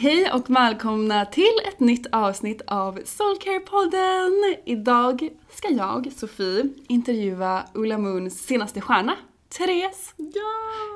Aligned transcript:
Hej 0.00 0.30
och 0.32 0.50
välkomna 0.50 1.24
till 1.26 1.52
ett 1.68 1.80
nytt 1.80 2.06
avsnitt 2.12 2.62
av 2.66 2.98
Soulcare-podden! 3.04 4.56
Idag 4.64 5.28
ska 5.54 5.68
jag, 5.68 6.12
Sofie, 6.16 6.64
intervjua 6.88 7.62
Ulla 7.74 7.98
Moons 7.98 8.46
senaste 8.46 8.80
stjärna, 8.80 9.16
Therese. 9.58 10.14
Ja! 10.16 10.52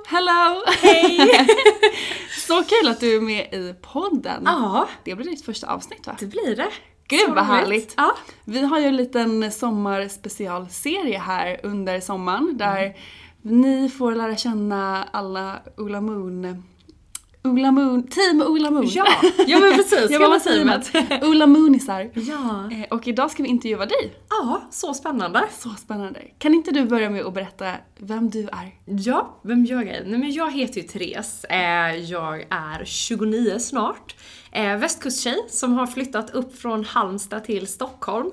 Hello! 0.06 0.62
Hej! 0.82 1.46
Så 2.46 2.62
kul 2.64 2.88
att 2.88 3.00
du 3.00 3.16
är 3.16 3.20
med 3.20 3.54
i 3.54 3.74
podden. 3.82 4.42
Ja, 4.44 4.88
Det 5.04 5.14
blir 5.14 5.26
ditt 5.30 5.44
första 5.44 5.66
avsnitt 5.66 6.06
va? 6.06 6.16
det 6.20 6.26
blir 6.26 6.56
det. 6.56 6.68
Gud 7.08 7.34
vad 7.34 7.44
härligt! 7.44 7.94
Ja. 7.96 8.16
Vi 8.44 8.60
har 8.66 8.78
ju 8.80 8.86
en 8.86 8.96
liten 8.96 9.52
sommarspecialserie 9.52 11.18
här 11.18 11.60
under 11.62 12.00
sommaren 12.00 12.56
där 12.58 12.96
Mm. 13.46 13.60
ni 13.60 13.88
får 13.88 14.14
lära 14.14 14.36
känna 14.36 15.04
alla 15.12 15.58
Ulla 15.76 16.00
Moon 16.00 16.64
Ulla 17.46 17.72
Moon, 17.72 18.02
team 18.02 18.42
Ulla 18.46 18.70
Moon! 18.70 18.86
Ja, 18.88 19.06
ja 19.46 19.58
men 19.60 19.72
precis. 19.76 20.10
Jag 20.10 20.20
Hela 20.20 20.40
teamet. 20.40 20.92
teamet. 20.92 21.22
Ulla 21.24 21.46
Moonisar. 21.46 22.10
Ja. 22.14 22.68
Eh, 22.72 22.84
Och 22.90 23.08
idag 23.08 23.30
ska 23.30 23.42
vi 23.42 23.48
intervjua 23.48 23.86
dig. 23.86 24.14
ja, 24.30 24.62
så 24.70 24.94
spännande. 24.94 25.44
Så 25.58 25.68
spännande. 25.70 26.20
Kan 26.38 26.54
inte 26.54 26.70
du 26.70 26.84
börja 26.84 27.10
med 27.10 27.24
att 27.24 27.34
berätta 27.34 27.72
vem 27.98 28.30
du 28.30 28.40
är? 28.42 28.74
Ja, 28.84 29.40
vem 29.42 29.64
jag 29.66 29.88
är? 29.88 30.04
Nej 30.04 30.18
men 30.18 30.32
jag 30.32 30.52
heter 30.52 30.80
ju 30.80 30.86
Therese. 30.86 31.44
Eh, 31.44 31.96
Jag 31.96 32.40
är 32.50 32.84
29 32.84 33.58
snart. 33.58 34.14
Eh, 34.52 34.76
Västkusttjej 34.76 35.36
som 35.48 35.72
har 35.72 35.86
flyttat 35.86 36.30
upp 36.34 36.58
från 36.58 36.84
Halmstad 36.84 37.44
till 37.44 37.66
Stockholm 37.66 38.30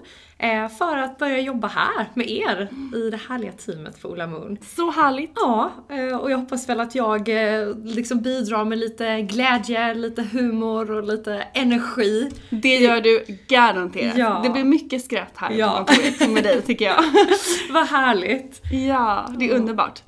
för 0.78 0.97
att 0.97 1.18
börja 1.18 1.40
jobba 1.40 1.68
här 1.68 2.06
med 2.13 2.29
er 2.29 2.69
i 2.96 3.09
det 3.09 3.19
härliga 3.29 3.52
teamet 3.52 4.02
på 4.02 4.09
Ola 4.09 4.28
Moon. 4.28 4.57
Så 4.75 4.91
härligt! 4.91 5.31
Ja, 5.35 5.72
eh, 5.90 6.18
och 6.18 6.31
jag 6.31 6.38
hoppas 6.38 6.69
väl 6.69 6.79
att 6.79 6.96
jag 6.96 7.29
eh, 7.29 7.75
liksom 7.84 8.22
bidrar 8.22 8.66
med 8.66 8.78
lite 8.78 9.22
glädje, 9.22 9.94
lite 9.94 10.24
humor 10.24 10.91
och 10.91 11.03
lite 11.03 11.34
energi. 11.53 12.31
Det 12.50 12.75
gör 12.78 13.02
du 13.02 13.25
garanterat. 13.47 14.18
Ja. 14.18 14.41
Det 14.44 14.50
blir 14.50 14.63
mycket 14.63 15.06
skratt 15.06 15.34
här 15.35 15.52
Ja. 15.52 15.85
med 16.29 16.44
dig 16.44 16.62
tycker 16.62 16.85
jag. 16.85 17.03
Vad 17.72 17.88
härligt! 17.88 18.62
Ja, 18.88 19.34
det 19.40 19.50
är 19.50 19.56
underbart. 19.56 20.03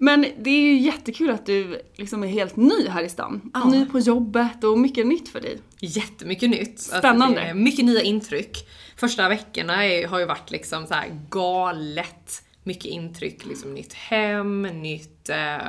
Men 0.00 0.26
det 0.40 0.50
är 0.50 0.60
ju 0.60 0.78
jättekul 0.78 1.30
att 1.30 1.46
du 1.46 1.80
liksom 1.96 2.22
är 2.24 2.28
helt 2.28 2.56
ny 2.56 2.88
här 2.88 3.02
i 3.02 3.08
stan. 3.08 3.50
Ja. 3.54 3.64
Ny 3.64 3.86
på 3.86 3.98
jobbet 3.98 4.64
och 4.64 4.78
mycket 4.78 5.06
nytt 5.06 5.28
för 5.28 5.40
dig. 5.40 5.58
Jättemycket 5.80 6.50
nytt. 6.50 6.80
Spännande. 6.80 7.24
Alltså, 7.24 7.40
det 7.40 7.50
är 7.50 7.54
mycket 7.54 7.84
nya 7.84 8.02
intryck. 8.02 8.68
Första 9.00 9.28
veckorna 9.28 9.84
är, 9.86 10.08
har 10.08 10.18
ju 10.18 10.26
varit 10.26 10.50
liksom 10.50 10.86
så 10.86 10.94
här 10.94 11.20
galet 11.30 12.42
mycket 12.62 12.84
intryck. 12.84 13.46
Liksom 13.46 13.74
nytt 13.74 13.92
hem, 13.92 14.62
nytt 14.62 15.28
eh, 15.28 15.68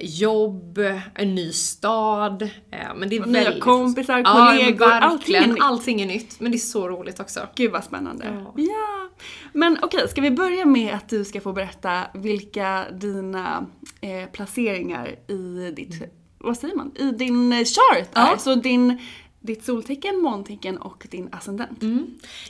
jobb, 0.00 0.78
en 1.14 1.34
ny 1.34 1.52
stad. 1.52 2.42
Eh, 2.42 2.94
men 2.96 3.08
det 3.08 3.16
är 3.16 3.26
Nya 3.26 3.44
väldigt... 3.44 3.62
kompisar, 3.62 4.18
Ja, 4.18 4.46
kollegor, 4.48 4.90
allting 4.90 5.34
är 5.36 5.46
nytt. 5.46 5.56
Allting 5.60 6.00
är 6.00 6.06
nytt. 6.06 6.40
Men 6.40 6.52
det 6.52 6.56
är 6.56 6.58
så 6.58 6.88
roligt 6.88 7.20
också. 7.20 7.40
Gud 7.54 7.72
vad 7.72 7.84
spännande. 7.84 8.24
Ja. 8.24 8.54
Ja. 8.56 9.08
Men 9.52 9.78
okej, 9.82 10.08
ska 10.08 10.20
vi 10.20 10.30
börja 10.30 10.64
med 10.64 10.94
att 10.94 11.08
du 11.08 11.24
ska 11.24 11.40
få 11.40 11.52
berätta 11.52 12.02
vilka 12.14 12.84
dina 12.92 13.66
eh, 14.00 14.30
placeringar 14.32 15.14
i 15.28 15.72
ditt, 15.76 16.02
vad 16.38 16.56
säger 16.56 16.76
man, 16.76 16.92
i 16.96 17.10
din 17.10 17.64
chart 17.64 18.08
är? 18.12 18.20
Ja. 18.20 18.38
Så 18.38 18.54
din, 18.54 18.98
ditt 19.40 19.64
soltecken, 19.64 20.18
måntecken 20.22 20.78
och 20.78 21.06
din 21.10 21.28
ascendent. 21.32 21.82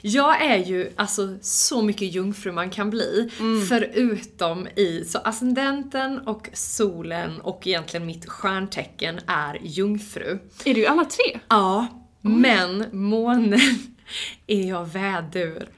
Jag 0.03 0.43
är 0.43 0.59
ju 0.59 0.93
alltså 0.97 1.37
så 1.41 1.83
mycket 1.83 2.15
jungfru 2.15 2.53
man 2.53 2.71
kan 2.71 2.91
bli. 2.91 3.31
Förutom 3.69 4.69
i, 4.77 5.05
så 5.05 5.19
ascendenten 5.19 6.19
och 6.19 6.49
solen 6.53 7.41
och 7.41 7.67
egentligen 7.67 8.07
mitt 8.07 8.29
stjärntecken 8.29 9.21
är 9.27 9.59
jungfru. 9.63 10.39
Är 10.65 10.75
du 10.75 10.87
alla 10.87 11.05
tre? 11.05 11.41
Ja, 11.49 11.87
men 12.21 12.85
månen 12.93 13.61
är 14.47 14.69
jag 14.69 14.85
vädur? 14.87 15.69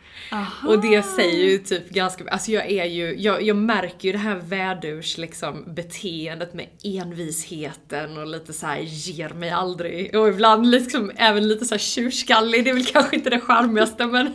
Och 0.66 0.80
det 0.80 1.02
säger 1.02 1.50
ju 1.50 1.58
typ 1.58 1.90
ganska 1.90 2.24
Alltså 2.28 2.52
jag 2.52 2.70
är 2.70 2.84
ju, 2.84 3.14
jag, 3.18 3.42
jag 3.42 3.56
märker 3.56 4.08
ju 4.08 4.12
det 4.12 4.18
här 4.18 4.36
vädurs 4.36 5.18
liksom 5.18 5.64
beteendet 5.74 6.54
med 6.54 6.68
envisheten 6.84 8.18
och 8.18 8.26
lite 8.26 8.52
så 8.52 8.66
här 8.66 8.78
ger 8.78 9.28
mig 9.28 9.50
aldrig. 9.50 10.16
Och 10.16 10.28
ibland 10.28 10.66
liksom 10.66 11.12
även 11.16 11.48
lite 11.48 11.64
så 11.64 11.74
här 11.74 11.78
tjurskallig, 11.78 12.64
det 12.64 12.70
är 12.70 12.74
väl 12.74 12.84
kanske 12.84 13.16
inte 13.16 13.30
det 13.30 13.40
charmigaste 13.40 14.06
men 14.06 14.34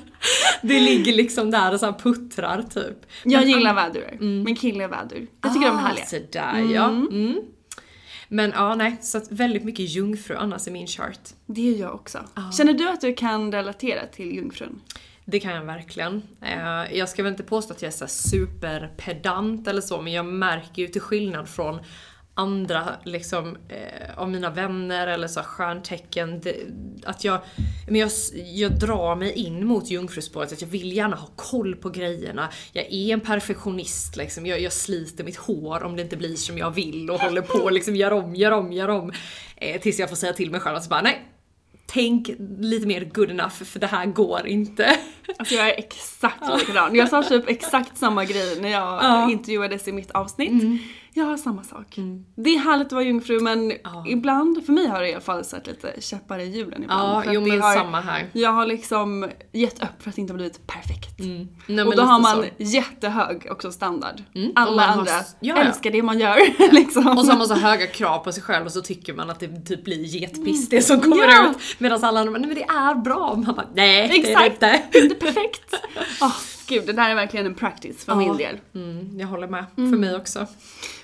det 0.62 0.80
ligger 0.80 1.14
liksom 1.14 1.52
där 1.52 1.74
och 1.74 1.80
så 1.80 1.86
här 1.86 1.94
puttrar 1.94 2.64
typ. 2.74 2.98
Jag 3.24 3.46
gillar 3.46 3.74
vädur. 3.74 4.18
Min 4.44 4.56
kille 4.56 4.84
är 4.84 4.88
vädur. 4.88 5.28
Jag 5.42 5.54
tycker 5.54 5.68
de 5.68 5.78
är 5.78 5.82
härliga. 5.82 6.06
Sådär 6.06 6.74
ja. 6.74 6.90
Mm. 6.90 7.42
Men 8.28 8.52
ja, 8.56 8.76
nej, 8.76 8.98
så 9.02 9.18
att 9.18 9.32
väldigt 9.32 9.64
mycket 9.64 9.90
jungfru 9.90 10.36
annars 10.36 10.68
i 10.68 10.72
min 10.72 10.88
chart. 10.88 11.20
Det 11.46 11.62
gör 11.62 11.86
jag 11.86 11.96
också. 11.96 12.20
Känner 12.58 12.74
du 12.74 12.90
att 12.90 13.02
du 13.02 13.14
kan 13.14 13.52
relatera 13.52 14.08
till 14.08 14.36
jungfrun? 14.36 14.82
Det 15.30 15.40
kan 15.40 15.56
jag 15.56 15.64
verkligen. 15.64 16.22
Eh, 16.42 16.98
jag 16.98 17.10
ska 17.10 17.24
väl 17.24 17.32
inte 17.32 17.44
påstå 17.44 17.74
att 17.74 17.82
jag 17.82 17.88
är 17.88 17.98
så 17.98 18.08
superpedant 18.08 19.68
eller 19.68 19.82
så, 19.82 20.02
men 20.02 20.14
jag 20.14 20.26
märker 20.26 20.82
ju 20.82 20.88
till 20.88 21.02
skillnad 21.02 21.50
från 21.50 21.80
andra 22.34 22.96
liksom, 23.04 23.58
eh, 23.70 24.18
av 24.20 24.30
mina 24.30 24.50
vänner 24.50 25.08
eller 25.08 25.28
så 25.28 25.42
stjärntecken, 25.42 26.40
det, 26.40 26.56
att 27.06 27.24
jag, 27.24 27.40
men 27.88 27.96
jag, 27.96 28.12
jag 28.54 28.80
drar 28.80 29.16
mig 29.16 29.32
in 29.32 29.68
mot 29.68 29.90
jungfruspåret, 29.90 30.54
att 30.54 30.62
jag 30.62 30.68
vill 30.68 30.94
gärna 30.94 31.16
ha 31.16 31.30
koll 31.36 31.76
på 31.76 31.90
grejerna. 31.90 32.50
Jag 32.74 32.86
är 32.86 33.14
en 33.14 33.22
perfektionist 33.22 34.16
liksom, 34.16 34.46
jag, 34.46 34.62
jag 34.62 34.74
sliter 34.74 35.24
mitt 35.24 35.38
hår 35.38 35.84
om 35.84 35.96
det 35.96 36.02
inte 36.02 36.18
blir 36.18 36.36
som 36.36 36.58
jag 36.58 36.72
vill 36.72 37.10
och 37.10 37.20
håller 37.20 37.42
på 37.42 37.70
liksom, 37.70 37.96
gör 37.96 38.12
om, 38.12 38.36
gör 38.36 38.52
om, 38.52 38.74
gör 38.74 38.90
om. 38.90 39.12
Eh, 39.56 39.82
tills 39.82 40.00
jag 40.00 40.10
får 40.10 40.16
säga 40.16 40.34
till 40.34 40.52
mig 40.52 40.60
själv 40.60 40.76
att 40.76 40.84
så 40.84 40.90
bara 40.90 41.02
nej, 41.02 41.26
tänk 41.88 42.30
lite 42.60 42.88
mer 42.88 43.06
good 43.06 43.32
enough 43.32 43.64
för 43.64 43.80
det 43.80 43.88
här 43.88 44.06
går 44.06 44.48
inte. 44.48 44.98
Alltså 45.40 45.56
jag 45.56 45.70
är 45.70 45.78
exakt 45.78 46.44
likadan. 46.60 46.96
Jag 46.96 47.10
sa 47.10 47.24
typ 47.24 47.50
exakt 47.50 47.98
samma 47.98 48.26
grej 48.26 48.62
när 48.62 48.70
jag 48.70 49.04
Ja. 49.04 49.32
intervjuades 49.32 49.88
i 49.88 49.92
mitt 49.92 50.12
avsnitt. 50.12 50.82
Jag 51.14 51.26
har 51.26 51.38
samma 51.38 51.64
sak. 51.64 51.96
Det 52.36 52.50
är 52.50 52.60
härligt 52.60 52.88
att 52.88 52.92
vara 52.94 53.04
jungfru 53.04 53.40
men 53.40 53.72
ibland, 54.08 54.66
för 54.66 54.74
mig 54.74 54.88
har 54.88 55.02
det 55.02 55.10
i 55.10 55.14
alla 55.14 55.22
fall 55.22 55.46
satt 55.46 55.68
lite 55.68 55.94
käppar 56.00 56.40
i 56.40 56.46
hjulen 56.58 56.84
ibland. 56.84 57.18
Ja, 57.18 57.22
för 57.22 57.34
jo 57.34 57.42
men 57.42 57.62
har, 57.62 57.74
samma 57.76 58.02
här. 58.02 58.30
Jag 58.34 58.50
har 58.52 58.66
liksom 58.66 59.30
gett 59.54 59.84
upp 59.84 59.90
för 60.04 60.10
att 60.10 60.16
det 60.16 60.22
inte 60.22 60.34
har 60.34 60.38
blivit 60.38 60.68
perfekt. 60.68 61.20
Nej, 61.20 61.48
men 61.68 61.88
och 61.88 61.96
då 61.96 62.04
har 62.04 62.20
man 62.20 62.32
så. 62.36 62.38
Mm. 62.42 62.52
jättehög 62.58 63.48
också 63.52 63.72
standard. 63.72 64.24
och 64.36 64.42
Alla 64.62 64.82
har 64.82 64.98
andra 64.98 65.12
s- 65.20 65.36
ja, 65.40 65.56
ja. 65.58 65.64
älskar 65.64 65.92
det 65.92 66.02
man 66.02 66.20
gör 66.20 66.38
liksom. 66.74 67.08
Och 67.18 67.26
så 67.26 67.32
har 67.32 67.38
man 67.38 67.48
så 67.48 67.54
höga 67.54 67.88
krav 67.88 68.20
på 68.20 68.32
sig 68.32 68.44
själv 68.44 68.66
och 68.66 68.72
så 68.72 68.82
tycker 68.82 69.14
man 69.14 69.30
att 69.30 69.40
det 69.40 69.66
typ 69.66 69.84
blir 69.84 70.04
getpiss 70.06 70.70
det 70.70 70.82
som 70.82 71.00
kommer 71.02 71.28
Ja. 71.28 71.50
ut. 71.50 71.58
Medan 71.78 72.04
alla 72.04 72.20
andra 72.20 72.32
bara, 72.32 72.40
nej 72.40 72.48
men 72.48 72.58
det 72.58 72.64
är 72.64 72.96
bra. 72.96 73.36
Man 73.46 73.56
bara, 73.56 73.68
nej 73.76 74.08
det 74.08 74.14
är 74.14 74.24
det 74.24 74.30
Exakt, 74.50 74.64
inte. 74.94 75.16
Perfekt. 75.20 75.74
Åh 76.22 76.36
gud, 76.68 76.86
det 76.86 76.94
där 76.94 77.10
är 77.10 77.16
verkligen 77.16 77.46
en 77.46 77.56
practice 77.56 78.06
för 78.06 78.16
min 78.16 78.38
del. 78.38 78.60
Mm, 78.76 79.20
jag 79.20 79.28
håller 79.28 79.48
med. 79.48 79.66
För 79.76 79.98
mig 79.98 80.16
också. 80.16 80.48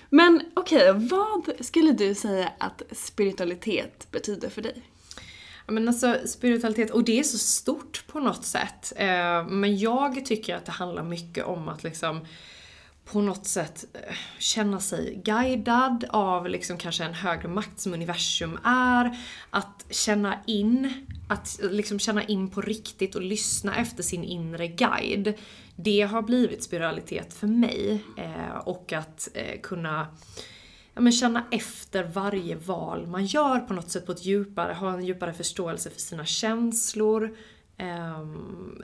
Men 0.10 0.42
okej, 0.54 0.94
vad 0.94 1.50
skulle 1.60 1.92
du 1.92 2.16
säga 2.16 2.52
att 2.58 2.82
spiritualitet 2.92 4.08
betyder 4.12 4.50
för 4.50 4.62
dig? 4.62 4.82
Men 5.68 5.88
alltså 5.88 6.18
spiritualitet, 6.26 6.92
och 6.92 7.04
det 7.04 7.20
är 7.20 7.24
så 7.24 7.38
stort 7.38 8.04
på 8.08 8.20
något 8.20 8.46
sätt. 8.46 8.94
Eh, 8.96 9.48
men 9.48 9.78
jag 9.78 10.26
tycker 10.26 10.56
att 10.56 10.66
det 10.66 10.72
handlar 10.72 11.04
mycket 11.04 11.46
om 11.46 11.68
att 11.70 11.84
liksom 11.84 12.26
på 13.06 13.22
något 13.22 13.46
sätt 13.46 13.86
eh, 13.94 14.16
känna 14.40 14.80
sig 14.80 15.22
guidad 15.26 16.06
av 16.10 16.50
liksom 16.50 16.78
kanske 16.78 17.04
en 17.04 17.14
högre 17.14 17.48
makt 17.48 17.80
som 17.80 17.94
universum 17.94 18.60
är. 18.64 19.18
Att 19.50 19.86
känna 19.90 20.40
in, 20.48 21.08
att 21.34 21.60
liksom 21.62 22.00
känna 22.00 22.24
in 22.24 22.50
på 22.50 22.62
riktigt 22.62 23.16
och 23.16 23.22
lyssna 23.22 23.76
efter 23.76 24.04
sin 24.04 24.24
inre 24.24 24.68
guide. 24.68 25.34
Det 25.76 26.02
har 26.02 26.22
blivit 26.22 26.64
spiralitet 26.64 27.34
för 27.34 27.48
mig. 27.48 28.04
Eh, 28.18 28.58
och 28.58 28.94
att 28.94 29.30
eh, 29.34 29.62
kunna 29.62 30.08
ja, 30.94 31.02
men 31.02 31.12
känna 31.12 31.46
efter 31.52 32.04
varje 32.04 32.56
val 32.56 33.08
man 33.08 33.26
gör 33.26 33.60
på 33.60 33.74
något 33.74 33.90
sätt 33.90 34.06
på 34.06 34.12
ett 34.12 34.26
djupare, 34.26 34.74
ha 34.74 34.94
en 34.94 35.06
djupare 35.06 35.34
förståelse 35.34 35.90
för 35.90 36.00
sina 36.00 36.26
känslor. 36.26 37.38
Eh, 37.78 38.26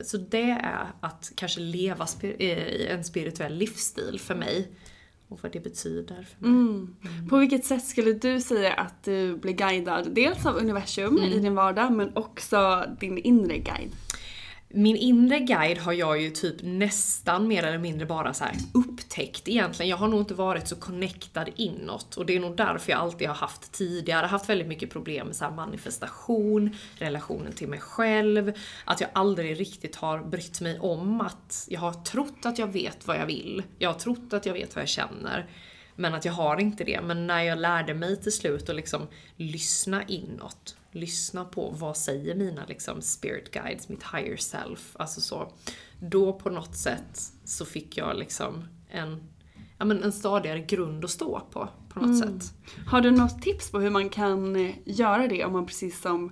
så 0.03 0.17
det 0.17 0.51
är 0.51 0.87
att 0.99 1.31
kanske 1.35 1.59
leva 1.59 2.05
spir- 2.05 2.35
eh, 2.39 2.67
i 2.67 2.87
en 2.87 3.03
spirituell 3.03 3.55
livsstil 3.55 4.19
för 4.19 4.35
mig. 4.35 4.71
Och 5.29 5.39
vad 5.43 5.51
det 5.51 5.59
betyder 5.59 6.25
för 6.39 6.47
mig. 6.47 6.87
På 7.29 7.37
vilket 7.37 7.65
sätt 7.65 7.85
skulle 7.85 8.13
du 8.13 8.41
säga 8.41 8.73
att 8.73 9.03
du 9.03 9.37
blir 9.37 9.53
guidad? 9.53 10.11
Dels 10.11 10.45
av 10.45 10.55
universum 10.57 11.17
Mm. 11.17 11.29
i 11.31 11.39
din 11.39 11.55
vardag 11.55 11.91
men 11.91 12.11
också 12.17 12.85
din 12.99 13.17
inre 13.17 13.57
guide. 13.57 13.91
Min 14.71 14.95
inre 14.95 15.39
guide 15.39 15.77
har 15.77 15.93
jag 15.93 16.21
ju 16.21 16.29
typ 16.29 16.55
nästan 16.61 17.47
mer 17.47 17.63
eller 17.63 17.77
mindre 17.77 18.05
bara 18.05 18.33
så 18.33 18.43
här 18.43 18.55
upptäckt 18.73 19.47
egentligen. 19.47 19.89
Jag 19.89 19.97
har 19.97 20.07
nog 20.07 20.19
inte 20.19 20.33
varit 20.33 20.67
så 20.67 20.75
connectad 20.75 21.49
inåt 21.55 22.17
och 22.17 22.25
det 22.25 22.35
är 22.35 22.39
nog 22.39 22.57
därför 22.57 22.91
jag 22.91 22.99
alltid 22.99 23.27
har 23.27 23.35
haft 23.35 23.71
tidigare 23.71 24.25
haft 24.25 24.49
väldigt 24.49 24.67
mycket 24.67 24.89
problem 24.89 25.27
med 25.27 25.35
så 25.35 25.45
här 25.45 25.51
manifestation, 25.51 26.75
relationen 26.97 27.53
till 27.53 27.67
mig 27.67 27.79
själv, 27.79 28.53
att 28.85 29.01
jag 29.01 29.09
aldrig 29.13 29.59
riktigt 29.59 29.95
har 29.95 30.19
brytt 30.19 30.61
mig 30.61 30.79
om 30.79 31.21
att 31.21 31.65
jag 31.69 31.79
har 31.79 31.93
trott 31.93 32.45
att 32.45 32.59
jag 32.59 32.67
vet 32.67 33.07
vad 33.07 33.17
jag 33.17 33.25
vill. 33.25 33.63
Jag 33.77 33.89
har 33.89 33.99
trott 33.99 34.33
att 34.33 34.45
jag 34.45 34.53
vet 34.53 34.75
vad 34.75 34.81
jag 34.81 34.89
känner. 34.89 35.49
Men 35.95 36.13
att 36.13 36.25
jag 36.25 36.33
har 36.33 36.59
inte 36.59 36.83
det. 36.83 37.01
Men 37.01 37.27
när 37.27 37.41
jag 37.41 37.59
lärde 37.59 37.93
mig 37.93 38.21
till 38.21 38.31
slut 38.31 38.69
att 38.69 38.75
liksom 38.75 39.07
lyssna 39.35 40.03
inåt, 40.03 40.75
lyssna 40.91 41.45
på 41.45 41.69
vad 41.79 41.97
säger 41.97 42.35
mina 42.35 42.65
liksom 42.65 43.01
spirit 43.01 43.51
guides, 43.51 43.89
mitt 43.89 44.03
higher 44.13 44.37
self, 44.37 44.95
alltså 44.99 45.21
så. 45.21 45.51
Då 45.99 46.33
på 46.33 46.49
något 46.49 46.75
sätt 46.75 47.31
så 47.43 47.65
fick 47.65 47.97
jag 47.97 48.17
liksom 48.17 48.63
en, 48.89 49.23
ja 49.77 49.85
men 49.85 50.03
en 50.03 50.11
stadigare 50.11 50.59
grund 50.59 51.05
att 51.05 51.11
stå 51.11 51.41
på, 51.51 51.69
på 51.89 51.99
något 51.99 52.19
sätt. 52.19 52.53
Har 52.87 53.01
du 53.01 53.11
något 53.11 53.41
tips 53.41 53.71
på 53.71 53.79
hur 53.79 53.89
man 53.89 54.09
kan 54.09 54.55
eh, 54.55 54.75
göra 54.85 55.27
det 55.27 55.45
om 55.45 55.53
man 55.53 55.65
precis 55.65 56.01
som 56.01 56.31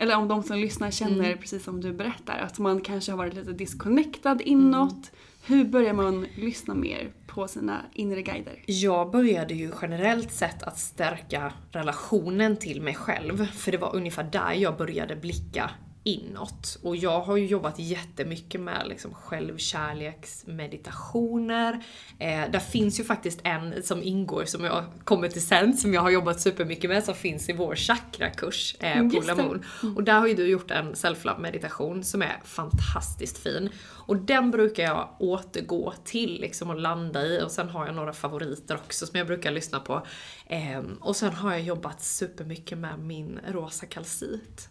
eller 0.00 0.16
om 0.16 0.28
de 0.28 0.42
som 0.42 0.58
lyssnar 0.58 0.90
känner 0.90 1.24
Mm. 1.26 1.38
precis 1.38 1.64
som 1.64 1.80
du 1.80 1.92
berättar, 1.92 2.38
att 2.38 2.58
man 2.58 2.80
kanske 2.80 3.12
har 3.12 3.16
varit 3.16 3.34
lite 3.34 3.52
disconnectad 3.52 4.40
inåt. 4.40 4.92
Mm. 4.92 5.02
Hur 5.46 5.64
börjar 5.64 5.92
man 5.92 6.26
lyssna 6.36 6.74
mer 6.74 7.12
på 7.28 7.48
sina 7.48 7.84
inre 7.94 8.22
guider? 8.22 8.62
Jag 8.66 9.10
började 9.10 9.54
ju 9.54 9.72
generellt 9.82 10.32
sett 10.32 10.62
att 10.62 10.78
stärka 10.78 11.52
relationen 11.70 12.56
till 12.56 12.82
mig 12.82 12.94
själv. 12.94 13.46
För 13.46 13.72
det 13.72 13.78
var 13.78 13.96
ungefär 13.96 14.24
där 14.24 14.52
jag 14.52 14.76
började 14.76 15.16
blicka 15.16 15.70
inåt. 16.04 16.78
Och 16.82 16.96
jag 16.96 17.20
har 17.20 17.36
ju 17.36 17.46
jobbat 17.46 17.78
jättemycket 17.78 18.60
med 18.60 18.88
liksom 18.88 19.14
självkärleksmeditationer. 19.14 21.84
Eh, 22.18 22.50
där 22.50 22.58
finns 22.58 23.00
ju 23.00 23.04
faktiskt 23.04 23.40
en 23.44 23.82
som 23.82 24.02
ingår, 24.02 24.44
som 24.44 24.64
jag 24.64 24.84
kommer 25.04 25.28
till 25.28 25.46
sen, 25.46 25.76
som 25.76 25.94
jag 25.94 26.00
har 26.00 26.10
jobbat 26.10 26.40
supermycket 26.40 26.90
med, 26.90 27.04
som 27.04 27.14
finns 27.14 27.48
i 27.48 27.52
vår 27.52 27.74
chakrakurs 27.74 28.76
eh, 28.80 28.98
på 28.98 29.04
Just 29.14 29.28
det. 29.28 29.34
Lamoon. 29.34 29.64
Och 29.96 30.04
där 30.04 30.20
har 30.20 30.26
ju 30.26 30.34
du 30.34 30.46
gjort 30.46 30.70
en 30.70 30.94
self-love 30.94 31.38
meditation 31.38 32.04
som 32.04 32.22
är 32.22 32.40
fantastiskt 32.44 33.38
fin. 33.38 33.70
Och 34.08 34.16
den 34.16 34.50
brukar 34.50 34.82
jag 34.82 35.08
återgå 35.18 35.92
till 36.04 36.40
liksom 36.40 36.70
och 36.70 36.80
landa 36.80 37.26
i 37.26 37.42
och 37.42 37.50
sen 37.50 37.68
har 37.68 37.86
jag 37.86 37.94
några 37.94 38.12
favoriter 38.12 38.74
också 38.74 39.06
som 39.06 39.18
jag 39.18 39.26
brukar 39.26 39.50
lyssna 39.50 39.80
på. 39.80 40.06
Ehm, 40.46 40.96
och 41.00 41.16
sen 41.16 41.32
har 41.32 41.50
jag 41.50 41.60
jobbat 41.60 42.02
supermycket 42.02 42.78
med 42.78 42.98
min 42.98 43.40
rosa 43.48 43.86
kalcit. 43.86 44.68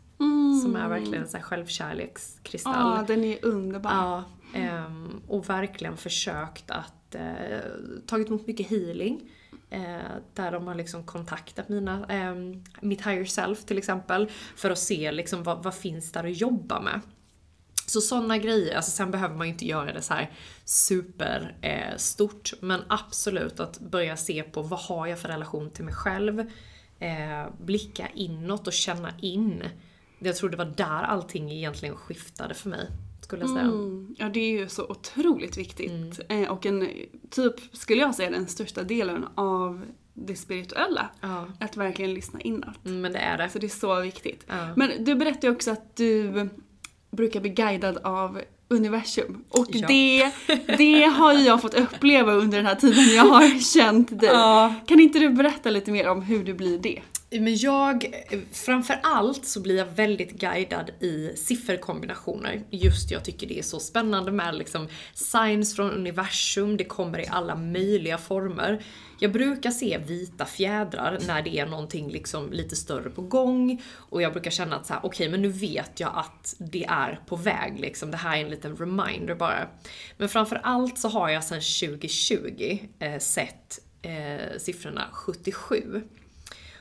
Som 0.61 0.75
är 0.75 0.89
verkligen 0.89 1.23
en 1.23 1.29
sån 1.29 1.39
här 1.39 1.47
självkärlekskristall. 1.47 2.97
Ja, 2.97 3.05
den 3.07 3.23
är 3.23 3.45
underbar. 3.45 3.91
Ja, 3.91 4.23
ehm, 4.53 5.21
och 5.27 5.49
verkligen 5.49 5.97
försökt 5.97 6.71
att 6.71 7.15
eh, 7.15 7.59
tagit 8.05 8.27
emot 8.27 8.47
mycket 8.47 8.69
healing. 8.69 9.31
Eh, 9.69 9.81
där 10.33 10.51
de 10.51 10.67
har 10.67 10.75
liksom 10.75 11.03
kontaktat 11.03 11.69
mina, 11.69 12.05
ehm, 12.05 12.63
mitt 12.81 13.07
higher 13.07 13.25
self 13.25 13.65
till 13.65 13.77
exempel. 13.77 14.31
För 14.55 14.71
att 14.71 14.79
se 14.79 15.11
liksom 15.11 15.43
vad, 15.43 15.63
vad 15.63 15.75
finns 15.75 16.11
där 16.11 16.23
att 16.23 16.37
jobba 16.37 16.81
med. 16.81 17.01
Så 17.85 18.01
sådana 18.01 18.37
grejer, 18.37 18.75
alltså 18.75 18.91
sen 18.91 19.11
behöver 19.11 19.35
man 19.35 19.47
ju 19.47 19.53
inte 19.53 19.65
göra 19.65 19.93
det 19.93 20.01
så 20.01 20.13
här 20.13 20.31
super 20.65 21.55
eh. 21.61 22.29
Men 22.61 22.81
absolut 22.87 23.59
att 23.59 23.79
börja 23.79 24.17
se 24.17 24.43
på 24.43 24.61
vad 24.61 24.79
har 24.79 25.07
jag 25.07 25.19
för 25.19 25.27
relation 25.27 25.69
till 25.69 25.85
mig 25.85 25.93
själv. 25.93 26.39
Eh, 26.99 27.45
blicka 27.61 28.07
inåt 28.13 28.67
och 28.67 28.73
känna 28.73 29.13
in. 29.21 29.63
Jag 30.19 30.35
tror 30.35 30.49
det 30.49 30.57
var 30.57 30.73
där 30.77 31.03
allting 31.03 31.51
egentligen 31.51 31.95
skiftade 31.95 32.53
för 32.53 32.69
mig. 32.69 32.87
Skulle 33.21 33.41
jag 33.41 33.49
säga. 33.49 33.61
Mm, 33.61 34.15
ja, 34.17 34.29
det 34.29 34.39
är 34.39 34.51
ju 34.59 34.69
så 34.69 34.83
otroligt 34.89 35.57
viktigt. 35.57 36.19
Mm. 36.29 36.43
Eh, 36.43 36.49
och 36.51 36.65
en, 36.65 36.89
typ, 37.29 37.53
skulle 37.75 38.01
jag 38.01 38.15
säga, 38.15 38.29
den 38.29 38.47
största 38.47 38.83
delen 38.83 39.25
av 39.35 39.81
det 40.13 40.35
spirituella. 40.35 41.09
Ja. 41.21 41.45
Att 41.59 41.77
verkligen 41.77 42.13
lyssna 42.13 42.41
inåt. 42.41 42.85
Mm, 42.85 43.01
Men 43.01 43.13
det 43.13 43.19
är 43.19 43.37
det. 43.37 43.49
Så 43.49 43.59
det 43.59 43.67
är 43.67 43.79
så 43.79 43.99
viktigt. 44.01 44.45
Ja. 44.47 44.67
Men 44.75 44.91
du 45.03 45.15
berättade 45.15 45.47
ju 45.47 45.53
också 45.53 45.71
att 45.71 45.95
du 45.95 46.49
brukar 47.11 47.41
bli 47.41 47.49
guidad 47.49 47.97
av 47.97 48.41
universum. 48.67 49.43
Och 49.49 49.67
Ja. 49.69 49.87
det, 49.87 50.31
det 50.77 51.03
har 51.03 51.33
ju 51.33 51.39
jag 51.39 51.61
fått 51.61 51.73
uppleva 51.73 52.33
under 52.33 52.57
den 52.57 52.65
här 52.65 52.75
tiden 52.75 53.15
jag 53.15 53.23
har 53.25 53.59
känt 53.73 54.19
dig. 54.19 54.29
Ja. 54.29 54.73
Kan 54.87 54.99
inte 54.99 55.19
du 55.19 55.29
berätta 55.29 55.69
lite 55.69 55.91
mer 55.91 56.07
om 56.07 56.21
hur 56.21 56.43
du 56.43 56.53
blir 56.53 56.79
det? 56.79 57.01
Men 57.29 57.55
jag, 57.55 58.23
framför 58.51 58.99
allt 59.03 59.45
så 59.45 59.61
blir 59.61 59.77
jag 59.77 59.85
väldigt 59.85 60.31
guidad 60.31 60.91
i 60.99 61.31
sifferkombinationer. 61.35 62.63
Just 62.69 63.11
jag 63.11 63.25
tycker 63.25 63.47
det 63.47 63.59
är 63.59 63.63
så 63.63 63.79
spännande 63.79 64.31
med 64.31 64.55
liksom 64.55 64.87
signs 65.13 65.75
från 65.75 65.91
universum, 65.91 66.77
det 66.77 66.83
kommer 66.83 67.19
i 67.19 67.27
alla 67.27 67.55
möjliga 67.55 68.17
former. 68.17 68.83
Jag 69.19 69.31
brukar 69.31 69.71
se 69.71 69.97
vita 69.97 70.45
fjädrar 70.45 71.19
när 71.27 71.41
det 71.41 71.59
är 71.59 71.65
någonting 71.65 72.09
liksom 72.09 72.51
lite 72.51 72.75
större 72.75 73.09
på 73.09 73.21
gång 73.21 73.81
och 73.95 74.21
jag 74.21 74.33
brukar 74.33 74.51
känna 74.51 74.75
att 74.75 74.85
så 74.85 74.93
här, 74.93 74.99
okej 74.99 75.09
okay, 75.09 75.29
men 75.29 75.41
nu 75.41 75.49
vet 75.49 75.99
jag 75.99 76.11
att 76.15 76.55
det 76.57 76.85
är 76.85 77.19
på 77.25 77.35
väg 77.35 77.79
liksom. 77.79 78.11
Det 78.11 78.17
här 78.17 78.37
är 78.37 78.41
en 78.41 78.49
liten 78.49 78.75
reminder 78.75 79.35
bara. 79.35 79.67
Men 80.17 80.29
framför 80.29 80.59
allt 80.63 80.97
så 80.97 81.07
har 81.09 81.29
jag 81.29 81.43
sedan 81.43 81.61
2020 81.89 82.79
eh, 82.99 83.19
sett 83.19 83.79
eh, 84.01 84.57
siffrorna 84.57 85.09
77. 85.11 86.01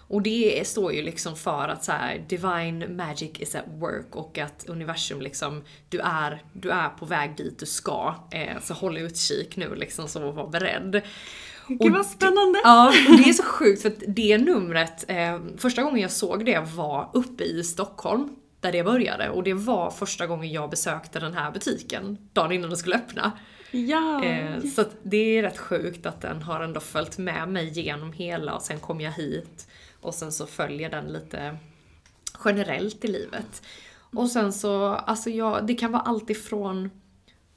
Och 0.09 0.23
det 0.23 0.67
står 0.67 0.93
ju 0.93 1.03
liksom 1.03 1.37
för 1.37 1.69
att 1.69 1.85
så 1.85 1.93
här, 1.93 2.25
divine 2.29 2.97
magic 2.97 3.31
is 3.39 3.55
at 3.55 3.65
work 3.69 4.17
och 4.17 4.39
att 4.39 4.65
universum 4.69 5.21
liksom, 5.21 5.63
du 5.89 6.01
är, 6.01 6.43
du 6.53 6.71
är 6.71 6.89
på 6.89 7.07
väg 7.07 7.37
dit 7.37 7.59
du 7.59 7.67
ska. 7.67 8.15
Eh, 8.31 8.61
så 8.63 8.75
håll 8.75 8.99
utkik 8.99 9.57
nu 9.57 9.75
liksom, 9.75 10.09
så 10.09 10.31
var 10.31 10.49
beredd. 10.49 11.03
Gud 11.69 11.93
vad 11.93 12.07
spännande! 12.07 12.61
ja, 12.65 12.89
och 13.09 13.17
det 13.17 13.29
är 13.29 13.33
så 13.33 13.43
sjukt 13.43 13.83
för 13.83 13.89
att 13.89 14.03
det 14.07 14.39
numret, 14.39 15.05
eh, 15.09 15.41
första 15.57 15.83
gången 15.83 16.01
jag 16.01 16.11
såg 16.11 16.45
det 16.45 16.61
var 16.75 17.11
uppe 17.13 17.45
i 17.45 17.65
Stockholm, 17.65 18.29
där 18.61 18.73
det 18.73 18.85
började. 18.85 19.31
Och 19.31 19.43
det 19.43 19.55
var 19.55 19.91
första 19.91 20.27
gången 20.27 20.53
jag 20.53 20.71
besökte 20.71 21.21
den 21.21 21.35
här 21.35 21.51
butiken, 21.51 22.19
dagen 22.33 22.53
innan 22.53 22.71
den 22.71 22.79
skulle 22.79 22.97
öppna. 22.97 23.33
Ja, 23.71 24.25
eh, 24.25 24.61
så 24.77 24.85
det 25.03 25.17
är 25.17 25.43
rätt 25.43 25.59
sjukt 25.59 26.07
att 26.07 26.21
den 26.21 26.43
har 26.43 26.61
ändå 26.61 26.81
följt 26.81 27.19
med 27.19 27.49
mig 27.49 27.81
genom 27.81 28.13
hela 28.13 28.55
och 28.55 28.63
sen 28.63 28.81
kom 28.81 29.01
jag 29.01 29.13
hit 29.13 29.67
och 30.07 30.15
sen 30.15 30.33
så 30.33 30.47
följer 30.47 30.91
den 30.91 31.13
lite 31.13 31.57
generellt 32.45 33.05
i 33.05 33.09
livet. 33.09 33.63
Och 33.99 34.31
sen 34.31 34.53
så, 34.53 34.85
alltså 34.85 35.31
jag, 35.31 35.67
det 35.67 35.75
kan 35.75 35.93
vara 35.93 36.03
allt 36.03 36.31
ifrån 36.31 36.91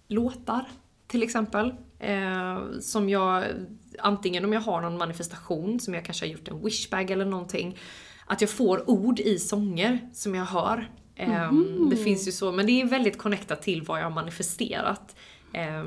låtar 0.08 0.66
till 1.08 1.24
exempel. 1.24 1.74
Eh, 2.00 2.60
som 2.82 3.10
jag, 3.10 3.44
antingen 4.00 4.46
om 4.46 4.54
jag 4.54 4.62
har 4.62 4.82
någon 4.82 4.98
manifestation 4.98 5.80
som 5.80 5.94
jag 5.94 6.06
kanske 6.06 6.26
har 6.26 6.32
gjort 6.32 6.48
en 6.48 6.64
wishbag 6.64 7.12
eller 7.12 7.26
någonting. 7.26 7.78
Att 8.26 8.42
jag 8.42 8.50
får 8.50 8.90
ord 8.90 9.20
i 9.20 9.40
sånger 9.40 10.10
som 10.14 10.36
jag 10.36 10.46
hör. 10.46 10.90
Eh, 11.16 11.44
mm. 11.44 11.90
Det 11.90 11.98
finns 11.98 12.28
ju 12.28 12.32
så, 12.32 12.52
men 12.52 12.66
det 12.66 12.82
är 12.82 12.86
väldigt 12.86 13.18
connectat 13.18 13.62
till 13.62 13.82
vad 13.82 14.00
jag 14.00 14.04
har 14.04 14.12
manifesterat. 14.12 15.16
Eh, 15.54 15.84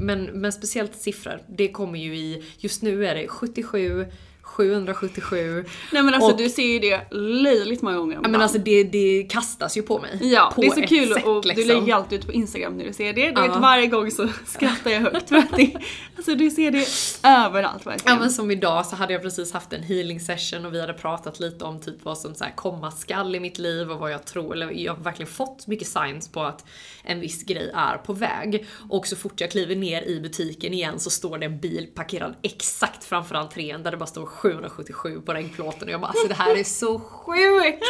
men, 0.00 0.24
men 0.24 0.52
speciellt 0.52 0.94
siffror, 0.94 1.40
det 1.48 1.68
kommer 1.68 1.98
ju 1.98 2.16
i, 2.16 2.44
just 2.58 2.82
nu 2.82 3.06
är 3.06 3.14
det 3.14 3.28
77, 3.28 4.06
777. 4.52 5.64
Nej 5.92 6.02
men 6.02 6.14
alltså 6.14 6.30
och, 6.30 6.36
du 6.38 6.48
ser 6.48 6.62
ju 6.66 6.78
det 6.78 7.06
löjligt 7.16 7.82
många 7.82 7.96
gånger 7.96 8.20
Ja 8.22 8.28
men 8.28 8.40
alltså 8.40 8.58
det, 8.58 8.84
det 8.84 9.26
kastas 9.30 9.76
ju 9.76 9.82
på 9.82 9.98
mig. 9.98 10.18
Ja, 10.20 10.52
på 10.54 10.60
det 10.60 10.66
är 10.66 10.70
så 10.70 10.82
kul 10.82 11.08
sätt, 11.14 11.24
och 11.24 11.44
liksom. 11.44 11.68
du 11.68 11.74
lägger 11.74 11.94
alltid 11.94 12.18
ut 12.18 12.26
på 12.26 12.32
Instagram 12.32 12.76
när 12.76 12.84
du 12.84 12.92
ser 12.92 13.12
det. 13.12 13.30
Du 13.30 13.40
Ja. 13.40 13.46
vet 13.52 13.56
varje 13.56 13.86
gång 13.86 14.10
så 14.10 14.28
skrattar 14.46 14.90
jag 14.90 15.00
högt 15.00 15.28
för 15.28 15.36
att 15.36 15.56
det, 15.56 15.72
alltså 16.16 16.34
du 16.34 16.50
ser 16.50 16.70
det 16.70 16.86
överallt 17.28 17.86
verkligen. 17.86 18.14
Ja 18.16 18.20
men 18.20 18.30
som 18.30 18.50
idag 18.50 18.86
så 18.86 18.96
hade 18.96 19.12
jag 19.12 19.22
precis 19.22 19.52
haft 19.52 19.72
en 19.72 19.82
healing 19.82 20.20
session 20.20 20.66
och 20.66 20.74
vi 20.74 20.80
hade 20.80 20.92
pratat 20.92 21.40
lite 21.40 21.64
om 21.64 21.80
typ 21.80 22.04
vad 22.04 22.18
som 22.18 22.34
så 22.34 22.44
här 22.44 22.52
komma 22.56 22.90
skall 22.90 23.34
i 23.34 23.40
mitt 23.40 23.58
liv 23.58 23.90
och 23.90 23.98
vad 23.98 24.12
jag 24.12 24.24
tror, 24.24 24.54
eller 24.54 24.70
jag 24.70 24.94
har 24.94 25.02
verkligen 25.02 25.32
fått 25.32 25.66
mycket 25.66 25.88
signs 25.88 26.28
på 26.28 26.42
att 26.42 26.64
en 27.04 27.20
viss 27.20 27.44
grej 27.44 27.70
är 27.74 27.96
på 27.96 28.12
väg. 28.12 28.66
Och 28.90 29.06
så 29.06 29.16
fort 29.16 29.40
jag 29.40 29.50
kliver 29.50 29.76
ner 29.76 30.02
i 30.02 30.20
butiken 30.20 30.72
igen 30.72 30.98
så 31.00 31.10
står 31.10 31.38
det 31.38 31.46
en 31.46 31.60
bil 31.60 31.88
parkerad 31.94 32.34
exakt 32.42 33.04
framför 33.04 33.34
entrén 33.34 33.82
där 33.82 33.90
det 33.90 33.96
bara 33.96 34.06
står 34.06 34.26
777 34.42 35.20
på 35.20 35.32
regnplåten 35.34 35.88
och 35.88 35.94
jag 35.94 36.00
bara 36.00 36.06
alltså 36.06 36.28
det 36.28 36.34
här 36.34 36.56
är 36.56 36.64
så 36.64 36.98
sjukt! 37.00 37.84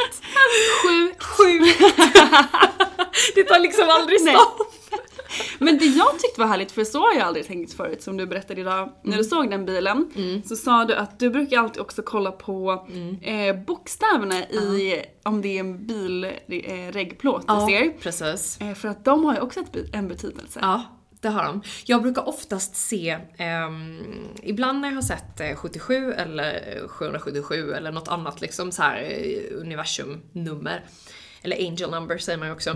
Sjukt! 0.83 1.23
Sjukt! 1.23 1.79
det 3.35 3.45
tar 3.45 3.59
liksom 3.59 3.85
aldrig 3.91 4.21
stopp. 4.21 4.69
Men 5.59 5.79
det 5.79 5.85
jag 5.85 6.19
tyckte 6.19 6.41
var 6.41 6.47
härligt, 6.47 6.73
för 6.73 6.85
så 6.85 6.99
har 7.01 7.13
jag 7.15 7.23
aldrig 7.23 7.47
tänkt 7.47 7.73
förut 7.73 8.03
som 8.03 8.17
du 8.17 8.27
berättade 8.27 8.61
idag. 8.61 8.93
När 9.03 9.13
Mm. 9.13 9.19
du 9.19 9.25
såg 9.25 9.51
den 9.51 9.67
bilen 9.67 10.11
så 10.47 10.57
sa 10.57 10.85
du 10.85 10.95
att 10.95 11.19
du 11.19 11.31
brukar 11.31 11.59
alltid 11.59 11.83
också 11.83 12.03
kolla 12.03 12.33
på 12.33 12.87
Mm. 12.93 13.19
eh, 13.23 13.65
bokstäverna 13.65 14.39
i, 14.45 15.03
om 15.23 15.43
det 15.43 15.49
är 15.57 15.61
en 15.61 15.87
bil, 15.87 16.25
eh, 16.25 16.31
du 16.47 17.03
ser. 17.69 17.99
precis. 18.01 18.61
Eh, 18.61 18.75
för 18.75 18.89
att 18.89 19.05
de 19.05 19.25
har 19.25 19.35
ju 19.35 19.41
också 19.41 19.61
ett, 19.61 19.77
en 19.95 20.09
betydelse. 20.09 20.59
Ja, 20.63 20.83
det 21.23 21.29
har 21.29 21.45
de. 21.45 21.63
Jag 21.85 22.03
brukar 22.03 22.29
oftast 22.29 22.77
se, 22.77 23.11
eh, 23.37 23.71
ibland 24.43 24.81
när 24.81 24.89
jag 24.89 24.95
har 24.95 25.03
sett 25.03 25.41
eh, 25.41 25.55
77 25.57 26.13
eller 26.13 26.77
eh, 26.83 26.89
777 26.89 27.73
eller 27.73 27.93
något 27.93 28.09
annat 28.09 28.41
liksom 28.41 28.73
så 28.73 28.83
här 28.83 29.03
eh, 29.03 29.61
universumnummer, 29.61 30.85
eller 31.43 31.57
angel 31.69 31.91
number 31.91 32.19
säger 32.19 32.39
man 32.39 32.49
ju 32.49 32.55
också. 32.55 32.75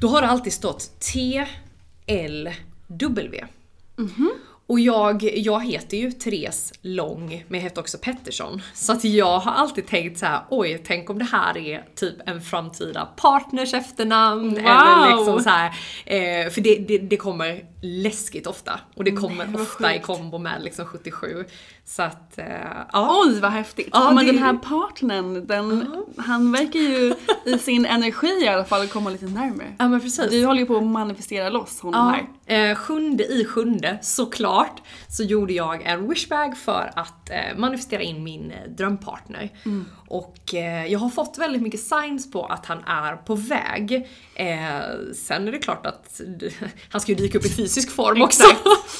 Då 0.00 0.08
har 0.08 0.22
det 0.22 0.28
alltid 0.28 0.52
stått 0.52 1.00
T, 1.00 1.46
L, 2.06 2.50
W. 2.86 3.44
Mhm. 3.96 4.30
Och 4.68 4.80
jag, 4.80 5.22
jag 5.36 5.66
heter 5.66 5.96
ju 5.96 6.12
Therese 6.12 6.72
Lång, 6.82 7.44
men 7.48 7.60
jag 7.60 7.64
heter 7.64 7.80
också 7.80 7.98
Pettersson. 7.98 8.62
Så 8.74 8.92
att 8.92 9.04
jag 9.04 9.38
har 9.38 9.52
alltid 9.52 9.86
tänkt 9.86 10.18
så 10.18 10.26
här: 10.26 10.40
oj, 10.50 10.82
tänk 10.86 11.10
om 11.10 11.18
det 11.18 11.24
här 11.24 11.58
är 11.58 11.84
typ 11.94 12.14
en 12.28 12.40
framtida 12.40 13.08
partners 13.16 13.74
efternamn. 13.74 14.48
Wow! 14.50 14.58
Eller 14.58 15.16
liksom 15.16 15.40
så 15.40 15.48
här, 15.50 15.66
eh, 16.06 16.50
för 16.50 16.60
det, 16.60 16.74
det, 16.88 16.98
det 16.98 17.16
kommer 17.16 17.64
läskigt 17.82 18.46
ofta. 18.46 18.80
Och 18.96 19.04
det 19.04 19.10
kommer 19.12 19.46
vad 19.46 19.62
ofta 19.62 19.90
i 19.94 19.96
sjukt. 19.96 20.06
kombo 20.06 20.38
med 20.38 20.62
liksom 20.62 20.84
77. 20.86 21.44
Så 21.84 22.02
att, 22.02 22.38
eh, 22.38 22.44
ja. 22.92 23.22
Oj 23.26 23.40
vad 23.40 23.50
häftigt! 23.50 23.88
Ja, 23.92 24.10
men 24.12 24.26
det- 24.26 24.32
den 24.32 24.42
här 24.42 24.54
partnern, 24.54 25.46
den, 25.46 25.86
han 26.16 26.52
verkar 26.52 26.80
ju 26.80 27.14
i 27.44 27.58
sin 27.58 27.86
energi 27.86 28.44
i 28.44 28.48
alla 28.48 28.64
fall 28.64 28.86
komma 28.88 29.10
lite 29.10 29.24
närmare. 29.24 29.74
Ja 29.78 29.88
men 29.88 30.00
precis. 30.00 30.30
Du 30.30 30.44
håller 30.46 30.60
ju 30.60 30.66
på 30.66 30.76
att 30.76 30.82
manifestera 30.86 31.48
loss 31.50 31.80
honom 31.80 32.14
här. 32.46 32.70
Eh, 32.70 32.74
sjunde 32.76 33.24
i 33.24 33.44
sjunde, 33.44 33.98
såklart, 34.02 34.57
så 35.08 35.22
gjorde 35.22 35.52
jag 35.52 35.82
en 35.82 36.08
wishbag 36.08 36.56
för 36.56 36.92
att 36.94 37.30
eh, 37.30 37.56
manifestera 37.56 38.02
in 38.02 38.24
min 38.24 38.50
eh, 38.50 38.70
drömpartner. 38.70 39.50
Mm. 39.64 39.84
Och 40.08 40.54
eh, 40.54 40.86
jag 40.86 40.98
har 40.98 41.10
fått 41.10 41.38
väldigt 41.38 41.62
mycket 41.62 41.80
signs 41.80 42.30
på 42.30 42.46
att 42.46 42.66
han 42.66 42.84
är 42.86 43.16
på 43.16 43.34
väg. 43.34 44.08
Sen 45.14 45.48
är 45.48 45.52
det 45.52 45.58
klart 45.58 45.86
att 45.86 46.20
han 46.90 47.00
ska 47.00 47.12
ju 47.12 47.18
dyka 47.18 47.38
upp 47.38 47.44
i 47.44 47.48
fysisk 47.48 47.90
form 47.90 48.22
också. 48.22 48.44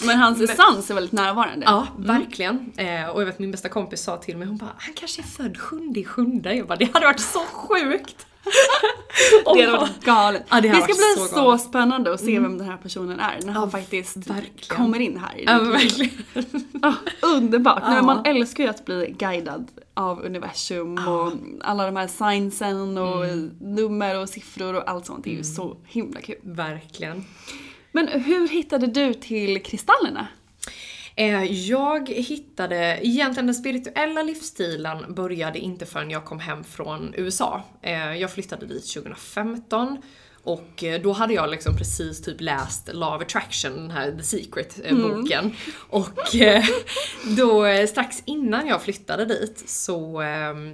Men 0.06 0.18
hans 0.18 0.40
essens 0.50 0.90
är 0.90 0.94
väldigt 0.94 1.12
närvarande. 1.12 1.66
Ja, 1.66 1.86
verkligen. 1.98 2.72
Eh, 2.76 3.08
och 3.08 3.20
jag 3.20 3.26
vet 3.26 3.38
min 3.38 3.50
bästa 3.50 3.68
kompis 3.68 4.00
sa 4.02 4.16
till 4.16 4.36
mig, 4.36 4.48
hon 4.48 4.56
bara 4.56 4.72
han 4.78 4.94
kanske 4.94 5.22
är 5.22 5.24
född 5.24 5.58
sjunde 5.58 6.00
i 6.00 6.04
sjunde. 6.04 6.54
Jag 6.54 6.66
bara 6.66 6.76
det 6.76 6.94
hade 6.94 7.06
varit 7.06 7.20
så 7.20 7.40
sjukt. 7.40 8.26
Det 9.54 9.62
hade 9.64 9.78
varit 9.78 10.04
galet. 10.04 10.42
Ja, 10.50 10.60
det 10.60 10.68
det, 10.68 10.74
ska 10.74 10.86
bli 10.86 11.14
så 11.16 11.26
så, 11.34 11.58
spännande 11.58 12.12
att 12.14 12.20
se 12.20 12.38
vem 12.40 12.58
den 12.58 12.68
här 12.68 12.76
personen 12.76 13.20
är 13.20 13.38
när 13.44 13.52
han 13.52 13.70
faktiskt 13.70 14.16
verkligen. 14.16 14.76
kommer 14.76 15.00
in 15.00 15.18
här 15.18 15.40
Ja, 15.46 15.58
verkligen. 15.58 16.12
Ah, 16.82 16.92
underbart! 17.22 17.82
Nej, 17.82 17.90
Ja. 17.90 17.94
men 17.96 18.04
man 18.06 18.26
älskar 18.26 18.64
ju 18.64 18.70
att 18.70 18.84
bli 18.84 19.14
guidad 19.18 19.68
av 19.94 20.20
universum 20.24 20.98
och 21.08 21.32
alla 21.60 21.86
de 21.86 21.96
här 21.96 22.06
signsen 22.06 22.98
och 22.98 23.24
Mm. 23.24 23.50
nummer 23.60 24.20
och 24.20 24.28
siffror 24.28 24.74
och 24.74 24.90
allt 24.90 25.06
sånt. 25.06 25.24
Det 25.24 25.30
är 25.30 25.36
ju 25.36 25.44
så 25.44 25.76
himla 25.86 26.20
kul. 26.20 26.36
Verkligen. 26.42 27.24
Men 27.92 28.08
hur 28.08 28.48
hittade 28.48 28.86
du 28.86 29.14
till 29.14 29.62
kristallerna? 29.62 30.26
Eh, 31.18 31.44
Jag 31.44 32.08
hittade, 32.08 32.98
egentligen 33.02 33.46
den 33.46 33.54
spirituella 33.54 34.22
livsstilen 34.22 35.14
började 35.14 35.58
inte 35.58 35.86
förrän 35.86 36.10
jag 36.10 36.24
kom 36.24 36.40
hem 36.40 36.64
från 36.64 37.14
USA. 37.16 37.62
Eh, 37.82 38.14
Jag 38.14 38.32
flyttade 38.32 38.66
dit 38.66 38.92
2015 38.94 40.02
och 40.42 40.84
eh, 40.84 41.00
då 41.02 41.12
hade 41.12 41.34
jag 41.34 41.50
liksom 41.50 41.76
precis 41.76 42.22
typ 42.22 42.40
läst 42.40 42.90
Law 42.92 43.16
of 43.16 43.22
Attraction, 43.22 43.76
den 43.76 43.90
här 43.90 44.12
The 44.12 44.22
Secret-boken. 44.22 45.54
Och 45.88 46.34
eh, 46.36 46.64
då 47.36 47.64
strax 47.88 48.22
innan 48.26 48.66
jag 48.66 48.82
flyttade 48.82 49.24
dit 49.24 49.62
så 49.66 50.20
ehm, 50.20 50.72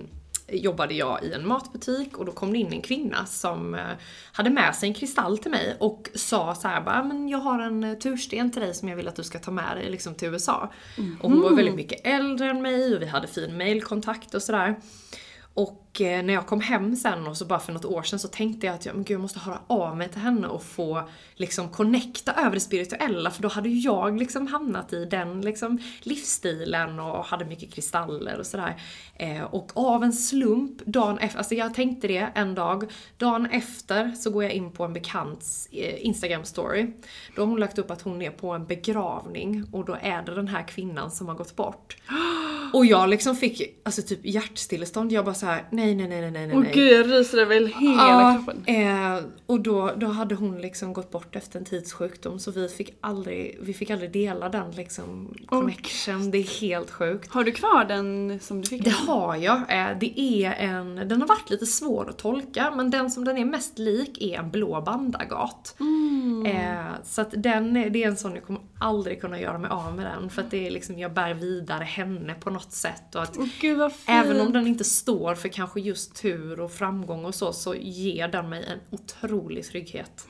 jobbade 0.49 0.95
jag 0.95 1.25
i 1.25 1.33
en 1.33 1.49
matbutik 1.49 2.19
och 2.19 2.25
då 2.25 2.33
kom 2.33 2.53
det 2.53 2.59
in 2.59 2.73
en 2.73 2.83
kvinna 2.83 3.27
som 3.27 3.75
eh, 3.75 3.81
hade 4.33 4.51
med 4.51 4.75
sig 4.75 4.89
en 4.89 4.95
kristall 4.95 5.39
till 5.39 5.51
mig 5.51 5.77
och 5.81 6.11
sa 6.15 6.55
så 6.55 6.69
här 6.69 6.81
bara, 6.81 7.05
men 7.05 7.29
jag 7.29 7.39
har 7.39 7.61
en 7.61 7.85
eh, 7.85 7.95
tursten 7.95 8.51
till 8.51 8.63
dig 8.63 8.75
som 8.75 8.89
jag 8.89 8.97
vill 8.97 9.09
att 9.09 9.17
du 9.17 9.23
ska 9.23 9.39
ta 9.39 9.51
med 9.51 9.77
dig 9.77 9.91
liksom 9.91 10.15
till 10.15 10.29
USA. 10.29 10.73
Och 11.21 11.31
hon 11.31 11.41
var 11.41 11.57
väldigt 11.57 11.75
mycket 11.75 12.07
äldre 12.07 12.51
än 12.51 12.63
mig 12.63 12.95
och 12.95 13.03
vi 13.03 13.07
hade 13.07 13.27
fin 13.27 13.57
mailkontakt 13.57 14.35
och 14.35 14.43
sådär. 14.43 14.77
Och 15.55 15.84
och 15.95 16.01
eh, 16.01 16.25
när 16.25 16.35
jag 16.35 16.47
kom 16.47 16.61
hem 16.61 16.97
sen 16.97 17.27
och 17.27 17.37
så 17.37 17.45
bara 17.45 17.59
för 17.59 17.73
något 17.73 17.85
år 17.85 18.03
sedan 18.03 18.19
så 18.19 18.29
tänkte 18.29 18.67
jag 18.67 18.75
att 18.75 18.87
jag, 18.87 18.95
men 18.95 19.05
gud, 19.05 19.15
jag 19.15 19.21
måste 19.21 19.39
höra 19.39 19.61
av 19.67 19.97
mig 19.97 20.09
till 20.09 20.21
henne 20.21 20.47
och 20.47 20.63
få 20.63 21.09
liksom 21.35 21.69
connecta 21.69 22.33
över 22.33 22.51
det 22.51 22.61
spirituella 22.61 23.31
för 23.31 23.43
då 23.43 23.49
hade 23.49 23.69
ju 23.69 23.79
jag 23.79 24.19
liksom 24.19 24.47
hamnat 24.47 24.93
i 24.93 25.05
den 25.05 25.41
liksom 25.41 25.79
livsstilen 26.03 27.01
och 27.01 27.25
hade 27.25 27.45
mycket 27.45 27.75
kristaller 27.75 28.39
och 28.39 28.47
sådär. 28.47 28.81
Eh, 29.17 29.43
och 29.43 29.71
av 29.75 30.05
en 30.05 30.13
slump, 30.13 30.87
dagen 30.87 31.19
efter, 31.19 31.39
alltså 31.39 31.55
jag 31.55 31.75
tänkte 31.75 32.09
det 32.09 32.29
en 32.35 32.55
dag, 32.55 32.91
dagen 33.19 33.47
efter 33.47 34.13
så 34.13 34.31
går 34.31 34.43
jag 34.43 34.53
in 34.53 34.73
på 34.73 34.85
en 34.85 34.93
bekants 34.93 35.69
eh, 35.73 36.07
Instagram 36.07 36.45
story. 36.45 36.93
Då 37.37 37.43
har 37.43 37.47
hon 37.47 37.61
lagt 37.61 37.79
upp 37.79 37.91
att 37.91 38.03
hon 38.03 38.23
är 38.23 38.31
på 38.31 38.51
en 38.51 38.67
begravning 38.67 39.65
och 39.73 39.85
då 39.85 39.97
är 40.01 40.23
det 40.23 40.35
den 40.35 40.49
här 40.49 40.69
kvinnan 40.69 41.11
som 41.11 41.29
har 41.29 41.35
gått 41.35 41.57
bort. 41.57 41.97
Och 42.73 42.87
jag 42.87 43.09
liksom 43.09 43.37
fick 43.37 43.81
alltså 43.85 44.03
typ 44.03 44.21
hjärtstillestånd. 44.23 45.13
Jag 45.13 45.25
bara 45.25 45.35
så 45.35 45.47
här: 45.47 45.65
nej 45.71 45.84
nej 45.95 46.09
nej 46.09 46.21
nej 46.21 46.31
nej 46.31 46.51
Åh 46.57 46.61
nej. 46.61 46.71
gud 46.75 46.93
jag 46.93 47.11
ryser 47.13 47.39
över 47.39 47.55
hela 47.55 48.09
Ja, 48.09 48.43
kroppen. 48.45 48.65
eh, 48.67 49.25
och 49.47 49.61
då, 49.61 49.93
då 49.97 50.07
hade 50.07 50.35
hon 50.35 50.61
liksom 50.61 50.93
gått 50.93 51.11
bort 51.11 51.37
efter 51.37 51.59
en 51.59 51.65
tidssjukdom 51.65 52.39
så 52.39 52.51
vi 52.51 52.69
fick 52.69 52.95
aldrig, 53.01 53.59
vi 53.63 53.75
fick 53.75 53.91
aldrig 53.91 54.13
dela 54.13 54.49
den 54.49 54.71
liksom 54.71 55.35
connection. 55.47 56.31
Det 56.31 56.39
är 56.39 56.61
helt 56.61 56.91
sjukt. 56.91 57.33
Har 57.33 57.45
du 57.45 57.53
kvar 57.53 57.85
den 57.85 58.39
som 58.43 58.61
du 58.61 58.69
fick? 58.69 58.85
Det 58.85 58.91
har 58.91 59.37
jag. 59.37 59.57
Eh, 59.57 59.99
Det 60.01 60.21
är 60.21 60.53
en, 60.53 60.95
den 61.09 61.21
har 61.21 61.29
varit 61.29 61.51
lite 61.51 61.67
svår 61.67 62.09
att 62.11 62.19
tolka 62.19 62.71
men 62.77 62.91
den 62.91 63.11
som 63.11 63.25
den 63.25 63.39
är 63.39 63.45
mest 63.45 63.79
lik 63.79 64.23
är 64.23 64.39
en 64.39 64.51
blå 64.51 64.81
bandagat. 64.81 65.77
Eh, 66.47 66.85
så 67.05 67.21
att 67.21 67.31
den, 67.37 67.75
det 67.75 68.05
är 68.05 68.09
en 68.09 68.17
sån 68.17 68.35
jag 68.35 68.45
kommer 68.45 68.61
aldrig 68.79 69.21
kunna 69.21 69.41
göra 69.41 69.59
mig 69.59 69.71
av 69.71 69.97
med 69.97 70.07
den 70.07 70.31
för 70.31 70.43
att 70.43 70.51
det 70.51 70.67
är 70.67 70.71
liksom, 70.71 70.99
jag 70.99 71.13
bär 71.13 71.35
vidare 71.35 71.85
henne 71.85 72.35
på 72.35 72.51
något 72.51 72.73
sätt 72.73 73.15
och 73.15 73.23
att 73.23 73.37
Åh 73.39 73.47
gud 73.61 73.79
vad 73.79 73.93
fint. 73.93 74.05
Även 74.07 74.41
om 74.41 74.53
den 74.53 74.67
inte 74.67 74.85
står 74.85 75.35
för 75.35 75.49
kanske 75.49 75.74
just 75.81 76.15
tur 76.23 76.61
och 76.61 76.73
framgång 76.73 77.25
och 77.25 77.35
så, 77.35 77.53
så 77.53 77.75
ger 77.75 78.29
den 78.29 78.49
mig 78.49 78.65
en 78.69 78.79
otrolig 78.99 79.65
trygghet. 79.65 80.27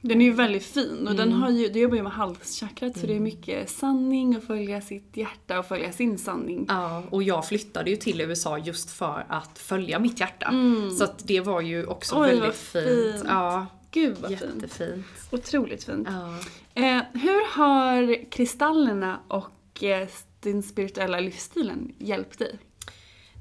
Den 0.00 0.20
är 0.20 0.24
ju 0.24 0.32
väldigt 0.32 0.64
fin 0.64 0.92
och 1.06 1.12
Mm. 1.12 1.16
den 1.16 1.32
har 1.32 1.50
ju, 1.50 1.68
du 1.68 1.80
jobbar 1.80 1.96
ju 1.96 2.02
med 2.02 2.12
halschakrat 2.12 2.98
så 2.98 3.06
det 3.06 3.16
är 3.16 3.20
mycket 3.20 3.70
sanning 3.70 4.36
och 4.36 4.42
följa 4.42 4.80
sitt 4.80 5.16
hjärta 5.16 5.58
och 5.58 5.66
följa 5.66 5.92
sin 5.92 6.18
sanning. 6.18 6.66
Ja, 6.68 7.02
och 7.10 7.22
jag 7.22 7.48
flyttade 7.48 7.90
ju 7.90 7.96
till 7.96 8.20
USA 8.20 8.58
just 8.58 8.90
för 8.90 9.26
att 9.28 9.58
följa 9.58 9.98
mitt 9.98 10.20
hjärta. 10.20 10.54
Så 10.98 11.04
att 11.04 11.26
det 11.26 11.40
var 11.40 11.60
ju 11.60 11.86
också 11.86 12.16
Oj, 12.20 12.26
väldigt 12.28 12.44
vad 12.44 12.54
fint. 12.54 12.86
fint. 13.14 13.24
Ja, 13.28 13.66
Gud 13.90 14.16
vad 14.20 14.38
fint. 14.38 14.42
jättefint. 14.62 15.06
Otroligt 15.30 15.84
fint. 15.84 16.08
Ja. 16.10 16.38
Eh, 16.82 17.02
hur 17.12 17.52
har 17.56 18.30
kristallerna 18.30 19.20
och 19.28 19.84
eh, 19.84 20.08
den 20.40 20.62
spirituella 20.62 21.20
livsstilen 21.20 21.94
hjälpt 21.98 22.38
dig? 22.38 22.58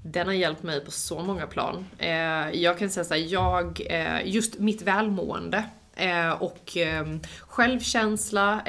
Den 0.03 0.27
har 0.27 0.33
hjälpt 0.33 0.63
mig 0.63 0.85
på 0.85 0.91
så 0.91 1.19
många 1.19 1.47
plan. 1.47 1.85
Eh, 1.97 2.49
jag 2.51 2.77
kan 2.77 2.89
säga 2.89 3.03
såhär, 3.03 3.21
jag, 3.21 3.81
eh, 3.89 4.27
just 4.27 4.59
mitt 4.59 4.81
välmående 4.81 5.63
eh, 5.95 6.31
och 6.31 6.77
ehm, 6.77 7.19
självkänsla, 7.41 8.61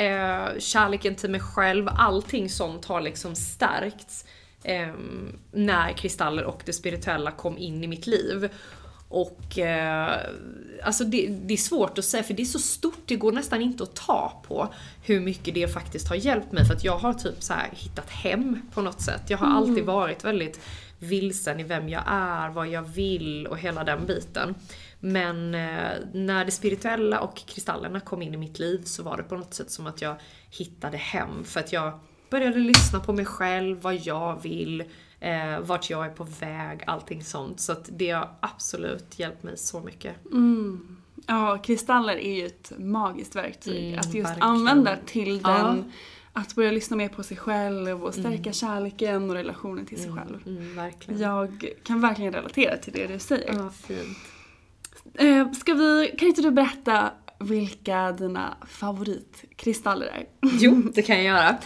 kärleken 0.58 1.14
till 1.14 1.30
mig 1.30 1.40
själv, 1.40 1.88
allting 1.88 2.48
sånt 2.50 2.84
har 2.84 3.00
liksom 3.00 3.34
stärkts 3.34 4.24
ehm, 4.64 5.38
när 5.52 5.92
kristaller 5.92 6.44
och 6.44 6.62
det 6.64 6.72
spirituella 6.72 7.30
kom 7.30 7.58
in 7.58 7.84
i 7.84 7.86
mitt 7.86 8.06
liv. 8.06 8.48
Och 9.12 9.58
eh, 9.58 10.20
alltså 10.82 11.04
det, 11.04 11.26
det 11.26 11.54
är 11.54 11.58
svårt 11.58 11.98
att 11.98 12.04
säga 12.04 12.22
för 12.22 12.34
det 12.34 12.42
är 12.42 12.46
så 12.46 12.58
stort, 12.58 13.02
det 13.06 13.16
går 13.16 13.32
nästan 13.32 13.62
inte 13.62 13.82
att 13.82 13.94
ta 13.94 14.42
på 14.48 14.74
hur 15.02 15.20
mycket 15.20 15.54
det 15.54 15.68
faktiskt 15.68 16.08
har 16.08 16.16
hjälpt 16.16 16.52
mig. 16.52 16.64
För 16.64 16.74
att 16.74 16.84
jag 16.84 16.98
har 16.98 17.14
typ 17.14 17.42
så 17.42 17.54
hittat 17.72 18.10
hem 18.10 18.62
på 18.74 18.82
något 18.82 19.00
sätt. 19.00 19.22
Jag 19.30 19.38
har 19.38 19.46
alltid 19.46 19.84
varit 19.84 20.24
väldigt 20.24 20.60
vilsen 20.98 21.60
i 21.60 21.62
vem 21.62 21.88
jag 21.88 22.02
är, 22.06 22.48
vad 22.48 22.68
jag 22.68 22.82
vill 22.82 23.46
och 23.46 23.58
hela 23.58 23.84
den 23.84 24.06
biten. 24.06 24.54
Men 25.00 25.54
eh, 25.54 25.90
när 26.12 26.44
det 26.44 26.50
spirituella 26.50 27.20
och 27.20 27.36
kristallerna 27.46 28.00
kom 28.00 28.22
in 28.22 28.34
i 28.34 28.36
mitt 28.36 28.58
liv 28.58 28.82
så 28.84 29.02
var 29.02 29.16
det 29.16 29.22
på 29.22 29.36
något 29.36 29.54
sätt 29.54 29.70
som 29.70 29.86
att 29.86 30.02
jag 30.02 30.16
hittade 30.50 30.96
hem. 30.96 31.44
För 31.44 31.60
att 31.60 31.72
jag 31.72 32.00
började 32.30 32.58
lyssna 32.58 33.00
på 33.00 33.12
mig 33.12 33.24
själv, 33.24 33.80
vad 33.80 33.94
jag 33.94 34.42
vill, 34.42 34.84
eh, 35.22 35.60
vart 35.60 35.90
jag 35.90 36.06
är 36.06 36.10
på 36.10 36.24
väg, 36.40 36.80
allting 36.86 37.24
sånt. 37.24 37.60
Så 37.60 37.72
att 37.72 37.88
det 37.92 38.10
har 38.10 38.28
absolut 38.40 39.18
hjälpt 39.18 39.42
mig 39.42 39.58
så 39.58 39.80
mycket. 39.80 40.16
Ja, 41.26 41.58
kristaller 41.64 42.16
är 42.16 42.34
ju 42.36 42.46
ett 42.46 42.72
magiskt 42.78 43.36
verktyg. 43.36 43.86
Mm, 43.88 43.98
att 43.98 44.14
just 44.14 44.28
verkligen. 44.30 44.48
använda 44.48 44.96
till 45.06 45.40
Ja. 45.44 45.48
den, 45.50 45.92
att 46.32 46.54
börja 46.54 46.70
lyssna 46.70 46.96
mer 46.96 47.08
på 47.08 47.22
sig 47.22 47.36
själv 47.36 48.04
och 48.04 48.14
stärka 48.14 48.52
kärleken 48.52 49.30
och 49.30 49.36
relationen 49.36 49.86
till 49.86 50.02
sig 50.02 50.12
själv. 50.12 50.42
Mm, 50.46 50.76
verkligen. 50.76 51.20
Jag 51.20 51.72
kan 51.82 52.00
verkligen 52.00 52.32
relatera 52.32 52.76
till 52.76 52.92
det 52.92 53.06
du 53.06 53.18
säger. 53.18 53.52
Ja, 53.54 53.70
fint. 53.70 54.18
Eh, 55.14 55.52
ska 55.52 55.74
vi, 55.74 56.14
kan 56.18 56.28
inte 56.28 56.42
du 56.42 56.50
berätta 56.50 57.10
vilka 57.42 58.12
dina 58.12 58.56
favoritkristaller 58.68 60.06
är? 60.06 60.26
Jo, 60.40 60.74
det 60.94 61.02
kan 61.02 61.16
jag 61.16 61.24
göra. 61.24 61.56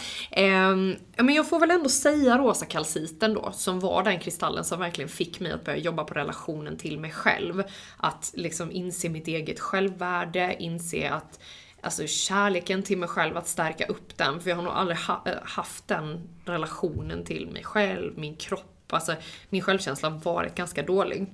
Ja, 1.15 1.23
men 1.23 1.35
jag 1.35 1.49
får 1.49 1.59
väl 1.59 1.71
ändå 1.71 1.89
säga 1.89 2.37
rosa 2.37 2.65
kalciten 2.65 3.33
då, 3.33 3.51
som 3.51 3.79
var 3.79 4.03
den 4.03 4.19
kristallen 4.19 4.63
som 4.63 4.79
verkligen 4.79 5.09
fick 5.09 5.39
mig 5.39 5.51
att 5.51 5.65
börja 5.65 5.77
jobba 5.77 6.03
på 6.03 6.13
relationen 6.13 6.77
till 6.77 6.99
mig 6.99 7.11
själv. 7.11 7.63
Att 7.97 8.31
liksom 8.33 8.71
inse 8.71 9.09
mitt 9.09 9.27
eget 9.27 9.59
självvärde, 9.59 10.55
inse 10.59 11.09
att 11.09 11.39
Alltså 11.81 12.07
kärleken 12.07 12.83
till 12.83 12.97
mig 12.97 13.09
själv, 13.09 13.37
att 13.37 13.47
stärka 13.47 13.85
upp 13.85 14.17
den. 14.17 14.41
För 14.41 14.49
jag 14.49 14.57
har 14.57 14.63
nog 14.63 14.73
aldrig 14.73 14.97
ha, 14.97 15.23
äh, 15.25 15.33
haft 15.43 15.87
den 15.87 16.29
relationen 16.45 17.25
till 17.25 17.47
mig 17.47 17.63
själv, 17.63 18.17
min 18.17 18.35
kropp. 18.35 18.93
Alltså 18.93 19.15
min 19.49 19.61
självkänsla 19.61 20.09
har 20.09 20.19
varit 20.19 20.55
ganska 20.55 20.83
dålig. 20.83 21.27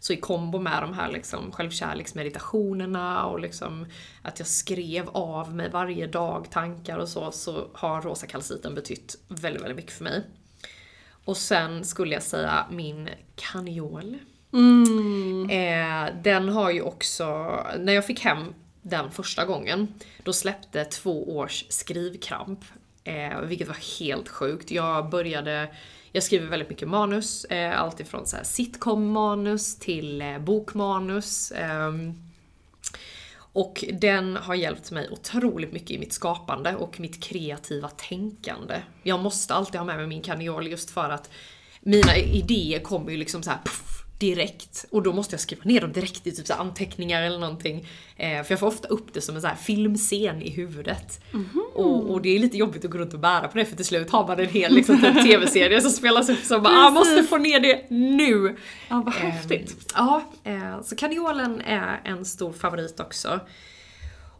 Så 0.00 0.12
i 0.12 0.16
kombo 0.16 0.58
med 0.58 0.82
de 0.82 0.92
här 0.92 1.12
liksom 1.12 1.52
självkärleksmeditationerna 1.52 3.26
och 3.26 3.40
liksom 3.40 3.86
att 4.22 4.38
jag 4.38 4.48
skrev 4.48 5.08
av 5.08 5.54
mig 5.54 5.70
varje 5.70 6.06
dag 6.06 6.50
tankar 6.50 6.98
och 6.98 7.08
så, 7.08 7.32
så 7.32 7.68
har 7.74 8.02
rosa 8.02 8.26
kalciten 8.26 8.74
betytt 8.74 9.16
väldigt, 9.28 9.62
väldigt 9.62 9.76
mycket 9.76 9.92
för 9.92 10.04
mig. 10.04 10.22
Och 11.24 11.36
sen 11.36 11.84
skulle 11.84 12.14
jag 12.14 12.22
säga 12.22 12.66
min 12.70 13.08
kanjol. 13.36 14.18
Eh, 15.50 16.14
den 16.22 16.48
har 16.48 16.70
ju 16.70 16.82
också, 16.82 17.26
när 17.78 17.92
jag 17.92 18.06
fick 18.06 18.20
hem 18.20 18.54
den 18.82 19.10
första 19.10 19.44
gången, 19.44 19.94
då 20.24 20.32
släppte 20.32 20.84
två 20.84 21.36
års 21.36 21.64
skrivkramp. 21.68 22.64
Eh, 23.04 23.40
vilket 23.40 23.68
var 23.68 24.00
helt 24.00 24.28
sjukt. 24.28 24.70
Jag 24.70 25.10
började, 25.10 25.68
jag 26.12 26.22
skriver 26.22 26.46
väldigt 26.46 26.70
mycket 26.70 26.88
manus, 26.88 27.44
eh, 27.44 27.80
allt 27.80 28.00
ifrån 28.00 28.26
så 28.26 28.36
här 28.36 28.44
sitcom-manus 28.44 29.78
till 29.78 30.22
eh, 30.22 30.38
bokmanus. 30.38 31.50
Eh, 31.50 31.92
och 33.52 33.84
den 33.92 34.36
har 34.36 34.54
hjälpt 34.54 34.90
mig 34.90 35.08
otroligt 35.10 35.72
mycket 35.72 35.90
i 35.90 35.98
mitt 35.98 36.12
skapande 36.12 36.76
och 36.76 37.00
mitt 37.00 37.22
kreativa 37.22 37.88
tänkande. 37.88 38.82
Jag 39.02 39.20
måste 39.20 39.54
alltid 39.54 39.80
ha 39.80 39.84
med 39.84 39.96
mig 39.96 40.06
min 40.06 40.22
kanjol 40.22 40.68
just 40.68 40.90
för 40.90 41.10
att 41.10 41.30
mina 41.80 42.16
idéer 42.16 42.80
kommer 42.80 43.10
ju 43.10 43.16
liksom 43.16 43.42
så 43.42 43.50
här 43.50 43.58
puff, 43.64 43.99
direkt. 44.20 44.84
Och 44.90 45.02
då 45.02 45.12
måste 45.12 45.34
jag 45.34 45.40
skriva 45.40 45.62
ner 45.64 45.80
dem 45.80 45.92
direkt 45.92 46.26
i 46.26 46.32
typ 46.32 46.46
så 46.46 46.54
anteckningar 46.54 47.22
eller 47.22 47.38
någonting. 47.38 47.88
Eh, 48.16 48.42
för 48.42 48.52
jag 48.52 48.60
får 48.60 48.66
ofta 48.66 48.88
upp 48.88 49.14
det 49.14 49.20
som 49.20 49.36
en 49.36 49.42
så 49.42 49.48
filmscen 49.62 50.42
i 50.42 50.50
huvudet. 50.50 51.20
Och, 51.74 52.10
och 52.10 52.22
det 52.22 52.28
är 52.28 52.38
lite 52.38 52.56
jobbigt 52.56 52.84
att 52.84 52.90
gå 52.90 52.98
runt 52.98 53.14
och 53.14 53.20
bära 53.20 53.48
på 53.48 53.58
det 53.58 53.64
för 53.64 53.76
till 53.76 53.84
slut 53.84 54.10
har 54.10 54.26
man 54.26 54.40
en 54.40 54.48
hel 54.48 54.72
liksom, 54.72 55.00
typ, 55.00 55.22
tv-serie 55.24 55.80
som 55.80 55.90
spelas 55.90 56.28
upp 56.28 56.44
som 56.44 56.62
bara 56.62 56.86
ah, 56.86 56.90
måste 56.90 57.22
få 57.22 57.38
ner 57.38 57.60
det 57.60 57.90
nu. 57.90 58.56
Ja, 58.88 59.02
vad 59.06 59.14
häftigt. 59.14 59.70
Ehm, 59.70 59.76
ja, 59.94 60.22
eh, 60.44 60.82
så 60.82 60.96
kanjolen 60.96 61.60
är 61.60 62.00
en 62.04 62.24
stor 62.24 62.52
favorit 62.52 63.00
också. 63.00 63.40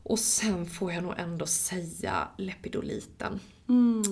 Och 0.03 0.19
sen 0.19 0.67
får 0.67 0.93
jag 0.93 1.03
nog 1.03 1.15
ändå 1.19 1.47
säga 1.47 2.29
lepidoliten. 2.37 3.41
Ehm, 3.71 4.03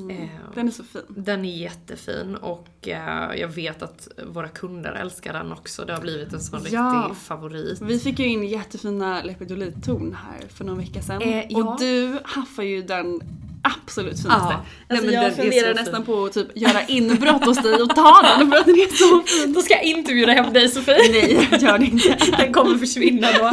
Den 0.54 0.66
är 0.66 0.70
så 0.70 0.84
fin. 0.84 1.02
den 1.08 1.44
är 1.44 1.56
jättefin 1.56 2.36
och 2.36 2.88
eh, 2.88 3.40
jag 3.40 3.48
vet 3.48 3.82
att 3.82 4.08
våra 4.26 4.48
kunder 4.48 4.92
älskar 4.92 5.32
den 5.32 5.52
också. 5.52 5.84
Det 5.84 5.92
har 5.92 6.00
blivit 6.00 6.32
en 6.32 6.40
sån 6.40 6.60
Ja. 6.70 7.04
riktig 7.08 7.22
favorit. 7.22 7.80
Vi 7.82 7.98
fick 7.98 8.18
ju 8.18 8.26
in 8.26 8.44
jättefina 8.48 9.22
lepidolittorn 9.22 10.16
här 10.24 10.48
för 10.48 10.64
någon 10.64 10.78
vecka 10.78 11.02
sedan. 11.02 11.22
Eh, 11.22 11.44
ja. 11.48 11.58
Och 11.72 11.78
du 11.80 12.18
haffar 12.24 12.62
ju 12.62 12.82
den 12.82 13.20
absolut 13.62 14.22
finaste. 14.22 14.52
Ja. 14.52 14.64
Nej, 14.88 14.98
Alltså 14.98 15.04
men 15.06 15.14
jag 15.22 15.36
funderar 15.36 15.74
så 15.74 15.80
nästan 15.80 16.04
på 16.04 16.24
att 16.24 16.32
typ 16.32 16.56
göra 16.56 16.82
inbrott 16.88 17.44
hos 17.44 17.62
dig 17.62 17.82
och 17.82 17.88
ta 17.96 18.22
den 18.38 18.50
för 18.50 18.58
att 18.58 18.66
den 18.66 18.74
är 18.74 18.88
så 18.96 19.20
fin. 19.26 19.52
Då 19.52 19.60
ska 19.62 19.74
jag 19.74 19.82
inte 19.84 20.12
bjuda 20.12 20.32
hem 20.32 20.52
dig 20.52 20.68
Sofie. 20.68 20.96
Nej, 21.12 21.48
gör 21.60 21.78
det 21.78 21.84
inte. 21.84 22.16
Den 22.38 22.52
kommer 22.52 22.78
försvinna 22.78 23.28
då. 23.32 23.50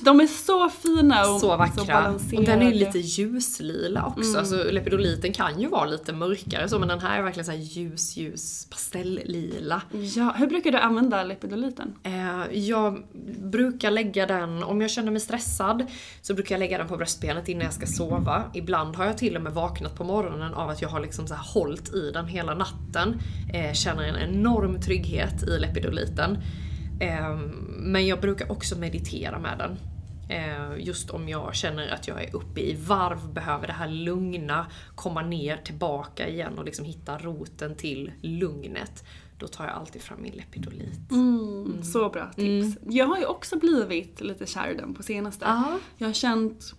De 0.00 0.20
är 0.20 0.26
så 0.26 0.68
fina 0.68 1.28
och 1.30 1.40
Så 1.40 1.56
vackra. 1.56 1.84
balanserade. 1.84 2.36
och 2.38 2.44
den 2.44 2.62
är 2.62 2.72
ju 2.72 2.78
lite 2.78 2.98
ljuslila 2.98 4.06
också. 4.06 4.28
Mm. 4.28 4.38
Alltså 4.38 4.64
lepidoliten 4.70 5.32
kan 5.32 5.60
ju 5.60 5.68
vara 5.68 5.84
lite 5.86 6.12
mörkare 6.12 6.68
så 6.68 6.78
men 6.78 6.88
den 6.88 7.00
här 7.00 7.18
är 7.18 7.22
verkligen 7.22 7.44
så 7.44 7.50
här 7.52 7.58
ljus, 7.58 8.16
ljus 8.16 8.66
pastelllila. 8.70 9.82
Ja, 10.16 10.34
hur 10.38 10.46
brukar 10.46 10.72
du 10.72 10.78
använda 10.78 11.22
lepidoliten? 11.24 11.94
Eh, 12.02 12.58
jag 12.58 13.02
brukar 13.42 13.90
lägga 13.90 14.26
den, 14.26 14.62
om 14.62 14.80
jag 14.80 14.90
känner 14.90 15.10
mig 15.12 15.20
stressad, 15.20 15.86
så 16.22 16.34
brukar 16.34 16.54
jag 16.54 16.58
lägga 16.58 16.78
den 16.78 16.88
på 16.88 16.96
bröstbenet 16.96 17.48
innan 17.48 17.64
jag 17.64 17.74
ska 17.74 17.86
sova. 17.86 18.42
Ibland 18.54 18.89
har 18.94 19.04
jag 19.06 19.18
till 19.18 19.36
och 19.36 19.42
med 19.42 19.52
vaknat 19.52 19.94
på 19.94 20.04
morgonen 20.04 20.54
av 20.54 20.68
att 20.70 20.82
jag 20.82 20.88
har 20.88 21.00
liksom 21.00 21.26
så 21.26 21.34
här 21.34 21.42
hållit 21.54 21.94
i 21.94 22.10
den 22.10 22.26
hela 22.26 22.54
natten. 22.54 23.20
Eh, 23.54 23.72
känner 23.72 24.02
en 24.02 24.16
enorm 24.34 24.80
trygghet 24.80 25.42
i 25.42 25.58
lepidoliten. 25.58 26.38
Eh, 27.00 27.36
men 27.78 28.06
jag 28.06 28.20
brukar 28.20 28.52
också 28.52 28.78
meditera 28.78 29.38
med 29.38 29.58
den. 29.58 29.76
Eh, 30.28 30.78
Just 30.86 31.10
om 31.10 31.28
jag 31.28 31.54
känner 31.54 31.88
att 31.88 32.08
jag 32.08 32.22
är 32.24 32.36
uppe 32.36 32.60
i 32.60 32.74
varv, 32.86 33.32
behöver 33.32 33.66
det 33.66 33.72
här 33.72 33.88
lugna, 33.88 34.66
komma 34.94 35.22
ner 35.22 35.56
tillbaka 35.56 36.28
igen 36.28 36.58
och 36.58 36.64
liksom 36.64 36.84
hitta 36.84 37.18
roten 37.18 37.74
till 37.76 38.12
lugnet. 38.22 39.04
Då 39.38 39.46
tar 39.48 39.64
jag 39.64 39.74
alltid 39.74 40.02
fram 40.02 40.22
min 40.22 40.32
lepidolit. 40.32 41.10
Mm, 41.10 41.82
Så 41.82 42.08
bra 42.10 42.30
tips. 42.36 42.78
Jag 42.88 43.06
har 43.06 43.18
ju 43.18 43.24
också 43.24 43.58
blivit 43.58 44.20
lite 44.20 44.46
kär 44.46 44.68
i 44.70 44.74
den 44.74 44.94
på 44.94 45.02
senaste. 45.02 45.44
Ja. 45.44 45.78
Jag 45.98 46.08
har 46.08 46.12
känt, 46.14 46.74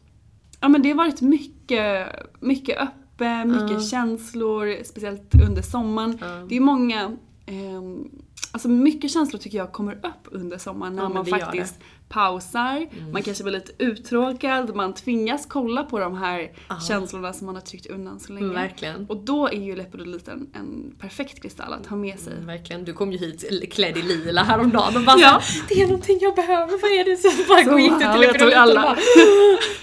ja 0.62 0.70
men 0.70 0.82
det 0.82 0.90
har 0.90 0.96
varit 0.96 1.22
mycket, 1.22 2.08
mycket 2.40 2.78
uppe, 2.82 3.46
mycket 3.46 3.90
känslor, 3.90 4.84
speciellt 4.84 5.32
under 5.50 5.62
sommaren. 5.62 6.18
Det 6.50 6.56
är 6.58 6.60
många, 6.62 7.18
ehm, 7.46 8.10
alltså 8.52 8.70
mycket 8.70 9.12
känslor 9.12 9.40
tycker 9.40 9.58
jag 9.58 9.72
kommer 9.72 9.94
upp 9.96 10.28
under 10.32 10.58
sommaren 10.58 10.96
när 10.96 11.04
Ja, 11.04 11.10
man 11.10 11.26
faktiskt 11.26 11.80
pausar, 12.12 12.88
man 13.12 13.24
kanske 13.24 13.44
blir 13.44 13.54
lite 13.54 13.72
uttråkad, 13.78 14.76
man 14.76 14.94
tvingas 14.94 15.46
kolla 15.46 15.84
på 15.84 16.00
de 16.00 16.18
här 16.18 16.52
känslorna 16.88 17.34
som 17.34 17.46
man 17.46 17.56
har 17.56 17.62
tryckt 17.62 17.86
undan 17.86 18.20
så 18.20 18.34
länge. 18.34 18.46
Mm, 18.46 18.56
verkligen. 18.56 19.06
Och 19.10 19.18
då 19.18 19.48
är 19.48 19.62
ju 19.62 19.76
lepidollit 19.76 20.28
en, 20.28 20.96
perfekt 21.00 21.42
kristall 21.42 21.74
att 21.74 21.88
ha 21.88 21.98
med 21.98 22.20
sig. 22.20 22.34
Mm, 22.34 22.46
Verkligen, 22.46 22.86
du 22.86 22.94
kom 22.94 23.12
ju 23.12 23.18
hit 23.18 23.72
klädd 23.72 23.98
i 23.98 24.02
lila 24.02 24.44
häromdagen 24.44 24.98
och 24.98 25.04
bara 25.04 25.20
Ja. 25.20 25.42
det 25.70 25.82
är 25.82 25.88
någonting 25.88 26.20
jag 26.22 26.36
behöver, 26.36 26.72
vad 26.82 26.92
är 26.92 27.06
det? 27.06 27.18
Så 27.18 27.48
bara 27.48 27.64
Så 27.64 27.80
gick 27.80 27.92
du 27.92 28.12
till 28.12 28.22
Lepidoliten 28.22 28.68
och 28.70 28.76
bara, 28.76 28.98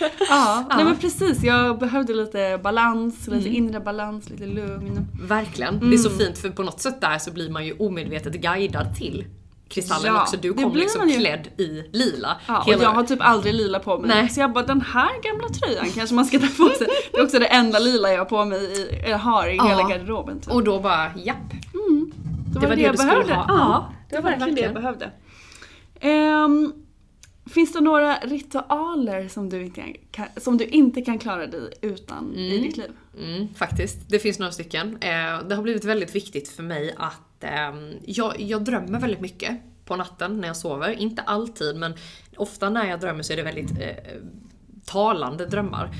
Ja, 0.28 0.64
nej 0.76 0.84
men 0.84 0.96
precis. 0.96 1.44
Jag 1.44 1.78
behövde 1.78 2.14
lite 2.14 2.60
balans, 2.62 3.28
lite 3.28 3.48
inre 3.48 3.80
balans, 3.80 4.30
lite 4.30 4.46
lugn. 4.46 5.06
Verkligen. 5.22 5.90
Det 5.90 5.96
är 5.96 5.98
så 5.98 6.10
fint 6.10 6.38
för 6.38 6.50
på 6.50 6.62
något 6.62 6.80
sätt 6.80 7.00
där 7.00 7.18
så 7.18 7.30
blir 7.30 7.50
man 7.50 7.66
ju 7.66 7.72
omedvetet 7.78 8.34
guidad 8.34 8.96
till 8.96 9.24
kristallen 9.68 10.14
Ja, 10.14 10.22
också. 10.22 10.37
Du 10.37 10.52
det 10.52 10.62
kom 10.62 10.76
liksom 10.76 11.11
klädd 11.11 11.48
i 11.59 11.83
lila. 11.92 12.40
Ja, 12.48 12.62
och 12.66 12.83
jag 12.83 12.88
har 12.90 13.02
typ 13.04 13.18
aldrig 13.22 13.54
lila 13.54 13.78
på 13.78 13.98
mig. 13.98 14.09
Nej. 14.09 14.28
Så 14.28 14.40
jag 14.40 14.52
bara, 14.52 14.64
den 14.64 14.81
här 14.81 15.22
gamla 15.22 15.48
tröjan 15.48 15.90
kanske 15.90 16.14
man 16.14 16.24
ska 16.24 16.38
ta 16.38 16.46
på 16.46 16.68
sig. 16.68 16.87
Det 17.12 17.18
är 17.18 17.24
också 17.24 17.38
det 17.38 17.46
enda 17.46 17.78
lila 17.78 18.11
jag 18.12 18.18
har 18.18 18.24
på 18.24 18.44
mig 18.44 18.59
i, 18.61 18.88
eller 19.04 19.16
har 19.16 19.48
i 19.48 19.57
Ja. 19.57 19.66
hela 19.68 19.88
garderoben. 19.88 20.40
Typ. 20.40 20.52
Och 20.52 20.64
då 20.64 20.81
bara, 20.81 21.11
japp. 21.24 21.37
det 22.52 22.61
det 22.61 22.66
var 22.66 22.76
det 22.76 22.83
jag 22.83 22.92
du 22.94 22.98
skulle 22.98 23.11
behövde. 23.12 23.35
ha. 23.35 23.44
Ja, 23.48 23.92
det 24.11 24.16
det 24.16 24.22
var 24.22 24.22
var 24.22 24.31
det 24.31 24.37
verkligen 24.44 24.54
det 24.54 24.61
jag 24.62 24.74
behövde. 24.74 25.11
Ehm, 26.00 26.72
finns 27.54 27.72
det 27.72 27.81
några 27.81 28.14
ritualer 28.16 29.28
som 29.28 29.48
du 29.50 29.64
inte 29.64 29.83
kan, 30.11 30.26
som 30.37 30.57
du 30.59 30.64
inte 30.64 31.00
kan 31.02 31.18
klara 31.18 31.46
dig 31.46 31.72
utan 31.83 32.35
i 32.35 32.59
ditt 32.59 32.76
liv? 32.76 32.90
Mm, 33.18 33.54
faktiskt. 33.54 33.96
Det 34.09 34.18
finns 34.18 34.38
några 34.38 34.52
stycken. 34.52 34.98
Eh, 35.00 35.42
det 35.48 35.54
har 35.54 35.62
blivit 35.62 35.85
väldigt 35.85 36.14
viktigt 36.14 36.48
för 36.48 36.62
mig 36.62 36.94
att 36.98 37.20
ehm, 37.44 37.92
jag, 38.07 38.40
jag 38.40 38.64
drömmer 38.64 39.01
väldigt 39.01 39.20
mycket 39.20 39.61
på 39.85 39.96
natten 39.96 40.40
när 40.40 40.48
jag 40.48 40.57
sover. 40.57 40.90
Inte 40.90 41.22
alltid 41.22 41.77
men 41.77 41.94
ofta 42.37 42.70
när 42.70 42.87
jag 42.88 43.01
drömmer 43.01 43.22
så 43.22 43.33
är 43.33 43.37
det 43.37 43.42
väldigt 43.42 43.81
eh, 43.81 43.96
talande 44.85 45.46
drömmar. 45.46 45.90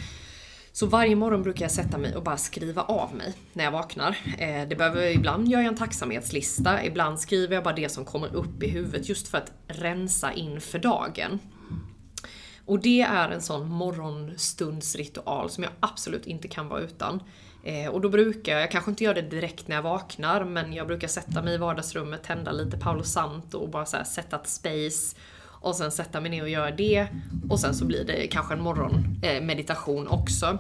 Så 0.73 0.87
varje 0.87 1.17
morgon 1.17 1.43
brukar 1.43 1.65
jag 1.65 1.73
sätta 1.73 1.99
mig 1.99 2.17
och 2.17 2.23
bara 2.23 2.37
skriva 2.37 2.83
av 2.83 3.15
mig 3.15 3.35
när 3.53 3.65
jag 3.65 3.71
vaknar. 3.71 4.19
Eh, 4.39 4.69
det 4.69 4.77
behöver, 4.77 5.07
ibland 5.07 5.49
gör 5.49 5.61
jag 5.61 5.69
en 5.69 5.77
tacksamhetslista, 5.77 6.85
ibland 6.85 7.21
skriver 7.21 7.55
jag 7.55 7.65
bara 7.65 7.75
det 7.75 7.89
som 7.89 8.05
kommer 8.05 8.35
upp 8.35 8.63
i 8.63 8.69
huvudet 8.69 9.09
just 9.09 9.29
för 9.29 9.39
att 9.39 9.53
rensa 9.67 10.33
inför 10.33 10.79
dagen. 10.79 11.39
Och 12.65 12.81
det 12.81 13.01
är 13.01 13.29
en 13.29 13.43
sån 13.43 13.69
morgonstundsritual 13.69 15.51
som 15.51 15.65
jag 15.65 15.73
absolut 15.81 16.27
inte 16.27 16.49
kan 16.49 16.69
vara 16.69 16.81
utan. 16.81 17.23
Eh, 17.65 17.89
och 17.89 18.01
då 18.01 18.09
brukar 18.09 18.53
jag, 18.53 18.63
jag 18.63 18.71
kanske 18.71 18.91
inte 18.91 19.05
gör 19.05 19.15
det 19.15 19.23
direkt 19.23 19.69
när 19.69 19.77
jag 19.77 19.83
vaknar, 19.83 20.45
men 20.45 20.73
jag 20.73 20.87
brukar 20.87 21.09
sätta 21.09 21.43
mig 21.43 21.55
i 21.55 21.59
vardagsrummet, 21.59 22.23
tända 22.23 22.53
lite 22.53 22.79
Paolo 22.79 23.03
Santo 23.03 23.59
och 23.59 23.69
bara 23.69 23.87
så 23.87 23.97
här 23.97 24.05
sätta 24.05 24.37
ett 24.37 24.49
space. 24.49 25.17
Och 25.61 25.77
sen 25.77 25.93
sätta 25.93 26.21
mig 26.21 26.31
ner 26.31 26.43
och 26.43 26.49
göra 26.49 26.71
det. 26.71 27.07
Och 27.51 27.61
sen 27.61 27.75
så 27.75 27.85
blir 27.85 28.05
det 28.05 28.27
kanske 28.27 28.55
en 28.55 28.63
morgonmeditation 28.63 30.07
eh, 30.07 30.13
också. 30.13 30.59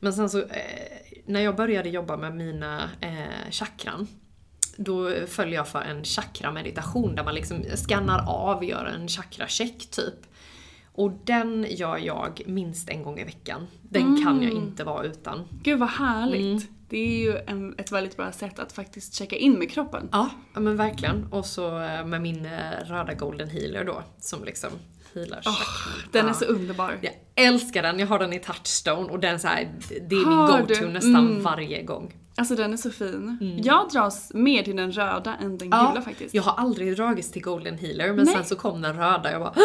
Men 0.00 0.12
sen 0.12 0.30
så, 0.30 0.38
eh, 0.38 0.46
när 1.26 1.40
jag 1.40 1.56
började 1.56 1.88
jobba 1.88 2.16
med 2.16 2.36
mina 2.36 2.90
eh, 3.00 3.50
chakran, 3.50 4.06
då 4.76 5.10
följer 5.26 5.54
jag 5.54 5.68
för 5.68 5.82
en 5.82 6.04
chakrameditation 6.04 7.14
där 7.14 7.24
man 7.24 7.34
liksom 7.34 7.64
skannar 7.76 8.24
av, 8.28 8.64
gör 8.64 8.84
en 8.84 9.08
chakracheck 9.08 9.90
typ. 9.90 10.14
Och 10.96 11.12
den 11.24 11.66
gör 11.70 11.98
jag 11.98 12.42
minst 12.46 12.88
en 12.90 13.02
gång 13.02 13.18
i 13.18 13.24
veckan. 13.24 13.66
Den 13.82 14.24
kan 14.24 14.42
jag 14.42 14.52
inte 14.52 14.84
vara 14.84 15.04
utan. 15.04 15.40
Gud 15.62 15.78
vad 15.78 15.88
härligt. 15.88 16.44
Mm. 16.62 16.74
Det 16.88 16.98
är 16.98 17.18
ju 17.18 17.36
en, 17.46 17.74
ett 17.78 17.92
väldigt 17.92 18.16
bra 18.16 18.32
sätt 18.32 18.58
att 18.58 18.72
faktiskt 18.72 19.14
checka 19.14 19.36
in 19.36 19.58
med 19.58 19.70
kroppen. 19.70 20.08
Ja, 20.12 20.30
men 20.54 20.76
verkligen. 20.76 21.26
Och 21.30 21.46
så 21.46 21.66
eh, 21.82 22.06
med 22.06 22.22
min 22.22 22.46
eh, 22.46 22.70
röda 22.86 23.14
golden 23.14 23.48
healer 23.48 23.84
då, 23.84 24.02
som 24.18 24.44
liksom 24.44 24.70
healar 25.14 25.36
chakran. 25.42 26.08
Den 26.12 26.28
är 26.28 26.32
så 26.32 26.44
underbar. 26.44 26.98
Jag 27.02 27.12
älskar 27.46 27.82
den, 27.82 27.98
jag 27.98 28.06
har 28.06 28.18
den 28.18 28.32
i 28.32 28.38
touchstone 28.38 29.08
och 29.12 29.20
den 29.20 29.40
så 29.40 29.48
här, 29.48 29.74
det 30.08 30.14
är 30.16 30.26
min 30.26 30.38
Har 30.38 30.60
go-to 30.60 30.74
du? 30.80 30.88
nästan 30.88 31.16
Mm. 31.28 31.42
varje 31.42 31.82
gång. 31.82 32.14
Alltså 32.36 32.54
den 32.56 32.72
är 32.72 32.76
så 32.76 32.90
fin. 32.90 33.60
Jag 33.64 33.88
dras 33.92 34.30
mer 34.34 34.62
till 34.62 34.76
den 34.76 34.92
röda 34.92 35.36
än 35.40 35.58
den 35.58 35.68
Ja, 35.70 35.88
gula 35.90 36.02
faktiskt. 36.02 36.34
Jag 36.34 36.42
har 36.42 36.52
aldrig 36.64 36.96
dragits 36.96 37.30
till 37.30 37.42
golden 37.42 37.78
healer 37.78 38.12
men 38.12 38.24
Nej. 38.24 38.34
sen 38.34 38.44
så 38.44 38.56
kom 38.56 38.82
den 38.82 38.96
röda 38.96 39.30
jag 39.32 39.40
bara 39.40 39.52
"Hå! 39.56 39.62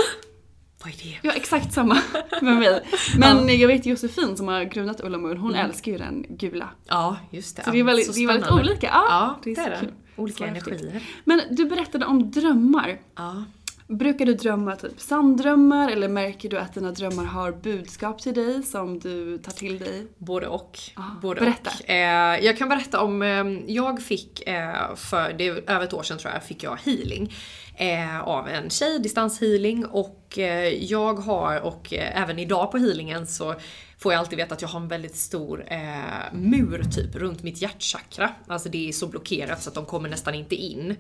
Vad 0.84 0.94
är 0.94 0.98
det? 0.98 1.18
Ja, 1.22 1.34
exakt 1.34 1.74
samma 1.74 1.98
med 2.42 2.58
mig. 2.58 2.82
Men 3.18 3.60
jag 3.60 3.68
vet 3.68 3.86
Josefin 3.86 4.38
som 4.38 4.48
har 4.48 4.64
grundat 4.64 5.02
Ulla 5.02 5.18
Moon, 5.18 5.38
hon 5.38 5.56
älskar 5.56 5.92
ju 5.92 5.98
den 5.98 6.26
gula. 6.30 6.70
Ja, 6.88 7.18
just 7.32 7.56
det. 7.58 7.64
Så 7.64 7.72
det 7.72 7.80
är 7.80 7.84
väldigt, 7.84 8.14
det 8.14 8.24
är 8.24 8.28
väldigt 8.28 8.52
olika. 8.52 8.88
Ja, 8.88 9.06
Ja, 9.10 9.40
det 9.44 9.52
är 9.52 9.56
det 9.56 9.62
är 9.76 9.80
kul. 9.80 9.92
Olika 10.16 10.48
energier. 10.48 11.04
Men 11.24 11.42
du 11.52 11.66
berättade 11.66 12.06
om 12.06 12.32
drömmar. 12.32 13.00
Ja. 13.16 13.44
Brukar 13.88 14.26
du 14.26 14.34
drömma 14.34 14.76
typ 14.76 15.00
sanddrömmar 15.02 15.90
eller 15.90 16.08
märker 16.08 16.50
du 16.50 16.58
att 16.58 16.74
dina 16.74 16.92
drömmar 16.92 17.26
har 17.26 17.52
budskap 17.52 18.22
till 18.22 18.34
dig 18.34 18.64
som 18.64 19.00
du 19.00 19.38
tar 19.38 19.52
till 19.52 19.80
dig? 19.80 20.08
Både 20.18 20.48
och. 20.48 20.80
Ah, 20.96 21.02
Både 21.22 21.42
berätta. 21.42 21.70
Och. 21.84 21.90
Eh, 21.90 22.40
jag 22.46 22.58
kan 22.58 22.70
berätta 22.70 23.02
om, 23.02 23.22
eh, 23.22 23.46
jag 23.68 24.02
fick 24.02 24.48
eh, 24.48 24.96
för 24.96 25.34
det 25.34 25.48
är 25.48 25.70
över 25.72 25.86
ett 25.86 25.94
år 25.94 26.04
sedan 26.04 26.18
tror 26.18 26.34
jag, 26.34 26.44
fick 26.44 26.64
jag 26.64 26.78
healing. 26.86 27.34
Eh, 27.80 28.22
av 28.22 28.48
en 28.48 28.70
tjej, 28.70 29.00
distanshealing 29.00 29.86
och 29.86 30.40
eh, 30.40 30.68
jag 30.84 31.14
har 31.14 31.62
och 31.62 31.94
eh, 31.94 32.22
även 32.22 32.40
idag 32.40 32.72
på 32.72 32.78
healingen 32.78 33.28
så 33.28 33.56
får 33.98 34.14
jag 34.14 34.20
alltid 34.20 34.38
veta 34.38 34.54
att 34.54 34.62
jag 34.62 34.70
har 34.70 34.80
en 34.80 34.88
väldigt 34.88 35.16
stor 35.16 35.66
eh, 35.68 36.34
mur 36.34 36.84
typ 36.96 37.16
runt 37.16 37.44
mitt 37.44 37.62
hjärtchakra. 37.62 38.32
Alltså 38.48 38.70
det 38.70 38.90
är 38.90 38.92
så 38.92 39.08
blockerat 39.08 39.64
så 39.64 39.70
att 39.70 39.76
de 39.76 39.86
kommer 39.86 40.10
nästan 40.10 40.36
inte 40.36 40.56
in. 40.56 40.96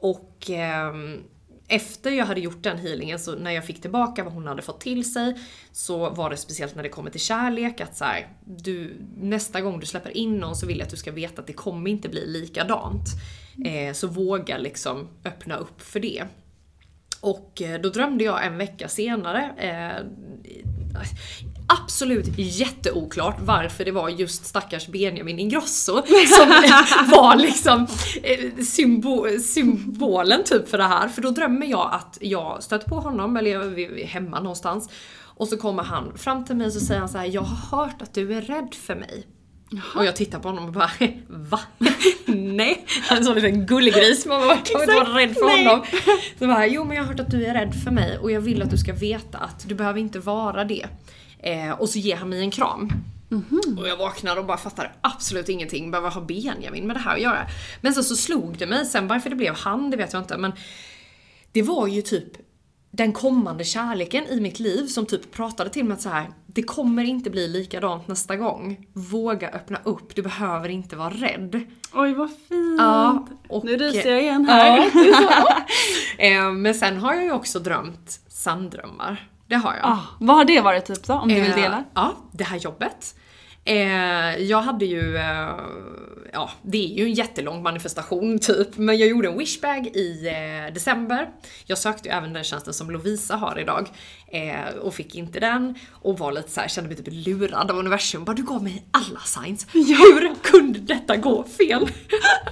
Och 0.00 0.50
ehm, 0.50 1.22
efter 1.68 2.10
jag 2.10 2.26
hade 2.26 2.40
gjort 2.40 2.62
den 2.62 2.78
healingen, 2.78 3.18
så 3.18 3.34
när 3.34 3.50
jag 3.50 3.64
fick 3.64 3.82
tillbaka 3.82 4.24
vad 4.24 4.32
hon 4.32 4.46
hade 4.46 4.62
fått 4.62 4.80
till 4.80 5.12
sig, 5.12 5.34
så 5.72 6.10
var 6.10 6.30
det 6.30 6.36
speciellt 6.36 6.74
när 6.74 6.82
det 6.82 6.88
kommer 6.88 7.10
till 7.10 7.20
kärlek 7.20 7.80
att 7.80 7.96
så 7.96 8.04
här, 8.04 8.28
du, 8.44 8.96
nästa 9.16 9.60
gång 9.60 9.80
du 9.80 9.86
släpper 9.86 10.16
in 10.16 10.38
någon 10.38 10.56
så 10.56 10.66
vill 10.66 10.78
jag 10.78 10.84
att 10.84 10.90
du 10.90 10.96
ska 10.96 11.12
veta 11.12 11.40
att 11.40 11.46
det 11.46 11.52
kommer 11.52 11.90
inte 11.90 12.08
bli 12.08 12.26
likadant. 12.26 13.06
Eh, 13.64 13.92
så 13.92 14.06
våga 14.06 14.58
liksom 14.58 15.08
öppna 15.24 15.56
upp 15.56 15.82
för 15.82 16.00
det. 16.00 16.24
Och 17.20 17.62
eh, 17.62 17.80
då 17.80 17.88
drömde 17.88 18.24
jag 18.24 18.46
en 18.46 18.58
vecka 18.58 18.88
senare, 18.88 19.50
eh, 19.56 20.06
absolut 21.66 22.26
jätteoklart 22.36 23.36
varför 23.40 23.84
det 23.84 23.90
var 23.90 24.08
just 24.08 24.46
stackars 24.46 24.86
Benjamin 24.86 25.38
Ingrosso 25.38 26.02
som 26.06 26.48
var 27.10 27.36
liksom 27.36 27.86
eh, 28.22 28.64
symbo 28.64 29.26
symbolen 29.40 30.44
typ 30.44 30.68
för 30.68 30.78
det 30.78 30.84
här. 30.84 31.08
För 31.08 31.22
då 31.22 31.30
drömmer 31.30 31.66
jag 31.66 31.90
att 31.92 32.18
jag 32.20 32.62
stöter 32.62 32.88
på 32.88 32.94
honom, 32.94 33.36
eller 33.36 33.50
jag 33.50 33.80
är 33.80 34.06
hemma 34.06 34.40
någonstans. 34.40 34.90
Och 35.18 35.48
så 35.48 35.56
kommer 35.56 35.82
han 35.82 36.18
fram 36.18 36.44
till 36.44 36.56
mig 36.56 36.66
och 36.66 36.72
så 36.72 36.80
säger 36.80 37.00
han 37.00 37.08
så 37.08 37.18
här: 37.18 37.26
jag 37.26 37.42
har 37.42 37.78
hört 37.78 38.02
att 38.02 38.14
du 38.14 38.34
är 38.34 38.40
rädd 38.40 38.74
för 38.74 38.94
mig. 38.94 39.26
Och 39.96 40.04
jag 40.04 40.16
tittar 40.16 40.38
på 40.38 40.48
honom 40.48 40.64
och 40.64 40.72
bara 40.72 40.90
va? 41.28 41.60
Nej! 42.26 42.84
Han 43.08 43.16
är 43.16 43.20
en 43.20 43.24
sån 43.24 43.34
liten 43.34 43.66
gullegris, 43.66 44.26
man 44.26 44.40
bara, 44.40 44.56
kan 44.56 44.80
inte 44.80 44.94
vara 44.94 45.18
rädd 45.18 45.34
för 45.34 45.46
Nej. 45.46 45.66
honom? 45.66 45.86
Så 46.38 46.46
bara, 46.46 46.66
jo 46.66 46.84
men 46.84 46.96
jag 46.96 47.02
har 47.02 47.08
hört 47.08 47.20
att 47.20 47.30
du 47.30 47.46
är 47.46 47.54
rädd 47.54 47.74
för 47.84 47.90
mig 47.90 48.18
och 48.18 48.30
jag 48.30 48.40
vill 48.40 48.62
att 48.62 48.70
du 48.70 48.78
ska 48.78 48.92
veta 48.92 49.38
att 49.38 49.68
du 49.68 49.74
behöver 49.74 50.00
inte 50.00 50.18
vara 50.18 50.64
det. 50.64 50.86
Eh, 51.38 51.70
och 51.72 51.88
så 51.88 51.98
ger 51.98 52.16
han 52.16 52.28
mig 52.28 52.40
en 52.40 52.50
kram. 52.50 52.92
Och 53.78 53.88
jag 53.88 53.96
vaknar 53.96 54.36
och 54.36 54.46
bara 54.46 54.56
fattar 54.56 54.92
absolut 55.00 55.48
ingenting. 55.48 55.90
Vad 55.90 56.12
har 56.12 56.20
Benjamin 56.22 56.86
med 56.86 56.96
det 56.96 57.00
här 57.00 57.14
att 57.14 57.20
göra? 57.22 57.46
Men 57.80 57.94
sen 57.94 58.04
så 58.04 58.16
slog 58.16 58.58
det 58.58 58.66
mig, 58.66 58.86
sen 58.86 59.08
varför 59.08 59.30
det 59.30 59.36
blev 59.36 59.54
han 59.54 59.90
det 59.90 59.96
vet 59.96 60.12
jag 60.12 60.22
inte 60.22 60.36
men 60.38 60.52
det 61.52 61.62
var 61.62 61.86
ju 61.86 62.02
typ 62.02 62.28
den 62.90 63.12
kommande 63.12 63.64
kärleken 63.64 64.26
i 64.26 64.40
mitt 64.40 64.60
liv 64.60 64.86
som 64.86 65.06
typ 65.06 65.32
pratade 65.32 65.70
till 65.70 65.84
mig 65.84 65.94
att 65.94 66.00
så 66.02 66.08
här, 66.08 66.30
det 66.46 66.62
kommer 66.62 67.04
inte 67.04 67.30
bli 67.30 67.48
likadant 67.48 68.08
nästa 68.08 68.36
gång. 68.36 68.86
Våga 68.92 69.48
öppna 69.50 69.78
upp, 69.84 70.14
du 70.14 70.22
behöver 70.22 70.68
inte 70.68 70.96
vara 70.96 71.10
rädd. 71.10 71.60
Oj 71.94 72.14
vad 72.14 72.30
fint! 72.30 72.76
Ja, 72.80 73.26
och- 73.48 73.64
nu 73.64 73.76
ryser 73.76 74.10
jag 74.10 74.22
igen 74.22 74.46
här. 74.48 74.90
Ja. 74.94 75.56
Eh, 76.18 76.50
Men 76.52 76.74
sen 76.74 76.96
har 76.96 77.14
jag 77.14 77.24
ju 77.24 77.32
också 77.32 77.58
drömt 77.58 78.20
sanddrömmar. 78.28 79.28
Det 79.48 79.54
har 79.56 79.74
jag. 79.74 79.84
Ah, 79.84 79.98
vad 80.20 80.36
har 80.36 80.44
det 80.44 80.60
varit 80.60 80.84
typ 80.84 81.04
då, 81.04 81.14
om 81.14 81.28
du 81.28 81.34
vill 81.34 81.50
Eh, 81.50 81.56
dela? 81.56 81.84
Ja, 81.94 82.16
det 82.32 82.44
här 82.44 82.56
jobbet. 82.56 83.14
Eh, 83.64 84.36
jag 84.38 84.60
hade 84.62 84.84
ju, 84.84 85.16
eh, 85.16 85.50
ja 86.32 86.50
det 86.62 86.92
är 86.92 86.98
ju 86.98 87.04
en 87.04 87.12
jättelång 87.14 87.62
manifestation 87.62 88.38
typ, 88.38 88.76
men 88.76 88.98
jag 88.98 89.08
gjorde 89.08 89.28
en 89.28 89.38
wishbag 89.38 89.86
i 89.86 90.28
eh, 90.28 90.74
december. 90.74 91.28
Jag 91.64 91.78
sökte 91.78 92.08
ju 92.08 92.14
även 92.14 92.32
den 92.32 92.44
tjänsten 92.44 92.74
som 92.74 92.90
Lovisa 92.90 93.36
har 93.36 93.58
idag 93.58 93.88
eh, 94.28 94.76
och 94.82 94.94
fick 94.94 95.14
inte 95.14 95.40
den 95.40 95.74
och 95.92 96.18
var 96.18 96.32
lite 96.32 96.50
så 96.50 96.60
här, 96.60 96.68
kände 96.68 96.88
mig 96.88 96.96
typ 97.04 97.26
lurad 97.26 97.70
av 97.70 97.78
universum. 97.78 98.24
Bara 98.24 98.36
du 98.36 98.42
gav 98.42 98.62
mig 98.62 98.86
alla 98.90 99.20
signs. 99.20 99.66
Hur 99.72 100.34
kunde 100.42 100.78
detta 100.78 101.16
gå 101.16 101.44
fel? 101.44 101.88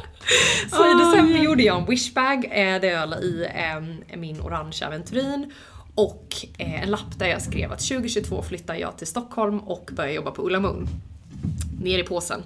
så 0.70 0.90
i 0.90 1.04
december 1.04 1.38
gjorde 1.38 1.62
jag 1.62 1.78
en 1.80 1.86
wishbag 1.86 2.44
eh, 2.44 2.80
där 2.80 2.88
jag 2.88 3.08
la 3.08 3.18
i 3.18 3.48
eh, 3.54 4.16
min 4.16 4.40
orangea 4.40 4.88
aventurin 4.88 5.52
och 5.94 6.36
eh, 6.58 6.82
en 6.82 6.90
lapp 6.90 7.18
där 7.18 7.26
jag 7.26 7.42
skrev 7.42 7.72
att 7.72 7.88
2022 7.88 8.42
flyttar 8.42 8.74
jag 8.74 8.98
till 8.98 9.06
Stockholm 9.06 9.58
och 9.58 9.90
börjar 9.92 10.12
jobba 10.12 10.30
på 10.30 10.46
Ulla 10.46 10.60
Moon. 10.60 10.88
ner 11.82 11.98
i 11.98 12.02
påsen. 12.02 12.42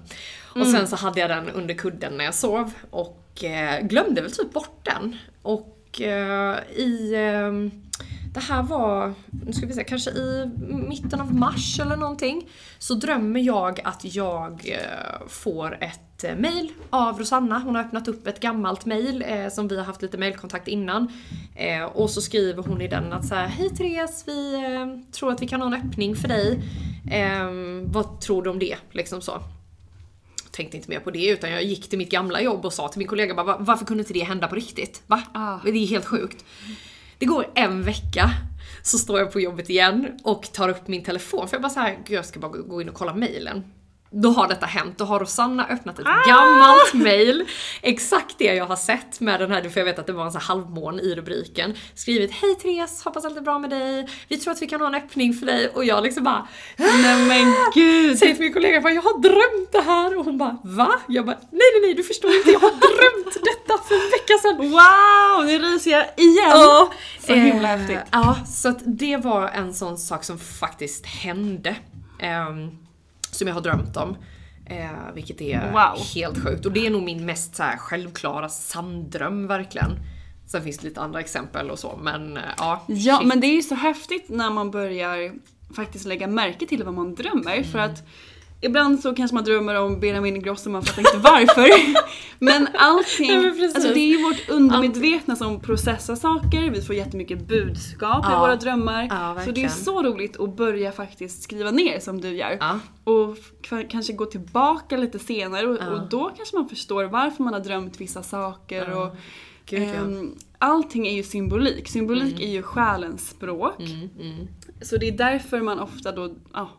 Och 0.54 0.66
sen 0.66 0.88
så 0.88 0.96
hade 0.96 1.20
jag 1.20 1.30
den 1.30 1.48
under 1.48 1.74
kudden 1.74 2.16
när 2.16 2.24
jag 2.24 2.34
sov 2.34 2.72
och 2.90 3.44
eh, 3.44 3.80
glömde 3.80 4.22
väl 4.22 4.32
typ 4.32 4.52
bort 4.52 4.80
den. 4.82 5.16
Och 5.42 6.00
eh, 6.00 6.58
i... 6.76 7.14
Det 8.34 8.40
här 8.40 8.62
var, 8.62 9.14
nu 9.46 9.52
ska 9.52 9.66
vi 9.66 9.72
se, 9.72 9.84
kanske 9.84 10.10
i 10.10 10.50
mitten 10.88 11.20
av 11.20 11.34
mars 11.34 11.80
eller 11.80 11.96
någonting. 11.96 12.48
Så 12.78 12.94
drömmer 12.94 13.40
jag 13.40 13.80
att 13.84 14.14
jag 14.14 14.52
eh, 14.52 15.26
får 15.28 15.78
ett 15.80 16.24
eh, 16.24 16.36
mail 16.36 16.72
av 16.90 17.18
Rosanna. 17.18 17.58
Hon 17.58 17.74
har 17.74 17.82
öppnat 17.84 18.08
upp 18.08 18.26
ett 18.26 18.40
gammalt 18.40 18.86
mail 18.86 19.24
eh, 19.28 19.48
som 19.48 19.68
vi 19.68 19.76
har 19.76 19.84
haft 19.84 20.02
lite 20.02 20.18
mailkontakt 20.18 20.68
innan. 20.68 21.12
Eh, 21.56 21.82
och 21.84 22.10
så 22.10 22.20
skriver 22.22 22.62
hon 22.62 22.80
i 22.80 22.88
den 22.88 23.12
att 23.12 23.26
så 23.26 23.34
här, 23.34 23.46
Hej 23.46 23.70
Therese, 23.70 24.24
vi 24.26 24.54
eh, 24.54 25.10
tror 25.12 25.32
att 25.32 25.42
vi 25.42 25.48
kan 25.48 25.60
ha 25.60 25.74
en 25.74 25.88
öppning 25.88 26.16
för 26.16 26.28
dig. 26.28 26.58
Eh, 27.10 27.48
vad 27.84 28.20
tror 28.20 28.42
du 28.42 28.50
om 28.50 28.58
det? 28.58 28.76
Liksom 28.92 29.20
så 29.20 29.42
tänkte 30.50 30.76
inte 30.76 30.90
mer 30.90 31.00
på 31.00 31.10
det 31.10 31.26
utan 31.28 31.50
jag 31.50 31.62
gick 31.64 31.88
till 31.88 31.98
mitt 31.98 32.10
gamla 32.10 32.40
jobb 32.42 32.64
och 32.64 32.72
sa 32.72 32.88
till 32.88 32.98
min 32.98 33.08
kollega 33.08 33.34
bara, 33.34 33.46
"Va- 33.46 33.56
varför 33.60 33.84
kunde 33.86 34.00
inte 34.02 34.12
det 34.12 34.24
hända 34.24 34.48
på 34.48 34.54
riktigt? 34.54 35.02
Va? 35.06 35.22
Det 35.64 35.70
är 35.70 35.86
helt 35.86 36.04
sjukt. 36.06 36.44
Det 37.18 37.26
går 37.26 37.46
en 37.54 37.82
vecka 37.82 38.30
så 38.82 38.98
står 38.98 39.18
jag 39.18 39.32
på 39.32 39.40
jobbet 39.40 39.70
igen 39.70 40.18
och 40.24 40.52
tar 40.52 40.68
upp 40.68 40.88
min 40.88 41.04
telefon 41.04 41.48
för 41.48 41.54
jag 41.56 41.62
bara 41.62 41.70
så 41.72 41.80
här, 41.80 41.98
"Gud, 42.06 42.16
jag 42.18 42.24
ska 42.24 42.40
bara 42.40 42.52
gå- 42.52 42.62
gå 42.62 42.82
in 42.82 42.88
och 42.88 42.94
kolla 42.94 43.14
mailen. 43.14 43.64
Då 44.10 44.30
har 44.30 44.48
detta 44.48 44.66
hänt, 44.66 44.98
då 44.98 45.04
har 45.04 45.20
Rosanna 45.20 45.66
öppnat 45.68 45.98
ett 45.98 46.06
gammalt 46.26 46.94
mail, 46.94 47.44
exakt 47.82 48.34
det 48.38 48.54
jag 48.54 48.66
har 48.66 48.76
sett 48.76 49.20
med 49.20 49.40
den 49.40 49.50
här, 49.50 49.68
för 49.68 49.80
jag 49.80 49.84
vet 49.84 49.98
att 49.98 50.06
det 50.06 50.12
var 50.12 50.24
en 50.24 50.32
sån 50.32 50.40
halvmån 50.40 51.00
i 51.00 51.14
rubriken. 51.14 51.74
Skrivit 51.94 52.30
Hej 52.32 52.54
Therese, 52.54 53.04
hoppas 53.04 53.24
allt 53.24 53.36
är 53.36 53.40
bra 53.40 53.58
med 53.58 53.70
dig, 53.70 54.08
vi 54.28 54.36
tror 54.36 54.52
att 54.52 54.62
vi 54.62 54.66
kan 54.66 54.80
ha 54.80 54.86
en 54.86 54.94
öppning 54.94 55.34
för 55.34 55.46
dig 55.46 55.68
och 55.68 55.84
jag 55.84 56.02
liksom 56.04 56.24
bara 56.24 56.48
Nej 56.76 57.26
men 57.26 57.54
gud! 57.74 58.18
Säger 58.18 58.34
till 58.34 58.42
min 58.44 58.52
kollega 58.52 58.80
bara, 58.80 58.92
jag 58.92 59.02
har 59.02 59.20
drömt 59.20 59.72
det 59.72 59.80
här 59.80 60.18
och 60.18 60.24
hon 60.24 60.38
bara 60.38 60.58
va? 60.64 60.92
Jag 61.08 61.26
bara 61.26 61.36
nej 61.36 61.48
nej 61.74 61.80
nej 61.82 61.94
du 61.94 62.02
förstår 62.02 62.34
inte, 62.36 62.50
jag 62.50 62.60
har 62.60 62.70
drömt 62.70 63.34
detta 63.34 63.82
för 63.88 63.94
en 63.94 64.10
vecka 64.10 64.38
sedan. 64.42 64.70
Wow, 64.70 65.46
nu 65.46 65.58
ryser 65.58 65.90
jag 65.90 66.04
igen! 66.16 66.50
Ja, 66.50 66.92
Så 67.26 67.34
himla 67.34 67.72
eh, 67.72 67.78
häftigt. 67.78 67.98
Ja, 68.10 68.36
så 68.46 68.68
att 68.68 68.78
det 68.84 69.16
var 69.16 69.48
en 69.48 69.74
sån 69.74 69.98
sak 69.98 70.24
som 70.24 70.38
faktiskt 70.38 71.06
hände. 71.06 71.76
ehm, 72.20 72.70
som 73.34 73.48
jag 73.48 73.54
har 73.54 73.60
drömt 73.62 73.96
om. 73.96 74.16
Eh, 74.66 75.12
vilket 75.14 75.40
är 75.40 75.72
Wow. 75.72 76.04
helt 76.14 76.44
sjukt. 76.44 76.66
Och 76.66 76.72
det 76.72 76.86
är 76.86 76.90
nog 76.90 77.02
min 77.02 77.26
mest 77.26 77.56
så 77.56 77.62
här, 77.62 77.76
självklara 77.76 78.48
sanndröm 78.48 79.46
verkligen. 79.46 79.90
Sen 80.46 80.62
finns 80.62 80.78
det 80.78 80.84
lite 80.88 81.00
andra 81.00 81.20
exempel 81.20 81.70
och 81.70 81.78
så 81.78 81.98
men 82.02 82.36
eh, 82.36 82.42
ja. 82.58 82.84
Ja, 82.86 83.18
shit. 83.18 83.28
men 83.28 83.40
det 83.40 83.46
är 83.46 83.54
ju 83.54 83.62
så 83.62 83.74
häftigt 83.74 84.28
när 84.28 84.50
man 84.50 84.70
börjar 84.70 85.32
faktiskt 85.74 86.06
lägga 86.06 86.26
märke 86.26 86.66
till 86.66 86.84
vad 86.84 86.94
man 86.94 87.14
drömmer. 87.14 87.62
För 87.62 87.78
att 87.78 88.02
ibland 88.60 89.00
så 89.00 89.14
kanske 89.14 89.34
man 89.34 89.44
drömmer 89.44 89.74
om 89.74 90.00
Benjamin 90.00 90.36
Ingrosso 90.36 90.66
och 90.68 90.72
man 90.72 90.82
fattar 90.82 90.98
inte 91.00 91.18
varför. 91.18 91.70
men 92.44 92.68
allting, 92.74 93.26
Nej, 93.28 93.52
men 93.52 93.64
alltså 93.64 93.94
det 93.94 94.12
är 94.14 94.22
vårt 94.22 94.48
undermedvetna 94.48 95.36
som 95.36 95.60
processar 95.60 96.16
saker. 96.16 96.70
Vi 96.70 96.82
får 96.82 96.94
jättemycket 96.94 97.48
budskap 97.48 98.24
i 98.24 98.28
Ja. 98.32 98.40
våra 98.40 98.56
drömmar. 98.56 99.06
Ja, 99.10 99.36
så 99.44 99.50
det 99.50 99.64
är 99.64 99.68
så 99.68 100.02
roligt 100.02 100.40
att 100.40 100.56
börja 100.56 100.92
faktiskt 100.92 101.42
skriva 101.42 101.70
ner 101.70 102.00
som 102.00 102.20
du 102.20 102.28
gör. 102.36 102.56
Ja. 102.60 102.78
Och 103.04 103.36
kanske 103.88 104.12
gå 104.12 104.24
tillbaka 104.26 104.96
lite 104.96 105.18
senare 105.18 105.66
och, 105.66 105.92
och 105.92 106.08
då 106.08 106.30
kanske 106.36 106.56
man 106.56 106.68
förstår 106.68 107.04
varför 107.04 107.42
man 107.42 107.52
har 107.52 107.60
drömt 107.60 108.00
vissa 108.00 108.22
saker. 108.22 108.90
Och, 108.98 109.16
Gud, 109.66 109.82
ja. 109.82 109.86
ehm, 109.94 110.34
allting 110.58 111.06
är 111.06 111.12
ju 111.12 111.22
symbolik. 111.22 111.88
Symbolik 111.88 112.32
Mm. 112.34 112.42
är 112.48 112.52
ju 112.52 112.62
själens 112.62 113.28
språk. 113.28 113.74
Så 114.82 114.96
det 114.96 115.08
är 115.08 115.12
därför 115.12 115.60
man 115.60 115.80
ofta 115.80 116.12
då 116.12 116.30
ja, 116.54 116.70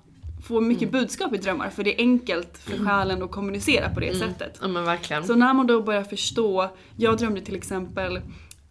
får 0.43 0.61
mycket 0.61 0.89
Mm. 0.89 1.01
budskap 1.01 1.33
i 1.33 1.37
drömmar. 1.37 1.69
För 1.69 1.83
det 1.83 1.93
är 1.95 1.99
enkelt 2.03 2.57
för 2.57 2.85
själen 2.85 3.23
att 3.23 3.31
kommunicera 3.31 3.89
på 3.89 3.99
det 3.99 4.15
sättet. 4.15 4.57
Ja 4.61 4.67
men 4.67 4.83
verkligen. 4.83 5.23
Så 5.23 5.35
när 5.35 5.53
man 5.53 5.67
då 5.67 5.81
börjar 5.81 6.03
förstå, 6.03 6.69
jag 6.97 7.17
drömde 7.17 7.41
till 7.41 7.55
exempel 7.55 8.21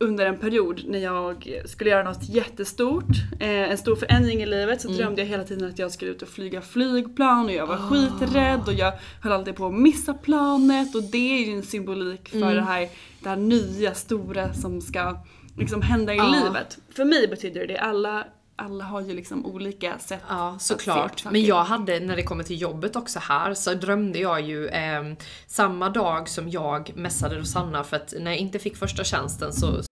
under 0.00 0.26
en 0.26 0.38
period 0.38 0.82
när 0.86 0.98
jag 0.98 1.60
skulle 1.66 1.90
göra 1.90 2.02
något 2.02 2.28
jättestort, 2.28 3.04
eh, 3.40 3.48
en 3.70 3.78
stor 3.78 3.96
förändring 3.96 4.42
i 4.42 4.46
livet, 4.46 4.80
så 4.80 4.88
drömde 4.88 5.20
jag 5.22 5.28
hela 5.28 5.44
tiden 5.44 5.68
att 5.68 5.78
jag 5.78 5.92
skulle 5.92 6.10
ut 6.10 6.22
och 6.22 6.28
flyga 6.28 6.60
flygplan 6.60 7.44
och 7.44 7.52
jag 7.52 7.66
var 7.66 7.76
skiträdd 7.76 8.60
och 8.66 8.72
jag 8.72 8.92
höll 9.22 9.32
alltid 9.32 9.56
på 9.56 9.66
att 9.66 9.74
missa 9.74 10.14
planet 10.14 10.94
och 10.94 11.02
det 11.02 11.42
är 11.42 11.46
ju 11.46 11.52
en 11.52 11.62
symbolik 11.62 12.28
för 12.28 12.54
det, 12.54 12.62
här, 12.62 12.88
det 13.22 13.28
här 13.28 13.36
nya 13.36 13.94
stora 13.94 14.54
som 14.54 14.80
ska 14.80 15.18
liksom 15.56 15.82
hända 15.82 16.14
i 16.14 16.16
livet. 16.16 16.78
För 16.96 17.04
mig 17.04 17.28
betyder 17.28 17.66
det 17.66 17.78
alla, 17.78 18.24
alla 18.58 18.84
har 18.84 19.00
ju 19.00 19.14
liksom 19.14 19.46
olika 19.46 19.98
sätt 19.98 20.22
Ja, 20.28 20.56
såklart. 20.58 21.24
Men 21.24 21.44
jag 21.44 21.64
hade, 21.64 22.00
när 22.00 22.16
det 22.16 22.22
kommer 22.22 22.44
till 22.44 22.60
jobbet 22.60 22.96
också 22.96 23.18
här, 23.18 23.54
så 23.54 23.74
drömde 23.74 24.18
jag 24.18 24.40
ju 24.40 24.68
ehm, 24.68 25.16
samma 25.46 25.88
dag 25.88 26.28
som 26.28 26.48
jag 26.48 26.92
messade 26.96 27.38
Rosanna 27.38 27.84
för 27.84 27.96
att 27.96 28.14
när 28.18 28.30
jag 28.30 28.38
inte 28.38 28.58
fick 28.58 28.76
första 28.76 29.04
tjänsten 29.04 29.52
så 29.52 29.82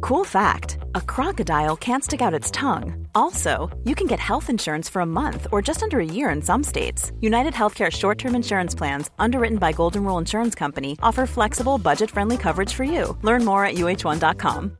Cool 0.00 0.24
fact 0.24 0.78
a 0.94 1.00
crocodile 1.00 1.76
can't 1.76 2.02
stick 2.02 2.20
out 2.20 2.40
its 2.40 2.50
tongue. 2.50 3.06
Also, 3.14 3.68
you 3.84 3.94
can 3.94 4.06
get 4.06 4.18
health 4.18 4.50
insurance 4.50 4.92
for 4.92 5.02
a 5.02 5.06
month 5.06 5.46
or 5.52 5.68
just 5.68 5.82
under 5.82 5.98
a 5.98 6.04
year 6.04 6.30
in 6.36 6.42
some 6.42 6.64
states. 6.64 7.12
United 7.20 7.54
Healthcare 7.54 7.90
short 7.90 8.18
term 8.18 8.34
insurance 8.34 8.78
plans, 8.78 9.10
underwritten 9.18 9.58
by 9.58 9.72
Golden 9.72 10.04
Rule 10.04 10.18
Insurance 10.18 10.58
Company, 10.58 10.96
offer 11.02 11.26
flexible, 11.26 11.78
budget 11.78 12.10
friendly 12.10 12.36
coverage 12.36 12.74
for 12.74 12.84
you. 12.84 13.16
Learn 13.22 13.44
more 13.44 13.64
at 13.64 13.74
uh1.com. 13.74 14.79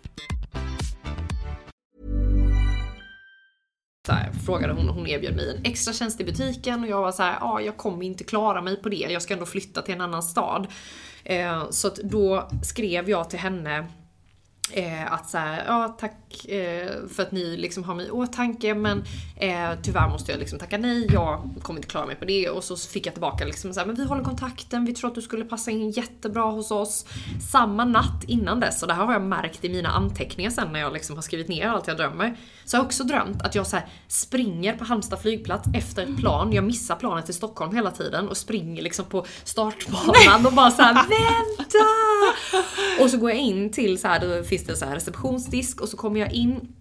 Så 4.07 4.13
här, 4.13 4.31
frågade 4.31 4.73
hon 4.73 4.89
och 4.89 4.95
hon 4.95 5.07
erbjöd 5.07 5.35
mig 5.35 5.55
en 5.57 5.65
extra 5.65 5.93
tjänst 5.93 6.21
i 6.21 6.23
butiken 6.23 6.83
och 6.83 6.89
jag 6.89 7.01
var 7.01 7.11
så 7.11 7.23
här, 7.23 7.37
ja 7.39 7.61
jag 7.61 7.77
kommer 7.77 8.05
inte 8.05 8.23
klara 8.23 8.61
mig 8.61 8.81
på 8.81 8.89
det, 8.89 8.95
jag 8.95 9.21
ska 9.21 9.33
ändå 9.33 9.45
flytta 9.45 9.81
till 9.81 9.93
en 9.93 10.01
annan 10.01 10.23
stad. 10.23 10.67
Eh, 11.23 11.69
så 11.69 11.87
att 11.87 11.95
då 11.95 12.49
skrev 12.63 13.09
jag 13.09 13.29
till 13.29 13.39
henne 13.39 13.87
Eh, 14.73 15.13
att 15.13 15.29
såhär, 15.29 15.63
ja 15.67 15.95
tack 15.99 16.13
eh, 16.49 17.07
för 17.09 17.23
att 17.23 17.31
ni 17.31 17.57
liksom 17.57 17.83
har 17.83 17.95
mig 17.95 18.07
i 18.07 18.11
åtanke 18.11 18.75
men 18.75 19.03
eh, 19.35 19.69
tyvärr 19.83 20.09
måste 20.09 20.31
jag 20.31 20.39
liksom 20.39 20.59
tacka 20.59 20.77
nej, 20.77 21.07
jag 21.13 21.49
kommer 21.61 21.79
inte 21.79 21.89
klara 21.89 22.05
mig 22.05 22.15
på 22.15 22.25
det. 22.25 22.49
Och 22.49 22.63
så 22.63 22.77
fick 22.77 23.05
jag 23.05 23.13
tillbaka 23.13 23.45
liksom 23.45 23.73
såhär, 23.73 23.87
men 23.87 23.95
vi 23.95 24.05
håller 24.05 24.23
kontakten, 24.23 24.85
vi 24.85 24.93
tror 24.93 25.09
att 25.09 25.15
du 25.15 25.21
skulle 25.21 25.45
passa 25.45 25.71
in 25.71 25.91
jättebra 25.91 26.43
hos 26.43 26.71
oss. 26.71 27.05
Samma 27.51 27.85
natt 27.85 28.23
innan 28.27 28.59
dess, 28.59 28.81
och 28.81 28.87
det 28.87 28.93
här 28.93 29.05
har 29.05 29.13
jag 29.13 29.21
märkt 29.21 29.65
i 29.65 29.69
mina 29.69 29.89
anteckningar 29.89 30.51
sen 30.51 30.71
när 30.73 30.79
jag 30.79 30.93
liksom 30.93 31.15
har 31.15 31.23
skrivit 31.23 31.47
ner 31.47 31.67
allt 31.67 31.87
jag 31.87 31.97
drömmer. 31.97 32.37
Så 32.65 32.77
har 32.77 32.83
jag 32.83 32.85
också 32.85 33.03
drömt 33.03 33.41
att 33.41 33.55
jag 33.55 33.67
så 33.67 33.75
här 33.75 33.85
springer 34.07 34.77
på 34.77 34.83
Halmstad 34.83 35.21
flygplats 35.21 35.69
efter 35.73 36.03
ett 36.03 36.17
plan, 36.17 36.53
jag 36.53 36.63
missar 36.63 36.95
planet 36.95 37.25
till 37.25 37.33
Stockholm 37.33 37.75
hela 37.75 37.91
tiden 37.91 38.29
och 38.29 38.37
springer 38.37 38.81
liksom 38.81 39.05
på 39.05 39.25
startbanan 39.43 40.45
och 40.45 40.53
bara 40.53 40.71
såhär 40.71 40.93
VÄNTA! 40.93 41.85
Och 43.03 43.09
så 43.09 43.17
går 43.17 43.29
jag 43.29 43.39
in 43.39 43.71
till 43.71 43.99
så 43.99 44.07
här, 44.07 44.19
då 44.19 44.43
finns 44.43 44.65
det 44.65 44.71
en 44.71 44.77
så 44.77 44.85
här 44.85 44.95
receptionsdisk 44.95 45.81
och 45.81 45.89
så 45.89 45.97
kommer 45.97 46.19
jag 46.19 46.20
in 46.29 46.75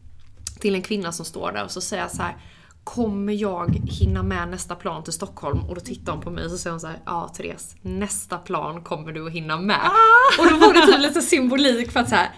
till 0.60 0.74
en 0.74 0.82
kvinna 0.82 1.12
som 1.12 1.24
står 1.24 1.52
där 1.52 1.64
och 1.64 1.70
så 1.70 1.80
säger 1.80 2.02
jag 2.02 2.10
så 2.10 2.22
här 2.22 2.36
Kommer 2.84 3.32
jag 3.32 3.80
hinna 3.90 4.22
med 4.22 4.48
nästa 4.48 4.74
plan 4.74 5.04
till 5.04 5.12
Stockholm? 5.12 5.58
Och 5.68 5.74
då 5.74 5.80
tittar 5.80 6.12
hon 6.12 6.20
på 6.20 6.30
mig 6.30 6.44
och 6.44 6.50
så 6.50 6.58
säger 6.58 6.72
hon 6.72 6.80
så 6.80 6.86
här, 6.86 6.98
Ja 7.06 7.32
Therese, 7.36 7.76
nästa 7.82 8.38
plan 8.38 8.82
kommer 8.82 9.12
du 9.12 9.26
att 9.26 9.32
hinna 9.32 9.58
med. 9.58 9.90
Och 10.38 10.50
då 10.50 10.56
var 10.56 10.74
det 10.74 10.86
typ 10.86 11.00
lite 11.00 11.22
symbolik 11.22 11.92
för 11.92 12.00
att 12.00 12.08
så 12.08 12.14
här, 12.14 12.30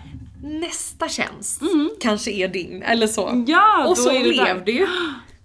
nästa 0.43 1.09
tjänst 1.09 1.62
kanske 2.01 2.31
är 2.31 2.49
din, 2.49 2.83
eller 2.83 3.07
så. 3.07 3.45
Ja, 3.47 3.87
och 3.88 3.99
så 3.99 4.11
blev 4.11 4.65
det 4.65 4.73
ju. 4.73 4.87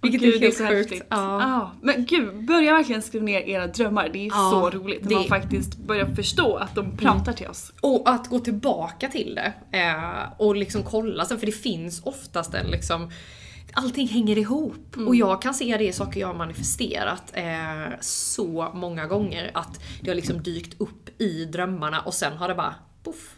Vilket 0.02 0.20
Gud, 0.20 0.34
är 0.34 0.38
det 0.40 0.46
är 0.46 0.68
helt 0.68 0.86
så 0.86 0.90
sjukt. 0.92 1.06
Ja. 1.10 1.40
Ja. 1.42 1.72
Men 1.82 2.04
gud, 2.04 2.44
börja 2.46 2.72
verkligen 2.72 3.02
skriva 3.02 3.24
ner 3.24 3.40
era 3.40 3.66
drömmar. 3.66 4.08
Det 4.12 4.18
är 4.18 4.26
Ja, 4.26 4.50
så 4.50 4.70
roligt 4.78 5.02
när 5.02 5.08
det- 5.08 5.14
man 5.14 5.24
faktiskt 5.24 5.76
börjar 5.78 6.06
förstå 6.14 6.56
att 6.56 6.74
de 6.74 6.96
pratar 6.96 7.32
till 7.32 7.46
oss. 7.46 7.72
Och 7.80 8.08
att 8.10 8.28
gå 8.28 8.38
tillbaka 8.38 9.08
till 9.08 9.34
det 9.34 9.78
eh, 9.78 10.32
och 10.38 10.56
liksom 10.56 10.82
kolla 10.82 11.24
sen, 11.24 11.38
för 11.38 11.46
det 11.46 11.52
finns 11.52 12.00
oftast 12.04 12.54
en 12.54 12.66
liksom 12.66 13.10
Allting 13.72 14.08
hänger 14.08 14.38
ihop 14.38 14.96
och 15.06 15.16
jag 15.16 15.42
kan 15.42 15.54
se 15.54 15.76
det 15.78 15.84
i 15.84 15.92
saker 15.92 16.20
jag 16.20 16.26
har 16.28 16.34
manifesterat 16.34 17.22
eh, 17.34 17.94
så 18.00 18.70
många 18.74 19.06
gånger 19.06 19.50
att 19.54 19.80
det 20.00 20.10
har 20.10 20.14
liksom 20.14 20.42
dykt 20.42 20.80
upp 20.80 21.20
i 21.20 21.44
drömmarna 21.44 22.00
och 22.00 22.14
sen 22.14 22.32
har 22.36 22.48
det 22.48 22.54
bara 22.54 22.74
poff. 23.04 23.34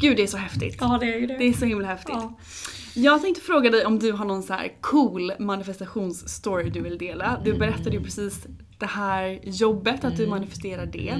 Gud, 0.00 0.16
det 0.16 0.22
är 0.22 0.26
så 0.26 0.36
häftigt. 0.36 0.76
Ja 0.80 0.98
det 1.00 1.14
är 1.14 1.18
ju 1.18 1.26
det. 1.26 1.38
Det 1.38 1.44
är 1.44 1.52
så 1.52 1.64
himla 1.64 1.88
häftigt. 1.88 2.14
Ja. 2.14 2.38
Jag 2.94 3.22
tänkte 3.22 3.40
fråga 3.40 3.70
dig 3.70 3.86
om 3.86 3.98
du 3.98 4.12
har 4.12 4.24
någon 4.24 4.42
så 4.42 4.52
här 4.52 4.72
cool 4.80 5.32
manifestationsstory 5.38 6.70
du 6.70 6.80
vill 6.80 6.98
dela. 6.98 7.40
Du 7.44 7.54
berättade 7.54 7.90
ju 7.90 8.02
precis 8.02 8.46
det 8.78 8.86
här 8.86 9.40
jobbet, 9.42 10.04
att 10.04 10.16
du 10.16 10.26
manifesterar 10.26 10.86
det. 10.86 11.14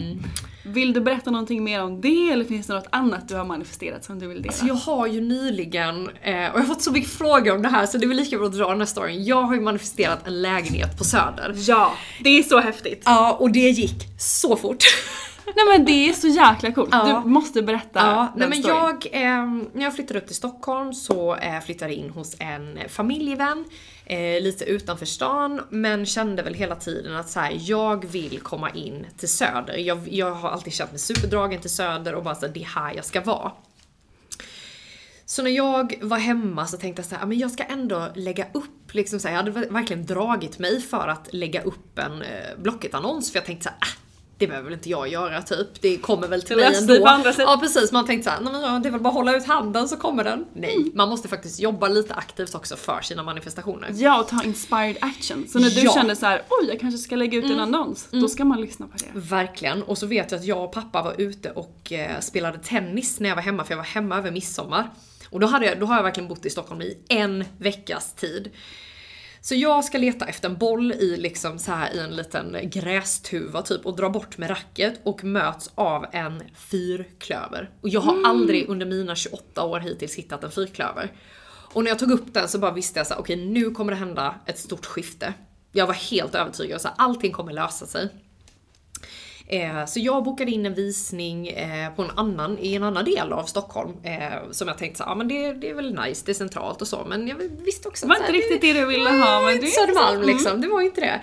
Vill 0.64 0.92
du 0.92 1.00
berätta 1.00 1.30
någonting 1.30 1.64
mer 1.64 1.82
om 1.82 2.00
det 2.00 2.30
eller 2.30 2.44
finns 2.44 2.66
det 2.66 2.74
något 2.74 2.88
annat 2.90 3.28
du 3.28 3.34
har 3.34 3.44
manifesterat 3.44 4.04
som 4.04 4.18
du 4.18 4.26
vill 4.26 4.42
dela? 4.42 4.48
Alltså 4.48 4.66
jag 4.66 4.74
har 4.74 5.06
ju 5.06 5.20
nyligen, 5.20 6.08
eh, 6.22 6.34
och 6.34 6.34
jag 6.34 6.50
har 6.52 6.62
fått 6.62 6.82
så 6.82 6.92
mycket 6.92 7.10
frågor 7.10 7.54
om 7.54 7.62
det 7.62 7.68
här 7.68 7.86
så 7.86 7.98
det 7.98 8.04
är 8.04 8.08
väl 8.08 8.16
lika 8.16 8.38
bra 8.38 8.46
att 8.46 8.52
dra 8.52 8.68
den 8.68 8.78
här 8.78 8.86
storyn. 8.86 9.24
Jag 9.24 9.42
har 9.42 9.54
ju 9.54 9.60
manifesterat 9.60 10.26
en 10.26 10.42
lägenhet 10.42 10.98
på 10.98 11.04
Söder. 11.04 11.54
Ja, 11.56 11.92
det 12.20 12.38
är 12.38 12.42
så 12.42 12.60
häftigt. 12.60 13.02
Ja, 13.04 13.36
och 13.40 13.50
det 13.50 13.70
gick 13.70 14.06
så 14.18 14.56
fort. 14.56 14.84
Nej 15.46 15.64
men 15.72 15.84
det 15.84 16.08
är 16.08 16.12
så 16.12 16.28
jäkla 16.28 16.72
coolt. 16.72 16.88
Ja. 16.92 17.22
Du 17.24 17.30
måste 17.30 17.62
berätta 17.62 18.00
Ja, 18.00 18.32
den 18.36 18.48
nej 18.50 18.60
men 18.62 18.68
jag, 18.68 19.06
eh, 19.12 19.44
när 19.72 19.82
jag 19.82 19.94
flyttade 19.94 20.20
upp 20.20 20.26
till 20.26 20.36
Stockholm 20.36 20.94
så 20.94 21.36
eh, 21.36 21.60
flyttade 21.60 21.92
jag 21.92 21.98
in 22.04 22.10
hos 22.10 22.36
en 22.38 22.78
familjevän, 22.88 23.64
eh, 24.06 24.18
lite 24.42 24.64
utanför 24.64 25.06
stan, 25.06 25.60
men 25.70 26.06
kände 26.06 26.42
väl 26.42 26.54
hela 26.54 26.76
tiden 26.76 27.16
att 27.16 27.30
så 27.30 27.40
här, 27.40 27.56
jag 27.60 28.04
vill 28.06 28.40
komma 28.40 28.70
in 28.70 29.06
till 29.16 29.28
Söder. 29.28 29.76
Jag, 29.76 30.08
jag 30.08 30.30
har 30.34 30.50
alltid 30.50 30.72
känt 30.72 30.90
mig 30.90 30.98
superdragen 31.00 31.60
till 31.60 31.70
Söder 31.70 32.14
och 32.14 32.22
bara 32.24 32.34
så 32.34 32.46
här, 32.46 32.52
det 32.52 32.60
är 32.62 32.64
här 32.64 32.94
jag 32.94 33.04
ska 33.04 33.20
vara. 33.20 33.52
Så 35.26 35.42
när 35.42 35.50
jag 35.50 35.94
var 36.02 36.18
hemma 36.18 36.66
så 36.66 36.76
tänkte 36.76 37.00
jag 37.00 37.06
så 37.06 37.14
här, 37.14 37.22
"Ja, 37.22 37.26
men 37.26 37.38
jag 37.38 37.50
ska 37.50 37.62
ändå 37.62 38.08
lägga 38.14 38.46
upp, 38.54 38.94
liksom 38.94 39.20
så 39.20 39.28
här, 39.28 39.34
jag 39.34 39.42
hade 39.42 39.68
verkligen 39.68 40.06
dragit 40.06 40.58
mig 40.58 40.80
för 40.80 41.08
att 41.08 41.28
lägga 41.32 41.62
upp 41.62 41.98
en 41.98 42.22
eh, 42.22 42.28
Blocket-annons 42.58 43.30
för 43.32 43.38
jag 43.38 43.46
tänkte 43.46 43.64
så 43.64 43.70
här, 43.70 43.78
ah, 43.80 43.98
det 44.42 44.48
behöver 44.48 44.64
väl 44.64 44.72
inte 44.74 44.90
jag 44.90 45.08
göra 45.08 45.42
typ, 45.42 45.68
det 45.80 45.96
kommer 45.98 46.28
väl 46.28 46.42
till 46.42 46.56
Det 46.56 46.70
mig 46.70 46.78
ändå. 46.78 46.98
på 46.98 47.06
andra 47.08 47.32
sätt. 47.32 47.44
Ja 47.46 47.58
precis, 47.60 47.92
man 47.92 48.06
tänkte 48.06 48.24
såhär, 48.30 48.40
nej 48.42 48.52
men 48.52 48.62
ja, 48.62 48.78
det 48.82 48.88
är 48.88 48.90
väl 48.90 49.00
bara 49.00 49.08
att 49.08 49.14
hålla 49.14 49.36
ut 49.36 49.46
handen 49.46 49.88
så 49.88 49.96
kommer 49.96 50.24
den. 50.24 50.44
Nej, 50.54 50.76
Mm. 50.76 50.90
man 50.94 51.08
måste 51.08 51.28
faktiskt 51.28 51.60
jobba 51.60 51.88
lite 51.88 52.14
aktivt 52.14 52.54
också 52.54 52.76
för 52.76 53.00
sina 53.00 53.22
manifestationer. 53.22 53.90
Ja, 53.94 54.20
och 54.20 54.28
ta 54.28 54.42
inspired 54.44 54.96
action. 55.00 55.48
Så 55.48 55.58
när 55.58 55.70
du 55.70 55.74
Ja. 55.74 55.80
Mm. 55.80 55.92
kände 55.94 56.16
så 56.16 56.26
här, 56.26 56.42
oj 56.48 56.68
jag 56.68 56.80
kanske 56.80 56.98
ska 56.98 57.16
lägga 57.16 57.38
ut 57.38 57.44
en 57.44 57.60
annons, 57.60 58.08
då 58.10 58.28
ska 58.28 58.44
man 58.44 58.60
lyssna 58.60 58.86
på 58.86 58.92
det. 58.98 59.20
Verkligen. 59.20 59.82
Och 59.82 59.98
så 59.98 60.06
vet 60.06 60.30
jag 60.32 60.38
att 60.38 60.44
jag 60.46 60.64
och 60.64 60.72
pappa 60.72 61.02
var 61.02 61.14
ute 61.20 61.50
och 61.50 61.92
eh, 61.92 62.20
spelade 62.20 62.58
tennis 62.58 63.20
när 63.20 63.28
jag 63.28 63.36
var 63.36 63.42
hemma, 63.42 63.64
för 63.64 63.72
jag 63.72 63.76
var 63.78 63.84
hemma 63.84 64.16
över 64.18 64.30
midsommar. 64.30 64.90
Och 65.30 65.40
då, 65.40 65.46
hade 65.46 65.66
jag, 65.66 65.80
då 65.80 65.86
har 65.86 65.96
jag 65.96 66.02
verkligen 66.02 66.28
bott 66.28 66.46
i 66.46 66.50
Stockholm 66.50 66.82
i 66.82 66.98
en 67.08 67.44
veckas 67.58 68.14
tid. 68.14 68.50
Så 69.44 69.54
jag 69.54 69.84
ska 69.84 69.98
leta 69.98 70.26
efter 70.26 70.48
en 70.48 70.56
boll 70.56 70.92
i 70.92 71.16
liksom 71.16 71.58
så 71.58 71.72
här 71.72 71.94
i 71.94 71.98
en 71.98 72.16
liten 72.16 72.56
grästuva 72.62 73.62
typ 73.62 73.86
och 73.86 73.96
dra 73.96 74.10
bort 74.10 74.38
med 74.38 74.50
racket 74.50 75.00
och 75.02 75.24
möts 75.24 75.70
av 75.74 76.06
en 76.12 76.42
fyrklöver. 76.54 77.70
Och 77.80 77.88
jag 77.88 78.00
har 78.00 78.26
aldrig 78.26 78.68
under 78.68 78.86
mina 78.86 79.14
28 79.14 79.64
år 79.64 79.80
hittills 79.80 80.14
hittat 80.14 80.44
en 80.44 80.50
fyrklöver. 80.50 81.12
Och 81.72 81.84
när 81.84 81.90
jag 81.90 81.98
tog 81.98 82.10
upp 82.10 82.34
den 82.34 82.48
så 82.48 82.58
bara 82.58 82.72
visste 82.72 83.00
jag 83.00 83.06
så 83.06 83.14
här, 83.14 83.20
okej 83.20 83.36
nu 83.36 83.70
kommer 83.70 83.92
det 83.92 83.98
hända 83.98 84.34
ett 84.46 84.58
stort 84.58 84.86
skifte. 84.86 85.34
Jag 85.72 85.86
var 85.86 85.94
helt 85.94 86.34
övertygad, 86.34 86.80
så 86.80 86.88
här, 86.88 86.94
allting 86.98 87.32
kommer 87.32 87.52
lösa 87.52 87.86
sig. 87.86 88.08
Eh, 89.46 89.84
så 89.86 90.00
jag 90.00 90.24
bokade 90.24 90.50
in 90.50 90.66
en 90.66 90.74
visning 90.74 91.48
eh, 91.48 91.94
på 91.94 92.02
en 92.02 92.10
annan, 92.10 92.58
i 92.58 92.74
en 92.74 92.82
annan 92.82 93.04
del 93.04 93.32
av 93.32 93.44
Stockholm. 93.44 93.92
Eh, 94.02 94.50
som 94.50 94.68
jag 94.68 94.78
tänkte 94.78 94.98
så, 94.98 95.04
ja 95.06 95.14
men 95.14 95.28
det, 95.28 95.52
det 95.52 95.70
är 95.70 95.74
väl 95.74 95.94
nice, 95.94 96.22
det 96.26 96.32
är 96.32 96.34
centralt 96.34 96.82
och 96.82 96.88
så. 96.88 97.04
Men 97.08 97.28
jag 97.28 97.36
visste 97.36 97.88
också 97.88 98.06
Det 98.06 98.08
var 98.08 98.16
att, 98.16 98.20
inte 98.20 98.32
riktigt 98.32 98.60
det 98.60 98.72
du 98.72 98.86
ville 98.86 99.10
ha, 99.10 99.40
men 99.40 99.46
det 99.46 99.54
inte 99.54 99.66
är 99.66 99.70
Södermalm 99.70 100.08
så. 100.08 100.22
Mm. 100.22 100.26
liksom, 100.26 100.60
det 100.60 100.68
var 100.68 100.80
inte 100.80 101.00
det. 101.00 101.20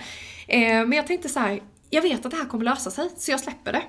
Men 0.86 0.92
jag 0.92 1.06
tänkte 1.06 1.28
så 1.28 1.40
här, 1.40 1.62
jag 1.90 2.02
vet 2.02 2.24
att 2.24 2.30
det 2.30 2.36
här 2.36 2.48
kommer 2.48 2.64
lösa 2.64 2.90
sig, 2.90 3.10
så 3.16 3.30
jag 3.30 3.40
släpper 3.40 3.72
det. 3.72 3.82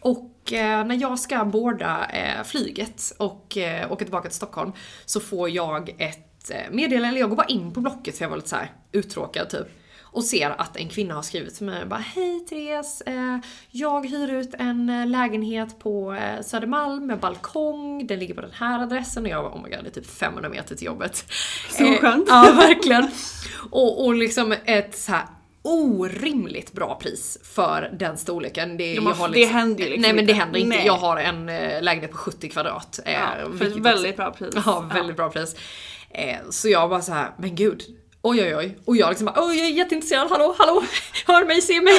Och 0.00 0.52
eh, 0.52 0.86
när 0.86 0.94
jag 0.94 1.18
ska 1.18 1.44
boarda 1.44 2.06
eh, 2.12 2.44
flyget 2.44 3.12
och 3.18 3.56
eh, 3.56 3.92
åka 3.92 4.04
tillbaka 4.04 4.28
till 4.28 4.36
Stockholm 4.36 4.72
så 5.04 5.20
får 5.20 5.50
jag 5.50 5.94
ett 5.98 6.50
meddelande, 6.70 7.08
eller 7.08 7.20
jag 7.20 7.28
går 7.28 7.36
bara 7.36 7.46
in 7.46 7.72
på 7.72 7.80
Blocket 7.80 8.16
för 8.18 8.24
jag 8.24 8.30
var 8.30 8.36
lite 8.36 8.48
så 8.48 8.56
uttråkad 8.92 9.50
typ. 9.50 9.66
Och 10.12 10.24
ser 10.24 10.50
att 10.60 10.76
en 10.76 10.88
kvinna 10.88 11.14
har 11.14 11.22
skrivit 11.22 11.54
till 11.54 11.66
mig 11.66 11.82
och 11.82 11.88
bara 11.88 12.00
Hej 12.00 12.40
Therese, 12.40 13.02
eh, 13.06 13.38
jag 13.70 14.06
hyr 14.06 14.32
ut 14.32 14.54
en 14.58 14.88
eh, 14.88 15.06
lägenhet 15.06 15.78
på 15.78 16.12
eh, 16.12 16.42
Södermalm 16.42 17.06
med 17.06 17.18
balkong, 17.18 18.06
den 18.06 18.18
ligger 18.18 18.34
på 18.34 18.40
den 18.40 18.52
här 18.54 18.82
adressen 18.82 19.24
och 19.24 19.30
jag 19.30 19.44
bara 19.44 19.54
oh 19.54 19.62
my 19.62 19.76
god 19.76 19.84
det 19.84 19.90
är 19.90 20.02
typ 20.02 20.10
500 20.10 20.48
meter 20.48 20.74
till 20.74 20.86
jobbet. 20.86 21.24
Så 21.70 21.84
skönt. 21.84 22.24
Ja 22.28 22.52
verkligen. 22.56 23.08
Och, 23.70 24.04
och 24.04 24.14
liksom 24.14 24.54
ett 24.64 24.98
så 24.98 25.12
här 25.12 25.24
orimligt 25.62 26.72
bra 26.72 26.98
pris 27.02 27.38
för 27.42 27.90
den 27.98 28.16
storleken. 28.16 28.76
Det, 28.76 28.94
Ja, 28.94 29.12
har 29.12 29.28
det 29.28 29.44
händer 29.44 29.84
ju 29.84 29.90
liksom 29.90 30.02
Nej 30.02 30.12
men 30.12 30.26
det 30.26 30.32
händer 30.32 30.60
inte. 30.60 30.76
Nej. 30.76 30.86
Jag 30.86 30.96
har 30.96 31.16
en 31.16 31.46
lägenhet 31.84 32.10
på 32.10 32.16
70 32.16 32.48
kvadrat. 32.48 33.00
Ja, 33.06 33.58
för 33.58 33.66
ett 33.66 33.76
väldigt 33.76 34.16
bra 34.16 34.30
pris. 34.30 34.54
Ja, 34.66 34.90
väldigt 34.94 35.16
bra 35.16 35.30
pris. 35.30 35.56
Så 36.50 36.68
jag 36.68 36.90
bara 36.90 37.02
så 37.02 37.12
här, 37.12 37.30
men 37.38 37.54
gud. 37.54 37.82
Oj 38.22 38.42
oj 38.42 38.56
oj. 38.56 38.78
Och 38.84 38.96
jag 38.96 39.08
liksom 39.08 39.26
bara, 39.26 39.46
oj 39.46 39.56
jag 39.56 39.66
är 39.66 39.70
jätteintresserad, 39.70 40.30
hallå, 40.30 40.54
hallå, 40.58 40.82
hör 41.26 41.44
mig, 41.44 41.60
se 41.62 41.80
mig. 41.80 41.94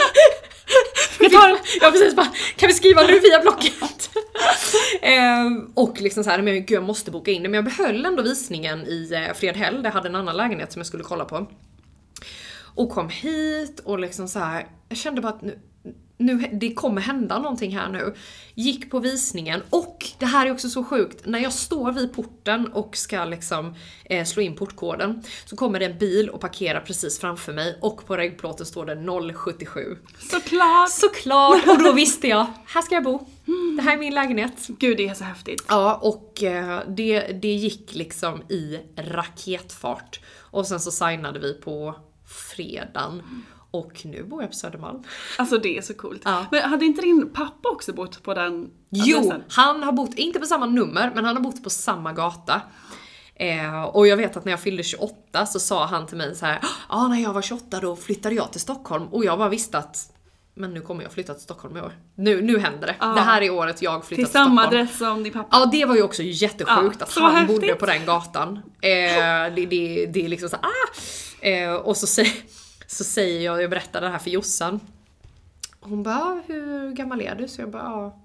Jag 1.19 1.31
tar 1.31 1.47
den. 1.47 1.57
Ja 1.81 1.91
precis, 1.91 2.15
bara, 2.15 2.31
kan 2.55 2.67
vi 2.67 2.73
skriva 2.73 3.01
nu 3.01 3.19
via 3.19 3.39
Blocket? 3.39 4.09
Ehm, 5.01 5.71
och 5.75 6.01
liksom 6.01 6.23
så 6.23 6.29
här, 6.29 6.41
men 6.41 6.53
gud 6.53 6.71
jag 6.71 6.83
måste 6.83 7.11
boka 7.11 7.31
in 7.31 7.43
det. 7.43 7.49
Men 7.49 7.65
jag 7.65 7.77
behöll 7.77 8.05
ändå 8.05 8.23
visningen 8.23 8.87
i 8.87 9.09
eh, 9.13 9.33
Fredhäll, 9.33 9.75
där 9.75 9.83
jag 9.83 9.91
hade 9.91 10.09
en 10.09 10.15
annan 10.15 10.37
lägenhet 10.37 10.71
som 10.71 10.79
jag 10.79 10.87
skulle 10.87 11.03
kolla 11.03 11.25
på. 11.25 11.47
Och 12.75 12.89
kom 12.89 13.09
hit 13.09 13.79
och 13.79 13.99
liksom 13.99 14.27
så 14.27 14.39
här, 14.39 14.67
jag 14.89 14.97
kände 14.97 15.21
bara 15.21 15.33
att 15.33 15.41
nu, 15.41 15.59
nu, 16.21 16.49
det 16.51 16.73
kommer 16.73 17.01
hända 17.01 17.39
någonting 17.39 17.77
här 17.77 17.89
nu. 17.89 18.15
Gick 18.55 18.91
på 18.91 18.99
visningen 18.99 19.61
och 19.69 20.05
det 20.19 20.25
här 20.25 20.45
är 20.45 20.51
också 20.51 20.69
så 20.69 20.83
sjukt, 20.83 21.25
när 21.25 21.39
jag 21.39 21.53
står 21.53 21.91
vid 21.91 22.13
porten 22.13 22.67
och 22.73 22.97
ska 22.97 23.25
liksom 23.25 23.75
eh, 24.05 24.25
slå 24.25 24.41
in 24.41 24.55
portkoden 24.55 25.23
så 25.45 25.55
kommer 25.55 25.79
det 25.79 25.85
en 25.85 25.97
bil 25.97 26.29
och 26.29 26.41
parkerar 26.41 26.81
precis 26.81 27.19
framför 27.19 27.53
mig 27.53 27.77
och 27.81 28.05
på 28.05 28.17
regplåten 28.17 28.65
står 28.65 28.85
det 28.85 29.33
077. 29.33 29.97
Såklart! 30.19 30.89
Såklart! 30.89 31.67
Och 31.67 31.83
då 31.83 31.91
visste 31.91 32.27
jag, 32.27 32.47
här 32.65 32.81
ska 32.81 32.95
jag 32.95 33.03
bo. 33.03 33.27
Det 33.77 33.81
här 33.81 33.93
är 33.93 33.97
min 33.97 34.13
lägenhet. 34.13 34.67
Gud 34.67 34.97
det 34.97 35.07
är 35.07 35.13
så 35.13 35.23
häftigt. 35.23 35.65
Ja, 35.67 35.95
och 35.95 36.43
eh, 36.43 36.79
det, 36.87 37.19
det 37.19 37.53
gick 37.53 37.95
liksom 37.95 38.41
i 38.49 38.79
raketfart. 38.97 40.19
Och 40.39 40.67
sen 40.67 40.79
så 40.79 40.91
signade 40.91 41.39
vi 41.39 41.53
på 41.53 41.95
fredagen. 42.27 43.23
Och 43.71 44.01
nu 44.05 44.23
bor 44.23 44.41
jag 44.41 44.49
på 44.51 44.55
Södermalm. 44.55 45.03
Alltså 45.37 45.57
det 45.57 45.77
är 45.77 45.81
så 45.81 45.93
coolt. 45.93 46.21
Ja. 46.25 46.45
Men 46.51 46.69
hade 46.69 46.85
inte 46.85 47.01
din 47.01 47.29
pappa 47.33 47.69
också 47.69 47.93
bott 47.93 48.23
på 48.23 48.33
den 48.33 48.69
Jo, 48.89 49.17
adressen? 49.17 49.43
han 49.49 49.83
har 49.83 49.91
bott, 49.91 50.13
inte 50.13 50.39
på 50.39 50.45
samma 50.45 50.65
nummer, 50.65 51.11
men 51.15 51.25
han 51.25 51.35
har 51.35 51.43
bott 51.43 51.63
på 51.63 51.69
samma 51.69 52.13
gata. 52.13 52.61
Eh, 53.35 53.83
och 53.83 54.07
jag 54.07 54.17
vet 54.17 54.37
att 54.37 54.45
när 54.45 54.51
jag 54.51 54.59
fyllde 54.59 54.83
28 54.83 55.45
så 55.45 55.59
sa 55.59 55.85
han 55.85 56.07
till 56.07 56.17
mig 56.17 56.35
så 56.35 56.45
här: 56.45 56.59
ja 56.61 56.67
ah, 56.89 57.07
när 57.07 57.21
jag 57.21 57.33
var 57.33 57.41
28 57.41 57.79
då 57.79 57.95
flyttade 57.95 58.35
jag 58.35 58.51
till 58.51 58.61
Stockholm 58.61 59.07
och 59.07 59.25
jag 59.25 59.37
bara 59.37 59.49
visste 59.49 59.77
att 59.77 59.97
men 60.55 60.73
nu 60.73 60.81
kommer 60.81 61.03
jag 61.03 61.11
flytta 61.11 61.33
till 61.33 61.43
Stockholm 61.43 61.77
i 61.77 61.81
år. 61.81 61.91
Nu, 62.15 62.41
nu 62.41 62.59
händer 62.59 62.87
det. 62.87 62.95
Ja. 62.99 63.05
Det 63.07 63.21
här 63.21 63.41
är 63.41 63.49
året 63.49 63.81
jag 63.81 64.05
flyttar 64.05 64.15
Till 64.23 64.25
till, 64.25 64.33
samma 64.33 64.61
Stockholm. 64.61 64.81
adress 64.81 64.97
som 64.97 65.23
din 65.23 65.33
pappa? 65.33 65.47
Ja 65.51 65.65
det 65.71 65.85
var 65.85 65.95
ju 65.95 66.01
också 66.03 66.23
jättesjukt 66.23 66.95
Ja, 66.99 67.05
att 67.05 67.15
han 67.15 67.35
häftigt. 67.35 67.61
bodde 67.61 67.75
på 67.75 67.85
den 67.85 68.05
gatan. 68.05 68.57
Eh, 68.81 69.53
det, 69.55 69.65
det, 69.65 70.05
det 70.05 70.25
är 70.25 70.29
liksom 70.29 70.49
så 70.49 70.55
ah! 70.55 71.45
Eh, 71.47 71.73
och 71.73 71.97
så, 71.97 72.07
säger- 72.07 72.33
så 72.91 73.03
säger 73.03 73.41
jag, 73.41 73.61
jag 73.63 73.69
berättar 73.69 74.01
det 74.01 74.09
här 74.09 74.19
för 74.19 74.29
Jossan. 74.29 74.79
Hon 75.79 76.03
bara, 76.03 76.15
"Ah, 76.15 76.41
hur 76.47 76.91
gammal 76.91 77.21
är 77.21 77.35
du? 77.35 77.47
Så 77.47 77.61
jag 77.61 77.71
bara, 77.71 77.83
ja, 77.83 78.19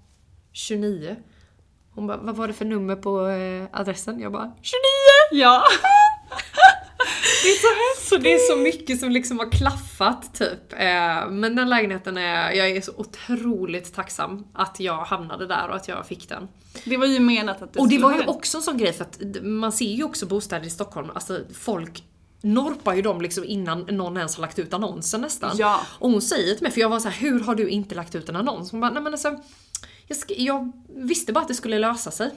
29. 0.53 1.17
Hon 1.95 2.07
bara, 2.07 2.17
vad 2.17 2.37
var 2.37 2.49
det 2.49 2.55
för 2.55 2.65
nummer 2.65 2.97
på 2.97 3.27
eh, 3.29 3.81
adressen? 3.81 4.21
Jag 4.21 4.33
bara, 4.33 4.53
29! 4.63 4.79
Ja! 5.33 5.63
det 7.43 7.49
är 7.49 7.55
så 7.61 7.67
häftigt! 7.69 8.09
Så 8.09 8.17
det 8.17 8.35
är 8.35 8.39
så 8.39 8.57
mycket 8.57 9.01
som 9.01 9.11
liksom 9.11 9.39
har 9.39 9.51
klaffat 9.53 10.35
typ. 10.35 10.73
Eh, 10.73 11.29
men 11.31 11.57
den 11.57 11.69
lägenheten 11.69 12.17
är, 12.19 12.51
jag 12.53 12.71
är 12.71 12.81
så 12.81 12.93
otroligt 12.97 13.95
tacksam 13.95 14.47
att 14.53 14.81
jag 14.81 15.05
hamnade 15.05 15.47
där 15.47 15.69
och 15.69 15.77
att 15.77 15.89
jag 15.89 16.07
fick 16.07 16.29
den. 16.29 16.49
Det 16.85 16.97
var 16.97 17.07
ju 17.07 17.21
menat 17.21 17.63
att 17.63 17.73
du 17.73 17.79
Och 17.79 17.89
det 17.89 17.99
var 17.99 18.15
ju 18.15 18.27
också 18.27 18.57
en 18.59 18.63
sån 18.63 18.79
grej 18.79 18.93
för 18.93 19.05
att 19.05 19.19
man 19.43 19.73
ser 19.73 19.93
ju 19.93 20.05
också 20.05 20.27
bostäder 20.27 20.67
i 20.67 20.71
Stockholm, 20.71 21.11
alltså 21.15 21.41
folk 21.55 22.05
norpar 22.47 22.95
ju 22.95 23.03
dem 23.03 23.21
liksom 23.21 23.45
innan 23.45 23.81
någon 23.81 24.17
ens 24.17 24.37
har 24.37 24.43
lagt 24.43 24.59
ut 24.59 24.75
annonsen 24.75 25.21
nästan. 25.21 25.57
Ja. 25.59 25.81
Och 25.99 26.11
hon 26.11 26.23
säger 26.23 26.55
till 26.55 26.63
mig, 26.63 26.73
för 26.73 26.81
jag 26.81 26.89
var 26.89 27.01
så 27.01 27.09
här: 27.09 27.21
hur 27.21 27.41
har 27.41 27.55
du 27.55 27.69
inte 27.69 27.95
lagt 27.95 28.15
ut 28.15 28.29
en 28.29 28.37
annons? 28.37 28.71
Hon 28.71 28.81
bara, 28.81 28.91
nej 28.91 29.03
men 29.03 29.13
alltså, 29.13 29.37
jag, 30.07 30.19
jag 30.29 30.73
visste 30.89 31.33
bara 31.33 31.41
att 31.41 31.49
det 31.49 31.55
skulle 31.55 31.79
lösa 31.79 32.11
sig. 32.11 32.31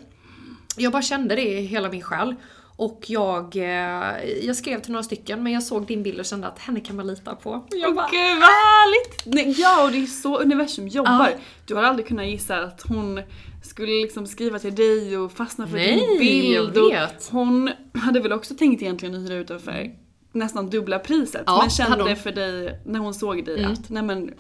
Jag 0.78 0.92
bara 0.92 1.02
kände 1.02 1.36
det 1.36 1.50
i 1.50 1.62
hela 1.66 1.90
min 1.90 2.02
själ. 2.02 2.36
Och 2.76 3.06
jag, 3.08 3.56
eh, 3.56 4.24
jag 4.42 4.56
skrev 4.56 4.82
till 4.82 4.92
några 4.92 5.04
stycken 5.04 5.44
men 5.44 5.54
jag 5.54 5.64
såg 5.64 5.88
din 5.88 6.04
bild 6.04 6.20
och 6.20 6.26
kände 6.26 6.48
att 6.48 6.60
henne 6.60 6.80
kan 6.80 6.96
man 6.96 7.08
lita 7.08 7.36
på. 7.36 7.52
Och 7.52 7.68
jag 7.70 7.96
bara, 7.96 8.08
gud 8.12 8.40
vad 8.40 8.50
härligt! 8.50 9.26
Nej, 9.26 9.62
ja 9.62 9.84
och 9.84 9.92
det 9.92 10.04
är 10.04 10.06
så 10.06 10.40
universum 10.40 10.88
jobbar. 10.88 11.30
Ja. 11.32 11.38
Du 11.66 11.76
har 11.76 11.84
aldrig 11.84 12.08
kunnat 12.08 12.26
gissa 12.26 12.60
att 12.60 12.82
hon 12.88 13.22
skulle 13.64 13.92
liksom 13.92 14.28
skriva 14.28 14.60
till 14.60 14.76
dig 14.76 15.18
och 15.18 15.32
fastna 15.32 15.68
för 15.68 15.76
Nej, 15.78 15.96
din 16.10 16.20
bild. 16.20 16.56
jag 16.78 16.86
och 16.86 16.92
vet. 16.92 17.30
Hon 17.32 17.70
hade 17.94 18.20
väl 18.20 18.32
också 18.34 18.56
tänkt 18.56 18.82
egentligen 18.82 19.16
att 19.16 19.22
hyra 19.22 19.36
ut 19.36 19.48
den 19.48 19.60
för 19.60 19.92
nästan 20.32 20.70
dubbla 20.70 21.00
priset. 21.00 21.44
Ja, 21.46 21.58
men 21.62 21.70
kände 21.70 22.16
för 22.16 22.32
dig 22.32 22.80
när 22.86 23.00
hon 23.00 23.14
såg 23.14 23.46
dig 23.46 23.60
Mm. 23.60 23.72
att 23.72 23.90
nej 23.90 24.04
men 24.04 24.34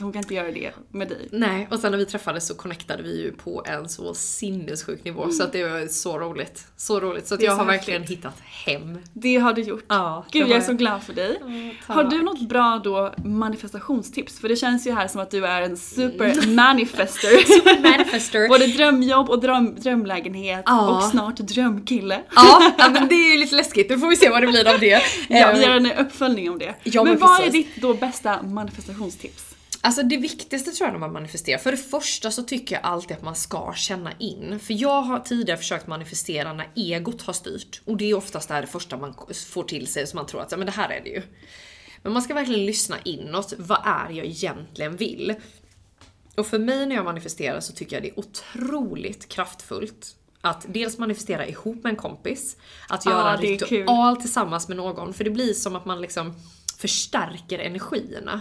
hon 0.00 0.12
kan 0.12 0.22
inte 0.22 0.34
göra 0.34 0.50
det 0.50 0.72
med 0.90 1.08
dig. 1.08 1.28
Nej, 1.32 1.68
och 1.70 1.78
sen 1.78 1.90
när 1.90 1.98
vi 1.98 2.06
träffades 2.06 2.46
så 2.46 2.54
connectade 2.54 3.02
vi 3.02 3.22
ju 3.22 3.32
på 3.32 3.62
en 3.66 3.88
så 3.88 4.14
sinnessjuk 4.14 5.04
nivå 5.04 5.30
så 5.30 5.42
att 5.42 5.52
det 5.52 5.64
var 5.64 5.86
så 5.88 6.18
roligt. 6.18 6.66
Så 6.76 7.00
roligt. 7.00 7.26
Så 7.26 7.34
att 7.34 7.42
jag 7.42 7.56
så 7.56 7.62
har 7.64 7.72
häftigt. 7.72 7.88
verkligen 7.94 8.02
hittat 8.16 8.40
hem. 8.40 8.98
Det 9.12 9.36
har 9.36 9.52
du 9.52 9.62
gjort. 9.62 9.84
Ja, 9.88 10.24
Gud 10.30 10.42
jag 10.48 10.56
är 10.56 10.60
så 10.60 10.72
glad 10.72 11.02
för 11.02 11.12
dig. 11.12 11.38
tack. 11.86 11.96
har 11.96 12.04
du 12.04 12.22
något 12.22 12.40
bra 12.48 12.80
då 12.84 13.14
manifestationstips? 13.24 14.38
För 14.40 14.48
det 14.48 14.56
känns 14.56 14.86
ju 14.86 14.92
här 14.92 15.08
som 15.08 15.20
att 15.20 15.30
du 15.30 15.46
är 15.46 15.62
en 15.62 15.76
super 15.76 16.46
manifester. 16.54 17.30
Manifester. 17.82 18.48
Både 18.48 18.66
drömjobb 18.66 19.30
och 19.30 19.40
dröm, 19.40 19.74
drömlägenhet 19.74 20.62
Ja. 20.66 20.96
och 20.96 21.02
snart 21.02 21.36
drömkille. 21.36 22.22
Ja, 22.34 22.72
men 22.92 23.08
det 23.08 23.14
är 23.14 23.32
ju 23.34 23.38
lite 23.40 23.56
läskigt. 23.56 23.90
Nu 23.90 23.98
får 23.98 24.08
vi 24.08 24.16
se 24.16 24.28
vad 24.30 24.42
det 24.42 24.46
blir 24.46 24.74
av 24.74 24.80
det. 24.80 25.02
Ja, 25.28 25.36
Eh, 25.50 25.54
vi 25.58 25.62
gör 25.64 25.70
en 25.76 25.92
uppföljning 25.92 26.50
om 26.50 26.58
det. 26.58 26.74
Ja, 26.82 27.04
men 27.04 27.12
men 27.12 27.20
vad 27.20 27.40
är 27.40 27.50
ditt 27.50 27.76
då 27.76 27.94
bästa 27.94 28.42
manifestationstips? 28.42 29.44
Alltså 29.84 30.02
det 30.02 30.16
viktigaste 30.16 30.70
tror 30.70 30.86
jag 30.86 30.92
när 30.92 31.00
man 31.00 31.12
manifesterar, 31.12 31.58
för 31.58 31.70
det 31.70 31.76
första 31.76 32.30
så 32.30 32.42
tycker 32.42 32.74
jag 32.74 32.84
alltid 32.84 33.16
att 33.16 33.22
man 33.22 33.36
ska 33.36 33.72
känna 33.76 34.12
in. 34.18 34.60
För 34.60 34.74
jag 34.74 35.02
har 35.02 35.20
tidigare 35.20 35.58
försökt 35.58 35.86
manifestera 35.86 36.52
när 36.52 36.68
egot 36.74 37.22
har 37.22 37.32
styrt. 37.32 37.80
Och 37.84 37.96
det 37.96 38.10
är 38.10 38.14
oftast 38.14 38.48
det 38.48 38.54
här 38.54 38.60
det 38.60 38.66
första 38.66 38.96
man 38.96 39.14
får 39.48 39.62
till 39.62 39.86
sig 39.86 40.06
som 40.06 40.16
man 40.16 40.26
tror 40.26 40.40
att 40.40 40.50
men 40.50 40.66
det 40.66 40.72
här 40.72 40.88
är 40.88 41.00
det 41.04 41.10
ju. 41.10 41.22
Men 42.02 42.12
man 42.12 42.22
ska 42.22 42.34
verkligen 42.34 42.66
lyssna 42.66 42.96
inåt. 43.04 43.54
Vad 43.58 43.80
är 43.84 44.10
jag 44.10 44.26
egentligen 44.26 44.96
vill? 44.96 45.34
Och 46.36 46.46
för 46.46 46.58
mig 46.58 46.86
när 46.86 46.96
jag 46.96 47.04
manifesterar 47.04 47.60
så 47.60 47.72
tycker 47.72 47.96
jag 47.96 48.02
det 48.02 48.08
är 48.08 48.18
otroligt 48.18 49.28
kraftfullt 49.28 50.16
att 50.40 50.66
dels 50.68 50.98
manifestera 50.98 51.46
ihop 51.46 51.82
med 51.82 51.90
en 51.90 51.96
kompis, 51.96 52.56
att 52.88 53.04
Ja, 53.04 53.10
göra 53.10 53.32
är 53.32 53.58
kul. 53.58 53.78
ritual 53.78 54.16
tillsammans 54.16 54.68
med 54.68 54.76
någon, 54.76 55.14
för 55.14 55.24
det 55.24 55.30
blir 55.30 55.54
som 55.54 55.76
att 55.76 55.84
man 55.84 56.00
liksom 56.00 56.34
förstärker 56.78 57.58
energierna. 57.58 58.40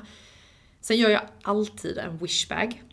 Sen 0.83 0.97
gör 0.97 1.09
jag 1.09 1.21
alltid 1.41 1.97
en 1.97 2.17
wishbag. 2.17 2.83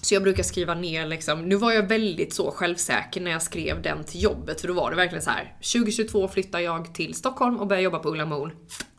Så 0.00 0.14
jag 0.14 0.22
brukar 0.22 0.42
skriva 0.42 0.74
ner 0.74 1.06
liksom, 1.06 1.48
nu 1.48 1.56
var 1.56 1.72
jag 1.72 1.88
väldigt 1.88 2.34
så 2.34 2.50
självsäker 2.50 3.20
när 3.20 3.30
jag 3.30 3.42
skrev 3.42 3.82
den 3.82 4.04
till 4.04 4.22
jobbet 4.22 4.60
för 4.60 4.68
då 4.68 4.74
var 4.74 4.90
det 4.90 4.96
verkligen 4.96 5.22
så 5.22 5.30
här. 5.30 5.56
2022 5.72 6.28
flyttar 6.28 6.60
jag 6.60 6.94
till 6.94 7.14
Stockholm 7.14 7.56
och 7.56 7.66
börjar 7.66 7.82
jobba 7.82 7.98
på 7.98 8.08
Ulla 8.08 8.26
Moon. 8.26 8.50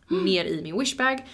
Ner 0.08 0.46
i 0.46 0.62
min 0.64 0.80
wishbag. 0.80 1.26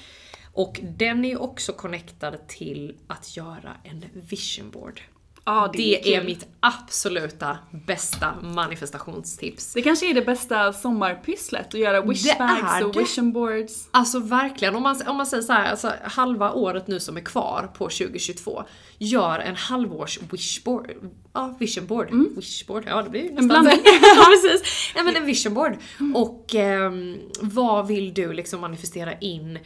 Och 0.54 0.80
den 0.84 1.26
är 1.26 1.30
ju 1.30 1.38
också 1.38 1.74
connectad 1.74 2.48
till 2.48 2.98
att 3.08 3.38
göra 3.38 3.78
en 3.84 4.06
vision 4.14 4.72
board. 4.72 5.02
Ja, 5.46 5.72
det 5.74 6.16
är, 6.16 6.24
mitt 6.24 6.48
absoluta 6.60 7.58
bästa 7.88 8.34
manifestationstips. 8.42 9.74
Det 9.74 9.82
kanske 9.82 10.10
är 10.10 10.14
det 10.14 10.22
bästa 10.22 10.74
sommarpysslet, 10.74 11.68
att 11.68 11.74
göra 11.74 11.98
är 11.98 12.02
wishbags 12.02 12.84
och 12.84 12.94
det. 12.94 13.00
vision 13.00 13.34
boards. 13.34 13.88
Alltså 13.92 14.20
verkligen, 14.20 14.76
om 14.76 14.84
man, 14.84 15.02
om 15.08 15.18
man 15.18 15.26
säger 15.26 15.44
så 15.44 15.54
här, 15.54 15.72
alltså 15.72 15.94
halva 16.04 16.54
året 16.54 16.88
nu 16.88 17.00
som 17.00 17.18
är 17.18 17.22
kvar 17.22 17.70
på 17.78 17.84
2022, 17.90 18.64
gör 18.98 19.40
en 19.40 19.56
halvårs 19.56 20.20
wishboard. 20.32 20.92
Ja, 21.34 21.56
vision 21.60 21.88
board. 21.88 22.10
Wishboard, 22.36 22.84
ja 22.88 23.02
det 23.02 23.10
blir 23.10 23.22
ju 23.22 23.30
nästan 23.30 23.48
blandning. 23.48 23.80
ja, 23.86 24.26
precis. 24.44 24.92
Ja 24.96 25.04
men 25.04 25.16
en 25.16 25.26
vision 25.26 25.54
board. 25.54 25.78
Och 26.16 26.56
ehm, 26.56 27.20
vad 27.42 27.88
vill 27.88 28.14
du 28.14 28.34
liksom 28.34 28.62
manifestera 28.62 29.14
in 29.20 29.56
eh, 29.56 29.62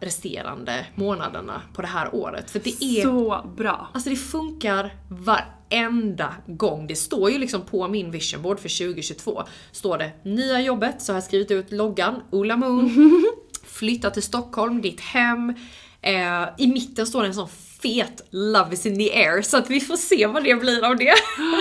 resterande 0.00 0.86
månaderna 0.94 1.62
på 1.74 1.82
det 1.82 1.88
här 1.88 2.14
året? 2.14 2.50
För 2.50 2.58
det 2.58 2.84
är... 2.84 3.02
Så 3.02 3.50
bra. 3.56 3.88
Alltså 3.94 4.10
det 4.10 4.16
funkar 4.16 4.94
varenda 5.08 6.34
gång. 6.46 6.86
Det 6.86 6.96
står 6.96 7.30
ju 7.30 7.38
liksom 7.38 7.62
på 7.62 7.88
min 7.88 8.10
vision 8.10 8.42
board 8.42 8.60
för 8.60 8.86
2022. 8.86 9.42
Står 9.72 9.98
det 9.98 10.12
nya 10.22 10.60
jobbet, 10.60 11.02
så 11.02 11.12
har 11.12 11.16
jag 11.16 11.24
skrivit 11.24 11.50
ut 11.50 11.72
loggan, 11.72 12.22
Ola 12.30 12.56
Moon. 12.56 13.24
Flytta 13.64 14.10
till 14.10 14.22
Stockholm, 14.22 14.80
ditt 14.80 15.00
hem. 15.00 15.54
Eh, 16.00 16.48
I 16.58 16.66
mitten 16.66 17.06
står 17.06 17.22
det 17.22 17.28
en 17.28 17.34
sån 17.34 17.48
fet 17.82 18.26
Love 18.30 18.74
is 18.74 18.86
in 18.86 18.98
the 18.98 19.12
air, 19.14 19.42
så 19.42 19.56
att 19.56 19.70
vi 19.70 19.80
får 19.80 19.96
se 19.96 20.26
vad 20.26 20.44
det 20.44 20.54
blir 20.54 20.84
av 20.84 20.96
det. 20.96 21.14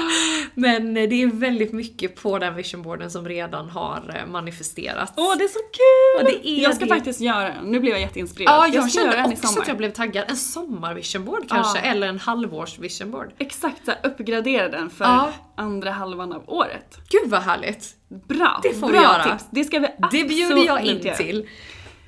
Men 0.53 0.97
eh, 0.97 1.09
det 1.09 1.21
är 1.23 1.27
väldigt 1.27 1.71
mycket 1.73 2.15
på 2.15 2.39
den 2.39 2.55
visionboarden 2.55 3.11
som 3.11 3.27
redan 3.27 3.69
har 3.69 4.15
eh, 4.21 4.31
manifesterat. 4.31 5.13
Åh 5.17 5.37
det 5.37 5.43
är 5.43 5.47
så 5.47 5.59
kul! 5.59 6.39
Det 6.43 6.49
är 6.49 6.63
jag 6.63 6.75
ska 6.75 6.85
det. 6.85 6.95
faktiskt 6.95 7.21
göra 7.21 7.53
en. 7.53 7.65
Nu 7.65 7.79
blev 7.79 7.91
jag 7.93 8.01
jätteinspirerad. 8.01 8.53
Ja, 8.53 8.67
jag, 8.67 8.91
ska 8.91 9.01
göra 9.01 9.11
kände 9.13 9.29
också 9.35 9.47
sommar. 9.47 9.61
att 9.61 9.67
jag 9.67 9.77
blev 9.77 9.91
taggad. 9.91 10.25
En 10.27 10.37
sommar 10.37 10.93
visionboard 10.93 11.49
kanske, 11.49 11.79
Ja. 11.83 11.91
eller 11.91 12.07
en 12.07 12.19
halvårs 12.19 12.79
visionboard. 12.79 13.31
Exakt 13.37 13.85
så 13.85 13.91
uppgradera 14.03 14.69
den 14.69 14.89
för 14.89 15.05
Ja. 15.05 15.29
andra 15.55 15.91
halvan 15.91 16.33
av 16.33 16.43
året. 16.49 16.97
Gud 17.09 17.29
vad 17.31 17.41
härligt! 17.41 17.93
Bra! 18.27 18.59
Det 18.63 18.73
får 18.79 18.87
vi 18.87 18.93
bra 18.93 19.01
göra. 19.03 19.23
tips. 19.23 19.45
Det 19.51 19.63
ska 19.63 19.79
vi 19.79 19.87
Det 20.11 20.23
bjuder 20.23 20.65
jag 20.65 20.81
in 20.85 20.95
absolut 20.97 21.17
till. 21.17 21.47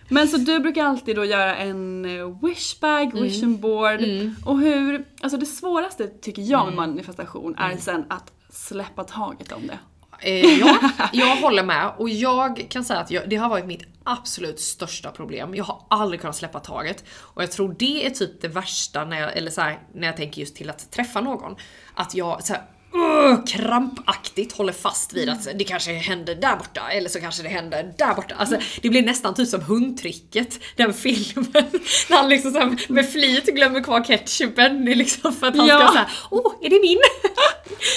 Men 0.09 0.27
så 0.27 0.37
du 0.37 0.59
brukar 0.59 0.85
alltid 0.85 1.15
då 1.15 1.25
göra 1.25 1.55
en 1.55 2.05
eh, 2.19 2.39
wishbag, 2.45 3.01
Mm. 3.11 3.23
vision 3.23 3.59
board. 3.61 3.99
Och 4.45 4.59
hur, 4.59 5.05
alltså 5.21 5.37
det 5.37 5.45
svåraste 5.45 6.07
tycker 6.07 6.41
jag 6.41 6.61
Mm. 6.61 6.75
med 6.75 6.87
manifestation 6.89 7.55
är 7.57 7.77
sen 7.77 8.05
att 8.09 8.31
släppa 8.49 9.03
taget 9.03 9.51
om 9.51 9.67
det. 9.67 9.79
Eh, 10.21 10.59
ja, 10.59 10.79
jag 11.13 11.35
håller 11.35 11.63
med 11.63 11.91
och 11.97 12.09
jag 12.09 12.65
kan 12.69 12.83
säga 12.83 12.99
att 12.99 13.11
jag, 13.11 13.29
det 13.29 13.35
har 13.35 13.49
varit 13.49 13.65
mitt 13.65 13.83
absolut 14.03 14.59
största 14.59 15.11
problem. 15.11 15.55
Jag 15.55 15.63
har 15.63 15.81
aldrig 15.89 16.21
kunnat 16.21 16.35
släppa 16.35 16.59
taget 16.59 17.03
och 17.11 17.43
jag 17.43 17.51
tror 17.51 17.75
det 17.79 18.05
är 18.05 18.09
typ 18.09 18.41
det 18.41 18.47
värsta 18.47 19.05
när 19.05 19.19
jag, 19.21 19.37
eller 19.37 19.51
så 19.51 19.61
här, 19.61 19.79
när 19.93 20.07
jag 20.07 20.17
tänker 20.17 20.39
just 20.41 20.55
till 20.55 20.69
att 20.69 20.91
träffa 20.91 21.21
någon. 21.21 21.55
Att 21.93 22.15
jag 22.15 22.43
så 22.43 22.53
här, 22.53 22.63
uh, 22.95 23.45
krampaktigt 23.45 24.51
håller 24.51 24.73
fast 24.73 25.13
vid 25.13 25.29
att 25.29 25.47
det 25.55 25.63
kanske 25.63 25.93
händer 25.93 26.35
där 26.35 26.55
borta 26.55 26.89
eller 26.91 27.09
så 27.09 27.19
kanske 27.19 27.43
det 27.43 27.49
händer 27.49 27.93
där 27.97 28.13
borta. 28.13 28.35
Alltså 28.35 28.57
det 28.81 28.89
blir 28.89 29.01
nästan 29.01 29.33
typ 29.35 29.47
som 29.47 29.61
hundtricket, 29.61 30.59
den 30.75 30.93
filmen. 30.93 31.45
När 32.09 32.17
han 32.17 32.29
liksom 32.29 32.51
så 32.53 32.93
med 32.93 33.11
flit 33.11 33.45
glömmer 33.45 33.83
kvar 33.83 34.03
ketchupen. 34.03 34.85
Liksom 34.85 35.33
för 35.33 35.47
att 35.47 35.57
han 35.57 35.67
Ja. 35.67 35.79
ska 35.79 35.91
säga 35.91 36.09
åh, 36.31 36.53
är 36.61 36.69
det 36.69 36.79
min? 36.81 36.97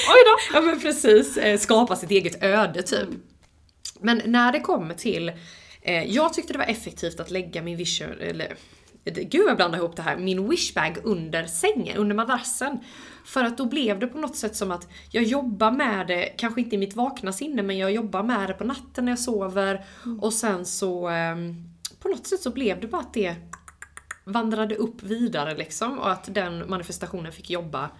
Oj 0.08 0.22
då! 0.26 0.56
Ja 0.56 0.60
men 0.60 0.80
precis, 0.80 1.36
eh, 1.36 1.58
skapa 1.58 1.96
sitt 1.96 2.10
eget 2.10 2.42
öde 2.42 2.82
typ. 2.82 3.08
Men 4.00 4.22
när 4.24 4.52
det 4.52 4.60
kommer 4.60 4.94
till, 4.94 5.32
eh, 5.82 6.02
jag 6.04 6.32
tyckte 6.34 6.52
det 6.52 6.58
var 6.58 6.66
effektivt 6.66 7.20
att 7.20 7.30
lägga 7.30 7.62
min 7.62 7.76
vision, 7.76 8.20
eller 8.20 8.54
gud 9.04 9.48
jag 9.48 9.56
blandar 9.56 9.78
ihop 9.78 9.96
det 9.96 10.02
här, 10.02 10.16
min 10.16 10.48
wishbag 10.48 10.98
under 11.04 11.44
sängen, 11.44 11.96
under 11.96 12.16
madrassen. 12.16 12.78
För 13.24 13.44
att 13.44 13.58
då 13.58 13.66
blev 13.66 13.98
det 13.98 14.06
på 14.06 14.18
något 14.18 14.36
sätt 14.36 14.56
som 14.56 14.70
att 14.70 14.88
jag 15.10 15.24
jobbar 15.24 15.70
med 15.70 16.06
det, 16.06 16.24
kanske 16.24 16.60
inte 16.60 16.76
i 16.76 16.78
mitt 16.78 16.96
vakna 16.96 17.32
sinne, 17.32 17.62
men 17.62 17.78
jag 17.78 17.92
jobbar 17.92 18.22
med 18.22 18.48
det 18.48 18.54
på 18.54 18.64
natten 18.64 19.04
när 19.04 19.12
jag 19.12 19.18
sover. 19.18 19.84
Och 20.20 20.32
sen 20.32 20.66
så, 20.66 21.08
ehm, 21.08 21.54
på 22.00 22.08
något 22.08 22.26
sätt 22.26 22.40
så 22.40 22.50
blev 22.50 22.80
det 22.80 22.86
bara 22.86 23.00
att 23.00 23.14
det 23.14 23.36
vandrade 24.24 24.74
upp 24.74 25.02
vidare 25.02 25.54
liksom 25.54 25.98
och 25.98 26.10
att 26.10 26.34
den 26.34 26.70
manifestationen 26.70 27.32
fick 27.32 27.50
jobba 27.50 27.90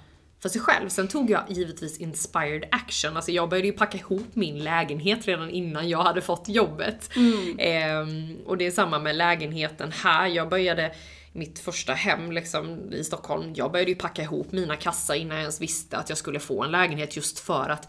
för 0.43 0.49
sig 0.49 0.61
själv. 0.61 0.89
Sen 0.89 1.09
tog 1.09 1.31
jag 1.31 1.43
givetvis 1.49 1.99
inspired 1.99 2.65
action. 2.71 3.17
Alltså 3.17 3.31
jag 3.33 3.49
började 3.49 3.69
ju 3.69 3.73
packa 3.73 3.99
ihop 3.99 4.27
min 4.35 4.59
lägenhet 4.59 5.29
redan 5.29 5.51
innan 5.51 5.89
jag 5.89 6.03
hade 6.03 6.21
fått 6.21 6.49
jobbet. 6.49 7.11
Ehm, 7.59 8.37
och 8.47 8.57
det 8.57 8.67
är 8.67 8.71
samma 8.71 8.99
med 8.99 9.17
lägenheten 9.17 9.93
här. 9.93 10.27
Jag 10.27 10.49
började 10.49 10.95
mitt 11.33 11.59
första 11.59 11.93
hem 11.93 12.33
liksom, 12.33 12.93
i 12.93 13.05
Stockholm. 13.05 13.53
Jag 13.57 13.73
började 13.73 13.91
ju 13.91 13.97
packa 13.97 14.23
ihop 14.23 14.53
mina 14.53 14.77
kassar 14.77 15.15
innan 15.15 15.37
jag 15.37 15.43
ens 15.43 15.61
visste 15.61 15.97
att 15.97 16.09
jag 16.09 16.19
skulle 16.19 16.41
få 16.41 16.65
en 16.65 16.71
lägenhet 16.71 17.17
just 17.17 17.39
för 17.39 17.69
att 17.69 17.89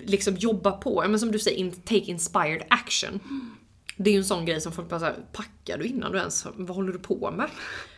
liksom 0.00 0.34
jobba 0.34 0.72
på, 0.72 1.04
men 1.08 1.20
som 1.20 1.32
du 1.32 1.38
säger, 1.38 1.70
take 1.70 2.10
inspired 2.10 2.62
action. 2.70 3.20
Det 3.96 4.10
är 4.10 4.14
ju 4.14 4.18
en 4.18 4.24
sån 4.24 4.44
grej 4.44 4.60
som 4.60 4.72
folk 4.72 4.88
bara 4.88 5.00
såhär, 5.00 5.16
packar 5.32 5.78
du 5.78 5.84
innan 5.84 6.12
du 6.12 6.18
ens, 6.18 6.46
vad 6.54 6.76
håller 6.76 6.92
du 6.92 6.98
på 6.98 7.30
med? 7.30 7.50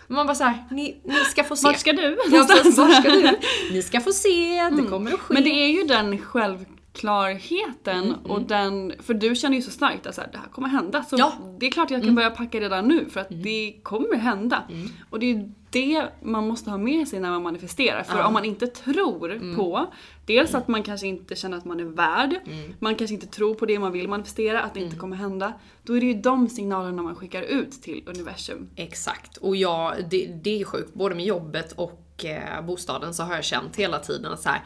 Man 0.08 0.26
bara 0.26 0.34
såhär, 0.34 0.64
ni, 0.70 1.00
ni 1.04 1.14
ska 1.14 1.44
få 1.44 1.56
se. 1.56 1.66
Vart 1.66 1.78
ska 1.78 1.92
du? 1.92 2.18
Ja, 2.30 2.46
precis, 2.48 2.78
vart 2.78 2.94
ska 2.94 3.10
du? 3.10 3.38
Ni 3.72 3.82
ska 3.82 4.00
få 4.00 4.12
se, 4.12 4.70
det 4.76 4.82
kommer 4.82 5.12
att 5.12 5.20
ske. 5.20 5.34
Men 5.34 5.44
det 5.44 5.50
är 5.50 5.68
ju 5.68 5.82
den 5.82 6.18
självklarheten 6.18 8.04
Mm, 8.04 8.16
och 8.30 8.42
den, 8.42 8.92
för 9.02 9.14
du 9.14 9.34
känner 9.36 9.56
ju 9.56 9.62
så 9.62 9.70
starkt 9.70 10.06
att 10.06 10.14
så 10.14 10.20
här, 10.20 10.28
det 10.32 10.38
här 10.38 10.46
kommer 10.48 10.68
hända. 10.68 11.04
Så 11.04 11.16
Ja. 11.18 11.32
Mm. 11.42 11.58
det 11.58 11.66
är 11.66 11.70
klart 11.70 11.84
att 11.84 11.90
jag 11.90 12.02
kan 12.02 12.14
börja 12.14 12.30
packa 12.30 12.60
redan 12.60 12.88
nu 12.88 13.06
för 13.10 13.20
att 13.20 13.26
det 13.30 13.74
kommer 13.82 14.16
hända. 14.16 14.62
Och 15.10 15.18
det 15.20 15.30
är 15.30 15.50
det 15.76 16.08
man 16.22 16.46
måste 16.48 16.70
ha 16.70 16.78
med 16.78 17.08
sig 17.08 17.20
när 17.20 17.30
man 17.30 17.42
manifesterar. 17.42 18.02
För 18.02 18.22
om 18.22 18.32
man 18.32 18.44
inte 18.44 18.66
tror 18.66 19.32
Mm. 19.32 19.56
på, 19.56 19.86
dels 20.26 20.54
att 20.54 20.68
man 20.68 20.82
kanske 20.82 21.06
inte 21.06 21.36
känner 21.36 21.56
att 21.58 21.64
man 21.64 21.80
är 21.80 21.84
värd, 21.84 22.34
Mm. 22.46 22.74
man 22.78 22.94
kanske 22.94 23.14
inte 23.14 23.26
tror 23.26 23.54
på 23.54 23.66
det 23.66 23.78
man 23.78 23.92
vill 23.92 24.08
manifestera, 24.08 24.62
att 24.62 24.74
det 24.74 24.80
inte 24.80 24.96
kommer 24.96 25.16
hända. 25.16 25.52
Då 25.82 25.96
är 25.96 26.00
det 26.00 26.06
ju 26.06 26.14
de 26.14 26.48
signalerna 26.48 27.02
man 27.02 27.14
skickar 27.14 27.42
ut 27.42 27.82
till 27.82 28.02
universum. 28.06 28.68
Exakt. 28.76 29.36
Och 29.36 29.56
jag, 29.56 29.94
det, 30.10 30.26
det 30.26 30.60
är 30.60 30.64
sjukt, 30.64 30.94
både 30.94 31.14
med 31.14 31.24
jobbet 31.24 31.72
och 31.72 32.24
eh, 32.24 32.62
bostaden 32.66 33.14
så 33.14 33.22
har 33.22 33.34
jag 33.34 33.44
känt 33.44 33.76
hela 33.76 33.98
tiden 33.98 34.36
så 34.36 34.48
här, 34.48 34.60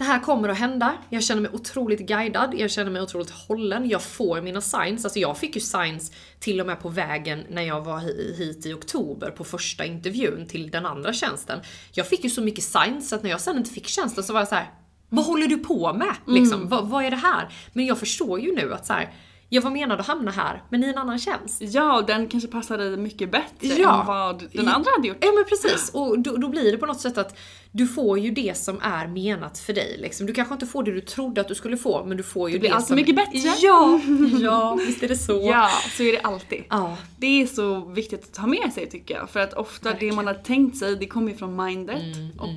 det 0.00 0.04
här 0.04 0.20
kommer 0.20 0.48
att 0.48 0.58
hända. 0.58 0.94
Jag 1.08 1.22
känner 1.22 1.42
mig 1.42 1.50
otroligt 1.54 2.00
guidad, 2.00 2.54
jag 2.56 2.70
känner 2.70 2.90
mig 2.90 3.02
otroligt 3.02 3.30
hållen. 3.30 3.88
Jag 3.88 4.02
får 4.02 4.40
mina 4.42 4.60
signs. 4.60 5.04
Alltså 5.04 5.18
jag 5.18 5.38
fick 5.38 5.54
ju 5.54 5.60
signs 5.60 6.12
till 6.38 6.60
och 6.60 6.66
med 6.66 6.80
på 6.80 6.88
vägen 6.88 7.44
när 7.48 7.62
jag 7.62 7.84
var 7.84 7.98
hi- 7.98 8.34
hit 8.36 8.66
i 8.66 8.72
oktober 8.72 9.30
på 9.30 9.44
första 9.44 9.84
intervjun 9.84 10.46
till 10.46 10.70
den 10.70 10.86
andra 10.86 11.12
tjänsten. 11.12 11.60
Jag 11.92 12.06
fick 12.06 12.24
ju 12.24 12.30
så 12.30 12.42
mycket 12.42 12.64
signs 12.64 13.12
att 13.12 13.22
när 13.22 13.30
jag 13.30 13.40
sen 13.40 13.56
inte 13.56 13.70
fick 13.70 13.86
tjänsten 13.86 14.24
så 14.24 14.32
var 14.32 14.40
jag 14.40 14.48
så 14.48 14.54
här. 14.54 14.70
Vad 15.08 15.24
håller 15.24 15.46
du 15.46 15.58
på 15.58 15.92
med? 15.92 16.14
Liksom, 16.26 16.68
vad, 16.68 16.88
vad 16.88 17.04
är 17.04 17.10
det 17.10 17.16
här? 17.16 17.48
Men 17.72 17.86
jag 17.86 17.98
förstår 17.98 18.40
ju 18.40 18.54
nu 18.54 18.74
att 18.74 18.86
så 18.86 18.92
här, 18.92 19.12
jag 19.52 19.62
var 19.62 19.70
menad 19.70 20.00
att 20.00 20.06
hamna 20.06 20.30
här, 20.30 20.62
men 20.68 20.84
i 20.84 20.86
en 20.86 20.98
annan 20.98 21.18
tjänst. 21.18 21.62
Ja, 21.62 21.98
och 21.98 22.06
den 22.06 22.28
kanske 22.28 22.48
passar 22.48 22.78
dig 22.78 22.96
mycket 22.96 23.32
bättre 23.32 23.66
Ja. 23.66 24.00
än 24.00 24.06
vad 24.06 24.48
den 24.52 24.68
andra 24.68 24.90
hade 24.96 25.08
gjort. 25.08 25.16
Ja 25.20 25.32
men 25.32 25.44
precis, 25.44 25.90
och 25.94 26.18
då, 26.18 26.36
då 26.36 26.48
blir 26.48 26.72
det 26.72 26.78
på 26.78 26.86
något 26.86 27.00
sätt 27.00 27.18
att 27.18 27.38
du 27.72 27.86
får 27.88 28.18
ju 28.18 28.30
det 28.30 28.56
som 28.56 28.80
är 28.82 29.06
menat 29.06 29.58
för 29.58 29.72
dig. 29.72 29.96
Liksom. 29.98 30.26
Du 30.26 30.32
kanske 30.34 30.54
inte 30.54 30.66
får 30.66 30.82
det 30.82 30.92
du 30.92 31.00
trodde 31.00 31.40
att 31.40 31.48
du 31.48 31.54
skulle 31.54 31.76
få, 31.76 32.04
men 32.04 32.16
du 32.16 32.22
får 32.22 32.50
ju 32.50 32.54
det, 32.54 32.60
blir 32.60 32.70
alltid 32.72 32.86
som... 32.86 32.96
mycket 32.96 33.16
bättre. 33.16 33.38
Ja, 33.38 34.00
ja, 34.40 34.74
visst 34.86 35.02
är 35.02 35.08
det 35.08 35.16
så. 35.16 35.40
Ja, 35.42 35.70
så 35.96 36.02
är 36.02 36.12
det 36.12 36.20
alltid. 36.20 36.64
Ja. 36.70 36.96
Det 37.18 37.42
är 37.42 37.46
så 37.46 37.80
viktigt 37.80 38.28
att 38.30 38.36
ha 38.36 38.46
med 38.46 38.72
sig 38.74 38.90
tycker 38.90 39.14
jag. 39.14 39.30
För 39.30 39.40
att 39.40 39.54
ofta 39.54 39.92
det 40.00 40.12
man 40.12 40.26
har 40.26 40.34
tänkt 40.34 40.76
sig, 40.76 40.96
det 40.96 41.06
kommer 41.06 41.30
ju 41.32 41.36
från 41.36 41.64
mindet. 41.64 42.02
och 42.38 42.48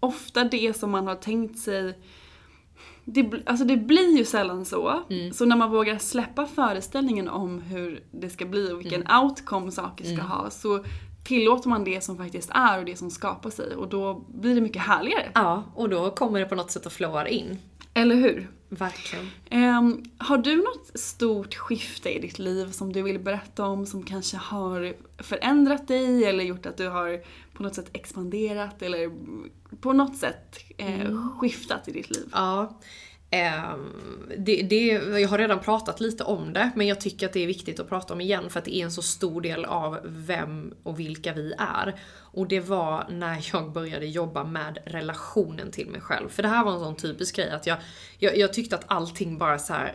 ofta 0.00 0.44
det 0.44 0.76
som 0.76 0.90
man 0.90 1.06
har 1.06 1.14
tänkt 1.14 1.58
sig, 1.58 1.94
det, 3.04 3.30
alltså 3.46 3.64
det 3.64 3.76
blir 3.76 4.18
ju 4.18 4.24
sällan 4.24 4.64
så. 4.64 5.02
Så 5.32 5.44
när 5.44 5.56
man 5.56 5.70
vågar 5.70 5.98
släppa 5.98 6.46
föreställningen 6.46 7.28
om 7.28 7.60
hur 7.60 8.04
det 8.10 8.30
ska 8.30 8.46
bli 8.46 8.72
och 8.72 8.80
vilken 8.80 9.04
outcome 9.22 9.70
saker 9.70 10.04
ska 10.04 10.22
ha, 10.22 10.50
så 10.50 10.84
tillåter 11.24 11.68
man 11.68 11.84
det 11.84 12.04
som 12.04 12.16
faktiskt 12.16 12.50
är 12.54 12.78
och 12.78 12.84
det 12.84 12.96
som 12.96 13.10
skapar 13.10 13.50
sig. 13.50 13.74
Och 13.74 13.88
då 13.88 14.24
blir 14.28 14.54
det 14.54 14.60
mycket 14.60 14.82
härligare. 14.82 15.30
Ja, 15.34 15.64
och 15.74 15.88
då 15.88 16.10
kommer 16.10 16.40
det 16.40 16.46
på 16.46 16.54
något 16.54 16.70
sätt 16.70 16.86
att 16.86 16.92
flowar 16.92 17.24
in. 17.24 17.58
Eller 17.94 18.16
hur? 18.16 18.50
Verkligen. 18.72 19.30
Ehm, 19.50 20.02
har 20.18 20.38
du 20.38 20.56
något 20.56 20.98
stort 20.98 21.54
skifte 21.54 22.10
i 22.10 22.18
ditt 22.18 22.38
liv 22.38 22.70
som 22.70 22.92
du 22.92 23.02
vill 23.02 23.18
berätta 23.18 23.64
om 23.64 23.86
som 23.86 24.02
kanske 24.02 24.36
har 24.36 24.94
förändrat 25.18 25.88
dig 25.88 26.24
eller 26.24 26.44
gjort 26.44 26.66
att 26.66 26.76
du 26.76 26.88
har 26.88 27.20
på 27.52 27.62
något 27.62 27.74
sätt 27.74 27.90
expanderat 27.92 28.82
eller 28.82 29.10
på 29.80 29.92
något 29.92 30.16
sätt 30.16 30.58
eh, 30.76 31.30
skiftat 31.38 31.88
i 31.88 31.92
ditt 31.92 32.10
liv? 32.10 32.28
Ja. 32.32 32.78
Ehm, 33.30 33.92
det, 34.38 34.62
det, 34.62 34.86
jag 35.20 35.28
har 35.28 35.38
redan 35.38 35.60
pratat 35.60 36.00
lite 36.00 36.24
om 36.24 36.52
det, 36.52 36.70
men 36.74 36.86
jag 36.86 37.00
tycker 37.00 37.26
att 37.26 37.32
det 37.32 37.40
är 37.40 37.46
viktigt 37.46 37.80
att 37.80 37.88
prata 37.88 38.14
om 38.14 38.20
igen 38.20 38.50
för 38.50 38.58
att 38.58 38.64
det 38.64 38.74
är 38.74 38.84
en 38.84 38.92
så 38.92 39.02
stor 39.02 39.40
del 39.40 39.64
av 39.64 39.98
vem 40.04 40.74
och 40.82 41.00
vilka 41.00 41.32
vi 41.32 41.54
är. 41.58 42.00
Och 42.18 42.48
det 42.48 42.60
var 42.60 43.06
när 43.10 43.46
jag 43.52 43.72
började 43.72 44.06
jobba 44.06 44.44
med 44.44 44.78
relationen 44.84 45.70
till 45.70 45.88
mig 45.88 46.00
själv. 46.00 46.28
För 46.28 46.42
det 46.42 46.48
här 46.48 46.64
var 46.64 46.72
en 46.72 46.80
sån 46.80 46.96
typisk 46.96 47.36
grej 47.36 47.50
att 47.50 47.66
jag, 47.66 47.78
jag, 48.18 48.38
jag 48.38 48.52
tyckte 48.52 48.76
att 48.76 48.84
allting 48.86 49.38
bara 49.38 49.58
så 49.58 49.72
här. 49.72 49.94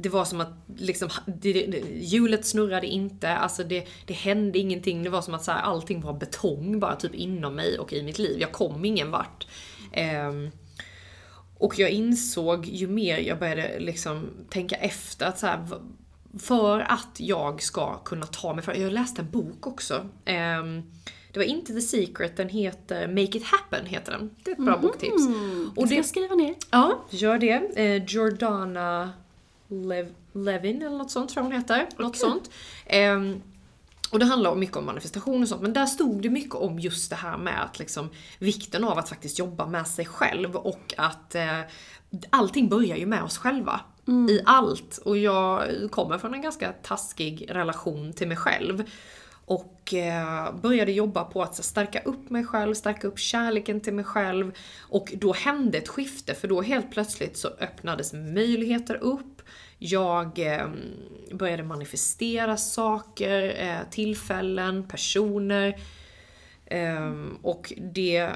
Det 0.00 0.08
var 0.08 0.24
som 0.24 0.40
att 0.40 0.52
liksom, 0.76 1.08
det, 1.26 1.52
det, 1.52 1.82
hjulet 1.94 2.46
snurrade 2.46 2.86
inte, 2.86 3.36
alltså 3.36 3.64
det, 3.64 3.88
det 4.06 4.14
hände 4.14 4.58
ingenting. 4.58 5.02
Det 5.02 5.10
var 5.10 5.22
som 5.22 5.34
att 5.34 5.44
så 5.44 5.52
här, 5.52 5.62
allting 5.62 6.00
var 6.00 6.12
betong 6.12 6.80
bara 6.80 6.96
typ 6.96 7.14
inom 7.14 7.54
mig 7.54 7.78
och 7.78 7.92
i 7.92 8.02
mitt 8.02 8.18
liv. 8.18 8.40
Jag 8.40 8.52
kom 8.52 8.84
ingen 8.84 9.10
vart. 9.10 9.46
Ehm, 9.92 10.50
och 11.58 11.78
jag 11.78 11.90
insåg 11.90 12.66
ju 12.66 12.86
mer 12.88 13.18
jag 13.18 13.38
började 13.38 13.78
liksom 13.78 14.30
tänka 14.50 14.76
efter 14.76 15.26
att 15.26 15.38
så 15.38 15.46
här, 15.46 15.66
för 16.38 16.80
att 16.80 17.08
jag 17.20 17.62
ska 17.62 17.98
kunna 17.98 18.26
ta 18.26 18.54
mig 18.54 18.64
för 18.64 18.74
Jag 18.74 18.92
läste 18.92 19.22
en 19.22 19.30
bok 19.30 19.66
också. 19.66 20.08
Ehm, 20.24 20.82
det 21.32 21.38
var 21.38 21.44
inte 21.46 21.72
The 21.72 21.80
Secret, 21.80 22.36
den 22.36 22.48
heter 22.48 23.08
Make 23.08 23.22
It 23.38 23.44
Happen. 23.44 23.86
heter 23.86 24.12
den. 24.12 24.30
Det 24.44 24.50
är 24.50 24.54
ett 24.54 24.64
bra 24.64 24.78
boktips. 24.78 25.22
Och 25.76 25.82
det 25.82 25.88
ska 25.88 25.96
jag 25.96 26.06
skriva 26.06 26.34
ner. 26.34 26.54
Ja, 26.70 27.04
gör 27.10 27.38
det. 27.38 27.70
Eh, 27.76 28.04
Jordana 28.04 29.12
Lev- 29.68 30.12
Levin 30.32 30.82
eller 30.82 30.96
något 30.98 31.10
sånt 31.10 31.30
tror 31.30 31.40
jag 31.44 31.50
hon 31.50 31.60
heter. 31.60 31.88
Något 31.98 32.16
sånt. 32.16 32.50
Och 34.10 34.18
det 34.18 34.24
handlar 34.24 34.50
om 34.50 34.60
mycket 34.60 34.76
om 34.76 34.86
manifestation 34.86 35.42
och 35.42 35.48
sånt, 35.48 35.62
men 35.62 35.72
där 35.72 35.86
stod 35.86 36.22
det 36.22 36.30
mycket 36.30 36.54
om 36.54 36.78
just 36.78 37.10
det 37.10 37.16
här 37.16 37.36
med 37.36 37.62
att 37.62 37.78
liksom, 37.78 38.10
vikten 38.38 38.84
av 38.84 38.98
att 38.98 39.08
faktiskt 39.08 39.38
jobba 39.38 39.66
med 39.66 39.86
sig 39.86 40.06
själv 40.06 40.56
och 40.56 40.94
att 40.96 41.34
eh, 41.34 41.60
allting 42.30 42.68
börjar 42.68 42.96
ju 42.96 43.06
med 43.06 43.22
oss 43.22 43.38
själva. 43.38 43.80
I 44.30 44.40
allt. 44.44 44.98
Och 45.04 45.18
jag 45.18 45.68
kommer 45.90 46.18
från 46.18 46.34
en 46.34 46.42
ganska 46.42 46.72
taskig 46.72 47.46
relation 47.48 48.12
till 48.12 48.28
mig 48.28 48.36
själv. 48.36 48.84
Och 49.44 49.94
eh, 49.94 50.54
började 50.54 50.92
jobba 50.92 51.24
på 51.24 51.42
att 51.42 51.64
stärka 51.64 52.00
upp 52.00 52.30
mig 52.30 52.44
själv, 52.44 52.74
stärka 52.74 53.08
upp 53.08 53.18
kärleken 53.18 53.80
till 53.80 53.94
mig 53.94 54.04
själv. 54.04 54.52
Och 54.80 55.12
då 55.16 55.32
hände 55.32 55.78
ett 55.78 55.88
skifte 55.88 56.34
för 56.34 56.48
då 56.48 56.62
helt 56.62 56.90
plötsligt 56.90 57.36
så 57.36 57.48
öppnades 57.48 58.12
möjligheter 58.12 58.94
upp. 58.94 59.42
Jag 59.78 60.38
eh, 60.38 60.68
började 61.32 61.62
manifestera 61.62 62.56
saker, 62.56 63.54
eh, 63.58 63.90
tillfällen, 63.90 64.88
personer. 64.88 65.80
Ehm, 66.66 67.38
och 67.42 67.72
det, 67.76 68.30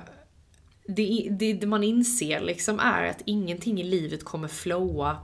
det, 0.86 1.28
det, 1.30 1.53
det 1.53 1.66
man 1.66 1.84
inser 1.84 2.40
liksom 2.40 2.78
är 2.80 3.05
att 3.05 3.22
ingenting 3.24 3.80
i 3.80 3.84
livet 3.84 4.24
kommer 4.24 4.49
flowa 4.49 5.16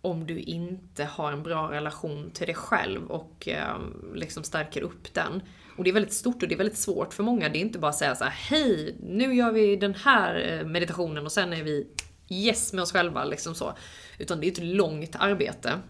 om 0.00 0.26
du 0.26 0.38
inte 0.38 1.04
har 1.04 1.32
en 1.32 1.42
bra 1.42 1.70
relation 1.70 2.30
till 2.30 2.46
dig 2.46 2.54
själv 2.54 3.10
och 3.10 3.48
eh, 3.48 3.78
liksom 4.14 4.44
stärker 4.44 4.82
upp 4.82 5.14
den. 5.14 5.42
Och 5.76 5.84
det 5.84 5.90
är 5.90 5.94
väldigt 5.94 6.12
stort 6.12 6.42
och 6.42 6.48
det 6.48 6.54
är 6.54 6.58
väldigt 6.58 6.78
svårt 6.78 7.14
för 7.14 7.22
många. 7.22 7.48
Det 7.48 7.58
är 7.58 7.60
inte 7.60 7.78
bara 7.78 7.88
att 7.88 7.96
säga 7.96 8.14
så 8.14 8.24
här: 8.24 8.30
hej, 8.30 8.96
nu 9.02 9.34
gör 9.34 9.52
vi 9.52 9.76
den 9.76 9.94
här 9.94 10.58
eh, 10.60 10.66
meditationen 10.66 11.24
och 11.24 11.32
sen 11.32 11.52
är 11.52 11.62
vi 11.62 11.86
yes 12.28 12.72
med 12.72 12.82
oss 12.82 12.92
själva 12.92 13.24
liksom 13.24 13.54
så. 13.54 13.74
Utan 14.18 14.40
det 14.40 14.46
är 14.46 14.52
ett 14.52 14.64
långt 14.64 15.16
arbete. 15.18 15.80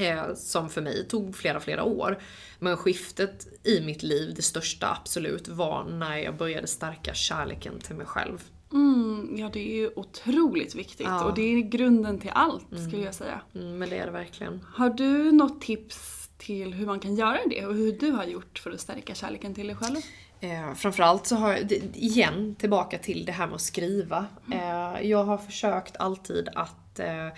Eh, 0.00 0.34
som 0.34 0.68
för 0.68 0.80
mig 0.80 1.08
tog 1.08 1.36
flera, 1.36 1.60
flera 1.60 1.84
år. 1.84 2.18
Men 2.58 2.76
skiftet 2.76 3.46
i 3.62 3.80
mitt 3.80 4.02
liv, 4.02 4.32
det 4.36 4.42
största 4.42 4.96
absolut, 5.00 5.48
var 5.48 5.84
när 5.84 6.16
jag 6.16 6.36
började 6.36 6.66
stärka 6.66 7.14
kärleken 7.14 7.78
till 7.78 7.94
mig 7.94 8.06
själv. 8.06 8.44
Mm, 8.72 9.34
ja, 9.36 9.50
det 9.52 9.58
är 9.58 9.74
ju 9.76 9.90
otroligt 9.96 10.74
viktigt 10.74 11.06
Ja. 11.06 11.24
och 11.24 11.34
det 11.34 11.42
är 11.42 11.60
grunden 11.60 12.18
till 12.18 12.30
allt 12.34 12.66
skulle 12.88 13.04
jag 13.04 13.14
säga. 13.14 13.40
Mm, 13.54 13.78
men 13.78 13.88
det 13.88 13.98
är 13.98 14.06
det 14.06 14.12
verkligen. 14.12 14.60
Har 14.74 14.90
du 14.90 15.32
något 15.32 15.60
tips 15.60 16.28
till 16.38 16.74
hur 16.74 16.86
man 16.86 17.00
kan 17.00 17.14
göra 17.14 17.38
det 17.50 17.66
och 17.66 17.74
hur 17.74 17.92
du 17.92 18.10
har 18.10 18.24
gjort 18.24 18.58
för 18.58 18.70
att 18.70 18.80
stärka 18.80 19.14
kärleken 19.14 19.54
till 19.54 19.66
dig 19.66 19.76
själv? 19.76 19.96
Eh, 20.40 20.74
framförallt 20.74 21.26
så 21.26 21.36
har 21.36 21.52
jag, 21.52 21.72
igen 21.94 22.54
tillbaka 22.58 22.98
till 22.98 23.24
det 23.24 23.32
här 23.32 23.46
med 23.46 23.54
att 23.54 23.60
skriva. 23.60 24.26
Eh, 24.52 25.08
jag 25.08 25.24
har 25.24 25.38
försökt 25.38 25.96
alltid 25.96 26.48
att 26.54 26.83
eh, 26.98 27.28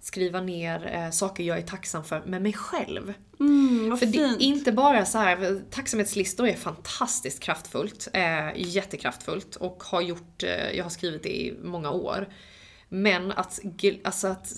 skriva 0.00 0.40
ner 0.40 0.86
eh, 0.94 1.10
saker 1.10 1.44
jag 1.44 1.58
är 1.58 1.62
tacksam 1.62 2.04
för 2.04 2.22
med 2.26 2.42
mig 2.42 2.52
själv. 2.52 3.14
Mm, 3.40 3.96
För 3.96 4.06
det 4.06 4.18
är 4.18 4.28
fint. 4.28 4.40
inte 4.40 4.72
bara 4.72 5.04
så 5.04 5.18
här, 5.18 5.62
tacksamhetslistor 5.70 6.48
är 6.48 6.54
fantastiskt 6.56 7.40
kraftfullt, 7.40 8.08
eh, 8.12 8.48
jättekraftfullt 8.56 9.56
och 9.56 9.82
har 9.82 10.00
gjort, 10.00 10.42
jag 10.74 10.84
har 10.84 10.90
skrivit 10.90 11.22
det 11.22 11.36
i 11.40 11.58
många 11.62 11.90
år. 11.90 12.28
Men 12.88 13.32
att, 13.32 13.60
alltså 14.04 14.28
att 14.28 14.52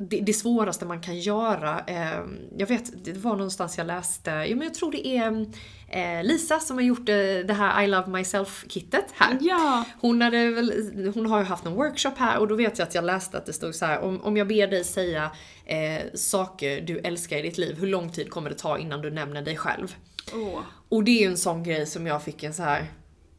det, 0.00 0.20
det 0.20 0.32
svåraste 0.32 0.86
man 0.86 1.00
kan 1.00 1.18
göra, 1.18 1.84
eh, 1.86 2.20
jag 2.56 2.66
vet, 2.66 3.04
det 3.04 3.16
var 3.16 3.30
någonstans 3.30 3.78
jag 3.78 3.86
läste, 3.86 4.30
ja 4.30 4.56
men 4.56 4.60
jag 4.60 4.74
tror 4.74 4.92
det 4.92 5.06
är 5.06 5.46
eh, 5.88 6.24
Lisa 6.24 6.60
som 6.60 6.76
har 6.76 6.84
gjort 6.84 7.08
eh, 7.08 7.14
det 7.46 7.52
här 7.52 7.82
I 7.82 7.86
Love 7.86 8.06
Myself-kittet 8.06 9.04
här. 9.14 9.38
Ja. 9.40 9.84
Hon, 10.00 10.22
hade 10.22 10.50
väl, 10.50 10.72
hon 11.14 11.26
har 11.26 11.38
ju 11.38 11.44
haft 11.44 11.66
en 11.66 11.74
workshop 11.74 12.12
här 12.16 12.38
och 12.38 12.48
då 12.48 12.54
vet 12.54 12.78
jag 12.78 12.88
att 12.88 12.94
jag 12.94 13.04
läste 13.04 13.38
att 13.38 13.46
det 13.46 13.52
stod 13.52 13.74
så 13.74 13.86
här: 13.86 14.00
om, 14.00 14.20
om 14.20 14.36
jag 14.36 14.48
ber 14.48 14.66
dig 14.66 14.84
säga 14.84 15.30
eh, 15.64 16.02
saker 16.14 16.80
du 16.80 16.98
älskar 16.98 17.36
i 17.36 17.42
ditt 17.42 17.58
liv, 17.58 17.76
hur 17.80 17.86
lång 17.86 18.12
tid 18.12 18.30
kommer 18.30 18.50
det 18.50 18.56
ta 18.56 18.78
innan 18.78 19.00
du 19.00 19.10
nämner 19.10 19.42
dig 19.42 19.56
själv? 19.56 19.94
Åh. 20.34 20.60
Och 20.88 21.04
det 21.04 21.10
är 21.10 21.20
ju 21.20 21.26
en 21.26 21.36
sån 21.36 21.62
grej 21.62 21.86
som 21.86 22.06
jag 22.06 22.22
fick 22.22 22.42
en 22.42 22.54
så 22.54 22.62
här, 22.62 22.86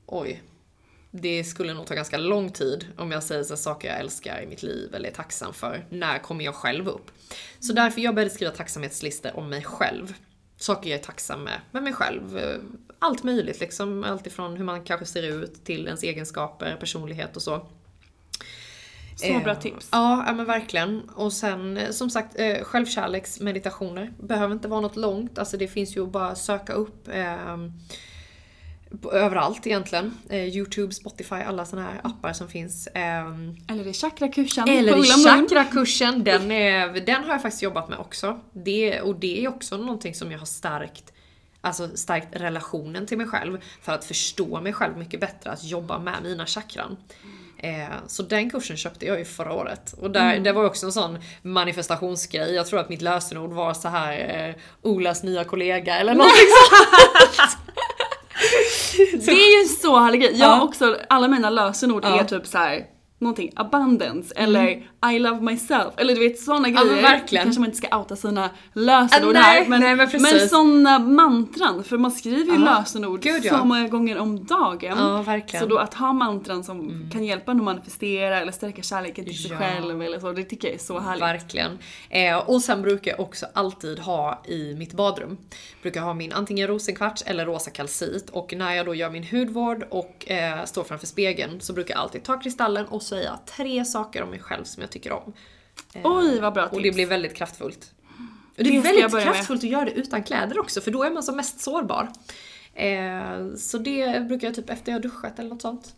oj. 0.06 0.42
Det 1.12 1.44
skulle 1.44 1.74
nog 1.74 1.86
ta 1.88 1.94
ganska 1.96 2.18
lång 2.18 2.50
tid 2.52 2.88
om 2.98 3.12
jag 3.12 3.24
säger 3.24 3.44
så 3.44 3.58
saker 3.58 3.88
jag 3.88 4.00
älskar 4.00 4.42
i 4.42 4.48
mitt 4.48 4.64
liv 4.64 4.96
eller 4.96 5.10
är 5.10 5.14
tacksam 5.14 5.54
för. 5.54 5.86
När 5.90 6.20
kommer 6.20 6.46
jag 6.46 6.56
själv 6.56 6.88
upp? 6.88 7.12
Så 7.60 7.74
därför 7.74 8.02
jag 8.02 8.16
började 8.16 8.34
skriva 8.34 8.52
tacksamhetslistor 8.52 9.36
om 9.38 9.50
mig 9.50 9.64
själv. 9.64 10.14
Saker 10.58 10.90
jag 10.90 11.00
är 11.00 11.04
tacksam 11.04 11.44
med, 11.44 11.60
med 11.72 11.84
mig 11.84 11.94
själv. 11.94 12.38
Eh, 12.38 12.56
Allt 13.00 13.24
möjligt 13.24 13.60
liksom. 13.60 14.04
Allt 14.04 14.28
ifrån 14.28 14.58
hur 14.58 14.64
man 14.64 14.84
kanske 14.84 15.06
ser 15.06 15.24
ut 15.24 15.66
till 15.66 15.86
ens 15.86 16.04
egenskaper, 16.04 16.76
personlighet 16.80 17.36
och 17.36 17.42
så. 17.42 17.66
Så 19.16 19.40
bra 19.40 19.52
Eh, 19.54 19.60
tips. 19.60 19.90
Ja, 19.92 20.24
ja 20.28 20.34
men 20.34 20.46
verkligen. 20.46 21.10
Och 21.10 21.34
sen 21.34 21.78
eh, 21.78 21.92
som 21.92 22.10
sagt 22.10 22.40
eh, 22.40 22.64
självkärleksmeditationer. 22.64 24.14
Behöver 24.20 24.54
inte 24.54 24.68
vara 24.68 24.82
något 24.82 24.96
långt, 24.96 25.40
alltså 25.40 25.58
det 25.58 25.68
finns 25.68 25.98
ju 25.98 26.04
att 26.04 26.12
bara 26.12 26.36
söka 26.36 26.74
upp 26.74 27.08
på- 27.08 27.74
överallt 29.12 29.68
egentligen. 29.68 30.18
Eh, 30.30 30.44
Youtube, 30.58 30.94
Spotify, 30.94 31.36
alla 31.36 31.66
såna 31.66 31.82
här 31.82 32.02
appar 32.04 32.34
som 32.34 32.48
finns. 32.50 32.88
Ehm, 32.94 33.56
Eller 33.70 33.88
i 33.88 33.94
chakrakursen 33.94 34.70
eller 34.70 34.98
i 34.98 35.04
chakrakursen, 35.24 36.24
den, 36.24 36.52
är, 36.52 36.88
den 37.06 37.24
har 37.24 37.32
jag 37.32 37.42
faktiskt 37.42 37.64
jobbat 37.64 37.90
med 37.90 38.00
också. 38.00 38.40
Det, 38.54 39.02
och 39.02 39.16
det 39.16 39.44
är 39.46 39.50
också 39.50 39.78
någonting 39.78 40.16
som 40.16 40.32
jag 40.32 40.40
har 40.40 40.46
stärkt 40.46 41.14
Alltså 41.64 41.90
stärkt 41.98 42.28
relationen 42.32 43.06
till 43.08 43.18
mig 43.18 43.28
själv 43.28 43.58
för 43.82 43.92
att 43.94 44.06
förstå 44.06 44.62
mig 44.62 44.74
själv 44.74 44.98
mycket 44.98 45.20
bättre, 45.20 45.52
att 45.52 45.64
jobba 45.64 46.00
med 46.00 46.16
mina 46.24 46.46
chakran. 46.46 46.98
Eh, 47.58 47.88
så 48.08 48.24
den 48.24 48.50
kursen 48.50 48.78
köpte 48.78 49.06
jag 49.06 49.20
ju 49.20 49.26
förra 49.26 49.54
året. 49.54 49.94
Och 49.94 50.12
där, 50.12 50.32
Mm. 50.32 50.44
det 50.44 50.52
var 50.54 50.66
också 50.66 50.86
en 50.86 50.92
sån 50.92 51.20
manifestationsgrej. 51.42 52.54
Jag 52.56 52.66
tror 52.68 52.80
att 52.80 52.90
mitt 52.90 53.02
lösenord 53.02 53.52
var 53.54 53.74
så 53.74 53.88
här 53.88 54.48
eh, 54.50 54.56
Olas 54.82 55.24
nya 55.24 55.44
kollega 55.44 55.96
eller 56.00 56.14
någonting 56.14 56.46
sånt. 56.70 57.58
Det 59.26 59.32
är 59.32 59.62
ju 59.62 59.68
så 59.68 60.00
härlig 60.00 60.22
grej. 60.22 60.32
Jag 60.36 60.50
Ja. 60.58 60.62
också, 60.64 60.98
alla 61.10 61.28
mina 61.28 61.50
lösenord 61.50 62.06
Ja. 62.06 62.20
är 62.20 62.24
typ 62.24 62.48
så 62.48 62.58
här 62.58 62.84
någonting 63.22 63.52
abundance 63.56 64.34
eller 64.36 64.68
I 65.14 65.20
love 65.20 65.42
myself 65.42 65.94
eller 65.98 66.16
du 66.16 66.20
vet 66.20 66.40
sådana 66.40 66.70
Ja, 66.70 66.84
grejer. 66.84 67.02
verkligen. 67.02 67.44
Kanske 67.44 67.60
man 67.60 67.70
inte 67.70 67.78
ska 67.78 67.98
outa 67.98 68.16
sina 68.16 68.50
lösenord 68.74 69.34
nej, 69.34 69.44
här 69.44 69.66
men, 69.68 69.80
nej, 69.82 69.96
men 69.96 70.10
men 70.22 70.50
sådana 70.50 71.00
mantran 71.00 71.84
för 71.84 71.98
man 71.98 72.12
skriver 72.12 72.54
ju 72.54 72.60
Ja. 72.66 72.78
lösenord 72.78 73.24
så 73.24 73.40
ja. 73.44 73.64
många 73.64 73.88
gånger 73.88 74.18
om 74.18 74.46
dagen. 74.46 75.24
Verkligen. 75.26 75.64
Så 75.64 75.70
då 75.70 75.78
att 75.78 75.94
ha 75.94 76.14
mantran 76.14 76.64
som 76.64 77.10
kan 77.14 77.24
hjälpa 77.24 77.52
en 77.52 77.58
att 77.58 77.64
manifestera 77.64 78.42
eller 78.42 78.52
stärka 78.52 78.82
kärleken 78.82 79.26
till 79.26 79.42
sig 79.42 79.52
Ja. 79.52 79.58
själv 79.58 80.02
eller 80.02 80.20
så, 80.20 80.32
det 80.32 80.44
tycker 80.44 80.68
jag 80.68 80.76
är 80.76 80.80
så 80.80 81.00
härligt. 81.00 81.22
Verkligen. 81.22 81.78
Eh, 82.10 82.38
och 82.38 82.62
sen 82.62 82.82
brukar 82.82 83.12
jag 83.12 83.20
också 83.20 83.46
alltid 83.54 84.00
ha 84.00 84.44
i 84.48 84.76
mitt 84.76 84.94
badrum, 84.94 85.38
brukar 85.82 86.02
ha 86.02 86.14
min 86.14 86.34
antingen 86.34 86.68
rosenkvarts 86.68 87.24
eller 87.26 87.46
rosa 87.46 87.72
kalcit 87.72 88.30
och 88.30 88.54
när 88.58 88.74
jag 88.74 88.86
då 88.86 88.96
gör 88.96 89.10
min 89.10 89.24
hudvård 89.24 89.86
och 89.90 90.32
eh, 90.32 90.66
står 90.66 90.84
framför 90.84 91.08
spegeln 91.08 91.62
så 91.62 91.74
brukar 91.74 91.94
jag 91.94 92.02
alltid 92.02 92.24
ta 92.24 92.40
kristallen 92.40 92.86
och 92.86 93.02
säga 93.16 93.40
tre 93.46 93.86
saker 93.86 94.24
om 94.24 94.30
mig 94.30 94.40
själv 94.40 94.64
som 94.64 94.82
jag 94.82 94.92
tycker 94.92 95.12
om. 95.12 95.34
Eh, 95.94 96.02
Oj 96.04 96.40
vad 96.40 96.54
bra 96.54 96.64
tips. 96.64 96.76
och 96.76 96.82
det 96.84 96.92
blir 96.92 97.06
väldigt 97.06 97.34
kraftfullt. 97.36 97.94
Och 98.58 98.64
det 98.64 98.78
är 98.78 98.82
väldigt 98.82 99.12
börja 99.12 99.26
med. 99.26 99.34
kraftfullt 99.34 99.64
att 99.64 99.70
göra 99.70 99.86
det 99.86 99.92
utan 99.92 100.24
kläder 100.24 100.60
också 100.60 100.82
för 100.82 100.92
då 100.92 101.04
är 101.04 101.12
man 101.12 101.24
som 101.24 101.36
mest 101.36 101.60
sårbar. 101.62 102.10
Eh, 102.74 103.56
så 103.58 103.78
det 103.78 104.28
brukar 104.28 104.48
jag 104.48 104.56
typ 104.56 104.70
efter 104.70 104.92
jag 104.92 105.00
har 105.00 105.04
duschat 105.04 105.40
eller 105.40 105.50
något 105.50 105.62
sånt. 105.62 105.96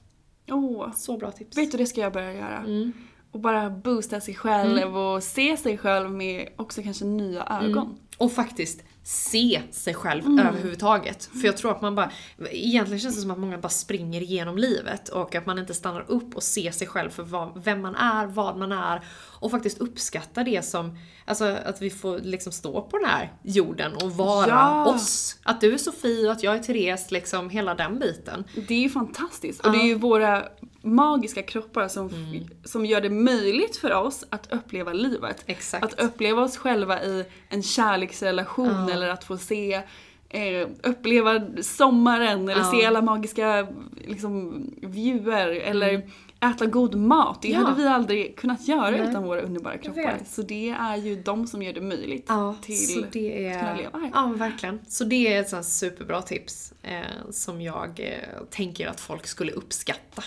Åh. 0.51 0.93
Så 0.95 1.17
bra 1.17 1.31
tips. 1.31 1.57
Vet 1.57 1.71
du, 1.71 1.77
det 1.77 1.85
ska 1.85 2.01
jag 2.01 2.13
börja 2.13 2.33
göra. 2.33 2.57
Mm. 2.57 2.93
Och 3.31 3.39
bara 3.39 3.69
boosta 3.69 4.21
sig 4.21 4.35
själv 4.35 4.97
och 4.97 5.23
se 5.23 5.57
sig 5.57 5.77
själv 5.77 6.11
med 6.11 6.49
också 6.55 6.83
kanske 6.83 7.05
nya 7.05 7.59
ögon. 7.61 7.99
Och 8.17 8.31
faktiskt 8.31 8.83
se 9.03 9.61
sig 9.71 9.93
själv 9.93 10.25
Mm. 10.25 10.47
överhuvudtaget. 10.47 11.25
För 11.41 11.45
jag 11.47 11.57
tror 11.57 11.71
att 11.71 11.81
man 11.81 11.95
bara, 11.95 12.11
egentligen 12.51 12.99
känns 12.99 13.15
det 13.15 13.21
som 13.21 13.31
att 13.31 13.39
många 13.39 13.57
bara 13.57 13.69
springer 13.69 14.21
igenom 14.21 14.57
livet 14.57 15.09
och 15.09 15.35
att 15.35 15.45
man 15.45 15.59
inte 15.59 15.73
stannar 15.73 16.05
upp 16.07 16.35
och 16.35 16.43
ser 16.43 16.71
sig 16.71 16.87
själv 16.87 17.09
för 17.09 17.23
vad, 17.23 17.63
vem 17.63 17.81
man 17.81 17.95
är, 17.95 18.25
vad 18.25 18.57
man 18.57 18.71
är 18.71 19.01
och 19.39 19.51
faktiskt 19.51 19.77
uppskatta 19.77 20.43
det 20.43 20.65
som, 20.65 20.97
alltså 21.25 21.45
att 21.65 21.81
vi 21.81 21.89
får 21.89 22.19
liksom 22.19 22.51
stå 22.51 22.81
på 22.81 22.97
den 22.97 23.09
här 23.09 23.33
jorden 23.43 23.93
och 23.93 24.11
vara 24.11 24.47
Ja. 24.47 24.85
oss. 24.85 25.37
Att 25.43 25.61
du 25.61 25.73
är 25.73 25.77
Sofie 25.77 26.25
och 26.25 26.31
att 26.31 26.43
jag 26.43 26.55
är 26.55 26.59
Therese, 26.63 27.11
liksom 27.11 27.49
hela 27.49 27.75
den 27.75 27.99
biten. 27.99 28.43
Det 28.67 28.73
är 28.73 28.79
ju 28.81 28.89
fantastiskt. 28.89 29.65
Och 29.65 29.71
det 29.71 29.77
är 29.77 29.85
ju 29.87 29.95
våra 29.95 30.43
magiska 30.83 31.41
kroppar 31.43 31.87
som, 31.87 32.09
Mm. 32.09 32.43
som 32.63 32.85
gör 32.85 33.01
det 33.01 33.09
möjligt 33.09 33.77
för 33.77 33.93
oss 33.93 34.25
att 34.29 34.53
uppleva 34.53 34.93
livet. 34.93 35.43
Exakt. 35.45 35.83
Att 35.83 35.99
uppleva 36.01 36.41
oss 36.41 36.57
själva 36.57 37.03
i 37.03 37.25
en 37.49 37.63
kärleksrelation 37.63 38.89
eller 38.89 39.09
att 39.09 39.23
få 39.23 39.37
se 39.37 39.81
eh, 40.29 40.67
uppleva 40.83 41.41
sommaren 41.61 42.49
eller 42.49 42.61
Ja. 42.61 42.71
se 42.71 42.85
alla 42.85 43.01
magiska 43.01 43.67
liksom, 44.07 44.63
viewer 44.81 45.47
eller 45.47 46.09
äta 46.39 46.65
god 46.65 46.95
mat. 46.95 47.41
Det 47.41 47.47
Mm. 47.47 47.61
Ja. 47.61 47.67
hade 47.67 47.81
vi 47.81 47.87
aldrig 47.87 48.35
kunnat 48.37 48.67
göra 48.67 48.91
Nej. 48.91 49.01
utan 49.09 49.23
våra 49.23 49.41
underbara 49.41 49.77
kroppar. 49.77 50.17
Så 50.29 50.41
det 50.41 50.69
är 50.69 50.95
ju 50.95 51.15
de 51.15 51.47
som 51.47 51.61
gör 51.63 51.73
det 51.73 51.81
möjligt 51.81 52.25
Ja, 52.27 52.55
till 52.61 52.75
det 53.01 53.05
att 53.07 53.11
kunna 53.13 53.71
är, 53.71 53.77
leva 53.77 53.97
här. 53.99 54.11
ja 54.13 54.33
verkligen. 54.37 54.79
Så 54.87 55.03
det 55.03 55.33
är 55.33 55.41
ett 55.41 55.49
sånt 55.49 55.65
superbra 55.65 56.21
tips 56.21 56.73
eh, 56.81 57.01
som 57.31 57.61
jag 57.61 57.99
eh, 57.99 58.43
tänker 58.49 58.87
att 58.87 58.99
folk 58.99 59.27
skulle 59.27 59.51
uppskatta. 59.51 60.23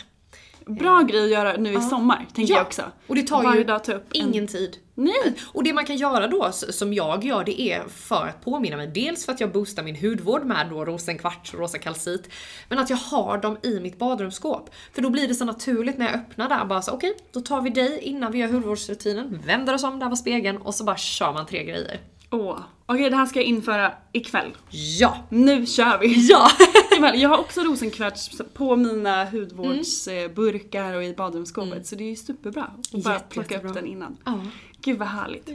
Bra 0.71 1.03
grej 1.03 1.25
att 1.25 1.31
göra 1.31 1.57
nu 1.57 1.73
i 1.75 1.81
sommar, 1.81 2.27
tänker 2.35 2.53
Ja, 2.53 2.59
jag 2.59 2.67
också. 2.67 2.83
Och 3.07 3.14
det 3.14 3.23
tar 3.23 3.43
Varje 3.43 3.59
ju 3.59 3.64
dag 3.64 3.85
ta 3.85 3.93
upp 3.93 4.07
en- 4.14 4.21
ingen 4.29 4.47
tid. 4.47 4.77
Nej. 4.95 5.35
Och 5.53 5.64
det 5.64 5.73
man 5.73 5.85
kan 5.87 5.97
göra 5.97 6.27
då, 6.27 6.53
som 6.53 6.95
jag 6.95 7.25
gör, 7.25 7.45
det 7.45 7.61
är 7.61 7.83
för 7.89 8.27
att 8.27 8.45
påminna 8.45 8.77
mig. 8.77 8.87
Dels 8.87 9.25
för 9.27 9.33
att 9.33 9.41
jag 9.41 9.53
boostar 9.53 9.83
min 9.83 9.97
hudvård 9.97 10.45
med 10.45 10.67
då 10.71 10.85
rosenkvarts 10.85 11.55
och 11.55 11.61
rosa 11.61 11.79
kalcit. 11.79 12.29
Men 12.69 12.79
att 12.79 12.91
jag 12.91 12.97
har 12.97 13.39
dem 13.39 13.59
i 13.62 13.81
mitt 13.81 13.99
badrumsskåp. 13.99 14.71
För 14.93 15.03
då 15.03 15.11
blir 15.11 15.29
det 15.29 15.35
så 15.35 15.45
naturligt 15.45 15.99
när 15.99 16.07
jag 16.07 16.14
öppnar 16.14 16.49
där. 16.49 16.64
Bara 16.64 16.83
så 16.83 16.93
okej, 16.93 17.14
då 17.33 17.41
tar 17.41 17.61
vi 17.61 17.71
dig 17.71 17.99
innan 18.03 18.33
vi 18.33 18.39
gör 18.39 18.49
hudvårdsrutinen. 18.49 19.41
Vänder 19.47 19.75
oss 19.75 19.85
om, 19.85 19.99
där 19.99 20.09
var 20.09 20.17
spegeln. 20.17 20.57
Och 20.59 20.75
så 20.75 20.85
bara 20.85 20.97
kör 20.97 21.33
man 21.33 21.47
tre 21.47 21.64
grejer. 21.64 22.01
Åh, 22.31 22.59
okej 22.87 23.11
det 23.11 23.17
här 23.17 23.27
ska 23.27 23.39
jag 23.39 23.47
införa 23.47 23.93
ikväll. 24.12 24.57
Ja! 24.71 25.17
Nu 25.29 25.67
kör 25.67 25.99
vi! 25.99 26.29
Ja! 26.29 26.49
Ikväll. 26.97 27.20
jag 27.20 27.28
har 27.28 27.38
också 27.38 27.61
rosenkvarts 27.61 28.30
på 28.55 28.76
mina 28.76 29.24
hudvårdsburkar 29.24 30.94
och 30.94 31.05
i 31.05 31.14
badrumsskåpet 31.14 31.86
så 31.86 31.94
det 31.97 32.05
är 32.05 32.09
ju 32.09 32.16
superbra 32.16 32.62
att 32.62 33.05
bara 33.05 33.14
Jätte, 33.14 33.26
plocka 33.28 33.47
upp 33.47 33.51
jättebra. 33.64 33.72
den 33.80 33.86
innan. 33.90 34.16
Ja. 34.24 34.40
Gud 34.80 34.99
vad 34.99 35.09
härligt. 35.09 35.49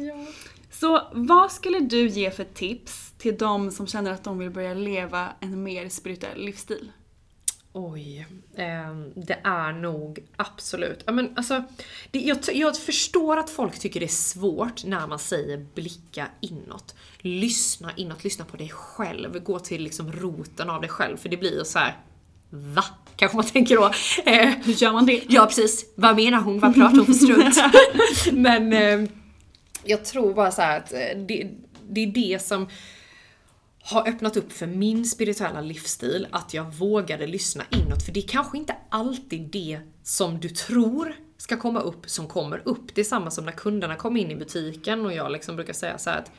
Så 0.71 1.01
vad 1.13 1.51
skulle 1.51 1.79
du 1.79 2.07
ge 2.07 2.31
för 2.31 2.43
tips 2.43 3.11
till 3.17 3.37
de 3.37 3.71
som 3.71 3.87
känner 3.87 4.11
att 4.11 4.23
de 4.23 4.37
vill 4.37 4.49
börja 4.49 4.73
leva 4.73 5.27
en 5.39 5.63
mer 5.63 5.89
spirituell 5.89 6.45
livsstil? 6.45 6.91
Oj, 7.74 8.28
ehm, 8.57 9.11
det 9.15 9.39
är 9.43 9.74
nog 9.74 10.19
absolut. 10.36 11.03
Ja, 11.05 11.11
men 11.11 11.38
alltså, 11.38 11.63
det, 12.11 12.19
jag, 12.19 12.38
jag 12.53 12.78
förstår 12.78 13.38
att 13.38 13.49
folk 13.49 13.80
tycker 13.80 13.99
det 13.99 14.05
är 14.05 14.07
svårt 14.07 14.84
när 14.84 15.07
man 15.07 15.19
säger 15.19 15.65
blicka 15.76 16.28
inåt. 16.41 16.95
Lyssna 17.17 17.91
inåt, 17.95 18.24
lyssna 18.24 18.45
på 18.45 18.57
dig 18.57 18.69
själv. 18.69 19.43
Gå 19.43 19.59
till 19.59 19.84
liksom 19.84 20.11
roten 20.11 20.69
av 20.69 20.82
dig 20.82 20.89
själv. 20.89 21.17
För 21.17 21.30
det 21.30 21.38
blir 21.38 21.63
så 21.63 21.80
här. 21.80 21.97
Va? 22.49 22.84
Kanske 23.15 23.38
man 23.38 23.45
tänker 23.45 23.76
då. 23.76 23.86
Eh, 24.26 24.49
Hur 24.63 24.74
gör 24.74 24.91
man 24.91 25.05
det? 25.05 25.24
Ja 25.30 25.45
precis, 25.45 25.86
vad 25.95 26.15
menar 26.15 26.39
hon? 26.39 26.59
Vad 26.59 26.76
pratar 26.76 26.97
hon 26.97 27.05
för 27.05 27.13
strunt? 27.13 27.55
Men 28.32 28.74
eh, 28.74 29.09
jag 29.84 30.05
tror 30.05 30.34
bara 30.34 30.51
så 30.51 30.61
här 30.61 30.78
att 30.78 30.93
eh, 30.93 30.99
det, 31.28 31.49
det 31.89 32.01
är 32.01 32.07
det 32.07 32.41
som 32.41 32.67
har 33.84 34.07
öppnat 34.07 34.38
upp 34.38 34.51
för 34.51 34.67
min 34.67 35.05
spirituella 35.05 35.61
livsstil, 35.61 36.27
att 36.32 36.53
jag 36.53 36.63
vågade 36.63 37.27
lyssna 37.27 37.63
inåt. 37.69 38.03
För 38.03 38.11
det 38.11 38.19
är 38.19 38.27
kanske 38.27 38.57
inte 38.57 38.75
alltid 38.89 39.41
det 39.41 39.79
som 40.03 40.39
du 40.39 40.49
tror 40.49 41.15
ska 41.38 41.57
komma 41.57 41.79
upp 41.79 42.09
som 42.09 42.27
kommer 42.27 42.61
upp. 42.65 42.95
Det 42.95 43.01
är 43.01 43.05
samma 43.05 43.32
som 43.32 43.45
när 43.45 43.51
kunderna 43.51 43.95
kom 43.95 44.17
in 44.17 44.32
i 44.32 44.36
butiken 44.36 45.05
och 45.05 45.13
jag 45.13 45.32
liksom 45.32 45.55
brukar 45.55 45.73
säga 45.73 45.97
så 45.97 46.09
här 46.09 46.17
att 46.17 46.32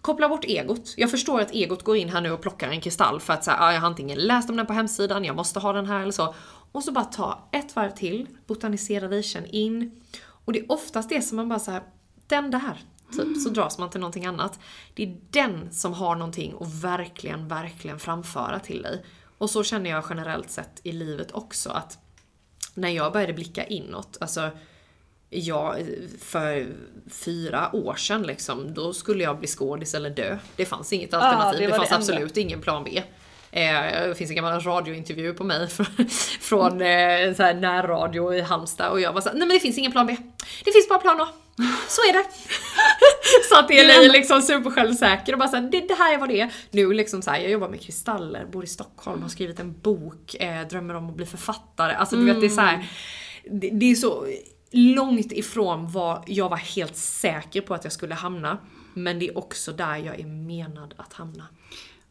Koppla 0.00 0.28
bort 0.28 0.44
egot. 0.44 0.94
Jag 0.96 1.10
förstår 1.10 1.40
att 1.40 1.54
egot 1.54 1.82
går 1.82 1.96
in 1.96 2.08
här 2.08 2.20
nu 2.20 2.30
och 2.30 2.40
plockar 2.40 2.68
en 2.68 2.80
kristall 2.80 3.20
för 3.20 3.32
att 3.32 3.44
säga, 3.44 3.56
ah, 3.60 3.72
jag 3.72 3.80
har 3.80 3.86
antingen 3.86 4.18
läst 4.18 4.50
om 4.50 4.56
den 4.56 4.66
på 4.66 4.72
hemsidan, 4.72 5.24
jag 5.24 5.36
måste 5.36 5.60
ha 5.60 5.72
den 5.72 5.86
här 5.86 6.00
eller 6.00 6.12
så. 6.12 6.34
Och 6.72 6.84
så 6.84 6.92
bara 6.92 7.04
ta 7.04 7.48
ett 7.52 7.76
varv 7.76 7.90
till, 7.90 8.26
botanisera 8.46 9.08
dig, 9.08 9.22
känn 9.22 9.46
in. 9.46 10.02
Och 10.44 10.52
det 10.52 10.58
är 10.58 10.72
oftast 10.72 11.08
det 11.08 11.22
som 11.22 11.36
man 11.36 11.48
bara 11.48 11.58
säger, 11.58 11.82
den 12.26 12.50
där, 12.50 12.78
typ, 13.16 13.42
så 13.42 13.48
dras 13.48 13.78
man 13.78 13.90
till 13.90 14.00
någonting 14.00 14.26
annat. 14.26 14.58
Det 14.94 15.02
är 15.02 15.16
den 15.30 15.72
som 15.72 15.92
har 15.92 16.16
någonting 16.16 16.54
att 16.60 16.74
verkligen, 16.74 17.48
verkligen 17.48 17.98
framföra 17.98 18.60
till 18.60 18.82
dig. 18.82 19.04
Och 19.38 19.50
så 19.50 19.62
känner 19.64 19.90
jag 19.90 20.04
generellt 20.08 20.50
sett 20.50 20.80
i 20.82 20.92
livet 20.92 21.32
också 21.32 21.70
att 21.70 21.98
när 22.74 22.88
jag 22.88 23.12
började 23.12 23.32
blicka 23.32 23.64
inåt, 23.64 24.16
alltså 24.20 24.50
Ja, 25.30 25.76
för 26.20 26.66
fyra 27.10 27.70
år 27.72 27.94
sedan 27.94 28.22
liksom, 28.22 28.74
då 28.74 28.92
skulle 28.92 29.24
jag 29.24 29.38
bli 29.38 29.48
skådis 29.48 29.94
eller 29.94 30.10
dö. 30.10 30.38
Det 30.56 30.64
fanns 30.64 30.92
inget 30.92 31.14
alternativ, 31.14 31.60
det 31.60 31.66
det, 31.66 31.70
var 31.70 31.78
fanns 31.78 31.88
det 31.88 31.96
absolut 31.96 32.36
ingen 32.36 32.60
plan 32.60 32.84
B. 32.84 33.02
Eh, 33.50 34.08
det 34.08 34.14
finns 34.14 34.30
en 34.30 34.36
gammal 34.36 34.60
radiointervju 34.60 35.34
på 35.34 35.44
mig 35.44 35.68
från, 36.40 36.80
eh, 36.80 37.34
så 37.34 37.42
här 37.42 37.54
närradio 37.54 38.34
i 38.34 38.40
Halmstad 38.40 38.90
och 38.90 39.00
jag 39.00 39.12
var 39.12 39.20
såhär, 39.20 39.36
nej 39.36 39.48
men 39.48 39.54
det 39.54 39.60
finns 39.60 39.78
ingen 39.78 39.92
plan 39.92 40.06
B. 40.06 40.16
Det 40.64 40.72
finns 40.72 40.88
bara 40.88 40.98
plan 40.98 41.20
A. 41.20 41.28
Så 41.88 42.00
är 42.00 42.12
det. 42.12 42.24
så 43.48 43.58
att 43.58 43.68
det 43.68 43.80
är 43.80 44.12
liksom 44.12 44.42
supersjälvsäker 44.42 45.32
och 45.32 45.38
bara 45.38 45.48
såhär, 45.48 45.70
det, 45.70 45.80
det 45.80 45.94
här 45.94 46.14
är 46.14 46.18
vad 46.18 46.28
det 46.28 46.40
är. 46.40 46.52
Nu 46.70 46.92
liksom 46.92 47.22
såhär, 47.22 47.38
jag 47.38 47.50
jobbar 47.50 47.68
med 47.68 47.80
kristaller, 47.80 48.46
bor 48.46 48.64
i 48.64 48.66
Stockholm, 48.66 49.22
har 49.22 49.28
skrivit 49.28 49.60
en 49.60 49.80
bok, 49.80 50.34
eh, 50.34 50.68
drömmer 50.68 50.94
om 50.94 51.08
att 51.08 51.16
bli 51.16 51.26
författare. 51.26 51.94
Alltså 51.94 52.16
du 52.16 52.24
vet 52.24 52.40
det 52.40 52.46
är 52.46 52.50
så 52.50 52.60
här, 52.60 52.88
det, 53.50 53.70
det 53.72 53.90
är 53.90 53.94
så 53.94 54.26
långt 54.70 55.32
ifrån 55.32 55.92
vad 55.92 56.24
jag 56.26 56.48
var 56.48 56.56
helt 56.56 56.96
säker 56.96 57.60
på 57.60 57.74
att 57.74 57.84
jag 57.84 57.92
skulle 57.92 58.14
hamna. 58.14 58.58
Men 58.94 59.18
det 59.18 59.28
är 59.28 59.38
också 59.38 59.72
där 59.72 59.96
jag 59.96 60.20
är 60.20 60.26
menad 60.26 60.94
att 60.96 61.12
hamna. 61.12 61.46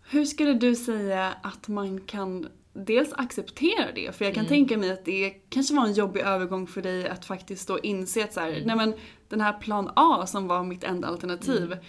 Hur 0.10 0.26
skulle 0.26 0.54
du 0.54 0.76
säga 0.76 1.34
att 1.43 1.68
man 1.68 2.02
kan 2.02 2.48
dels 2.86 3.14
acceptera 3.14 3.92
det? 3.96 4.16
För 4.16 4.26
jag 4.26 4.34
kan 4.34 4.46
Mm. 4.46 4.50
tänka 4.50 4.78
mig 4.78 4.92
att 4.92 5.06
det 5.06 5.30
kanske 5.50 5.74
var 5.76 5.86
en 5.86 5.94
jobbig 5.94 6.22
övergång 6.22 6.68
för 6.68 6.82
dig 6.82 7.08
att 7.10 7.26
faktiskt 7.26 7.68
då 7.68 7.80
inse 7.80 8.24
att 8.24 8.34
så 8.34 8.40
här, 8.40 8.50
Mm. 8.52 8.64
nej 8.68 8.76
men 8.76 8.94
den 9.30 9.42
här 9.42 9.54
plan 9.54 9.92
A 9.96 10.26
som 10.28 10.48
var 10.48 10.64
mitt 10.64 10.84
enda 10.84 11.08
alternativ, 11.08 11.64
Mm. 11.72 11.80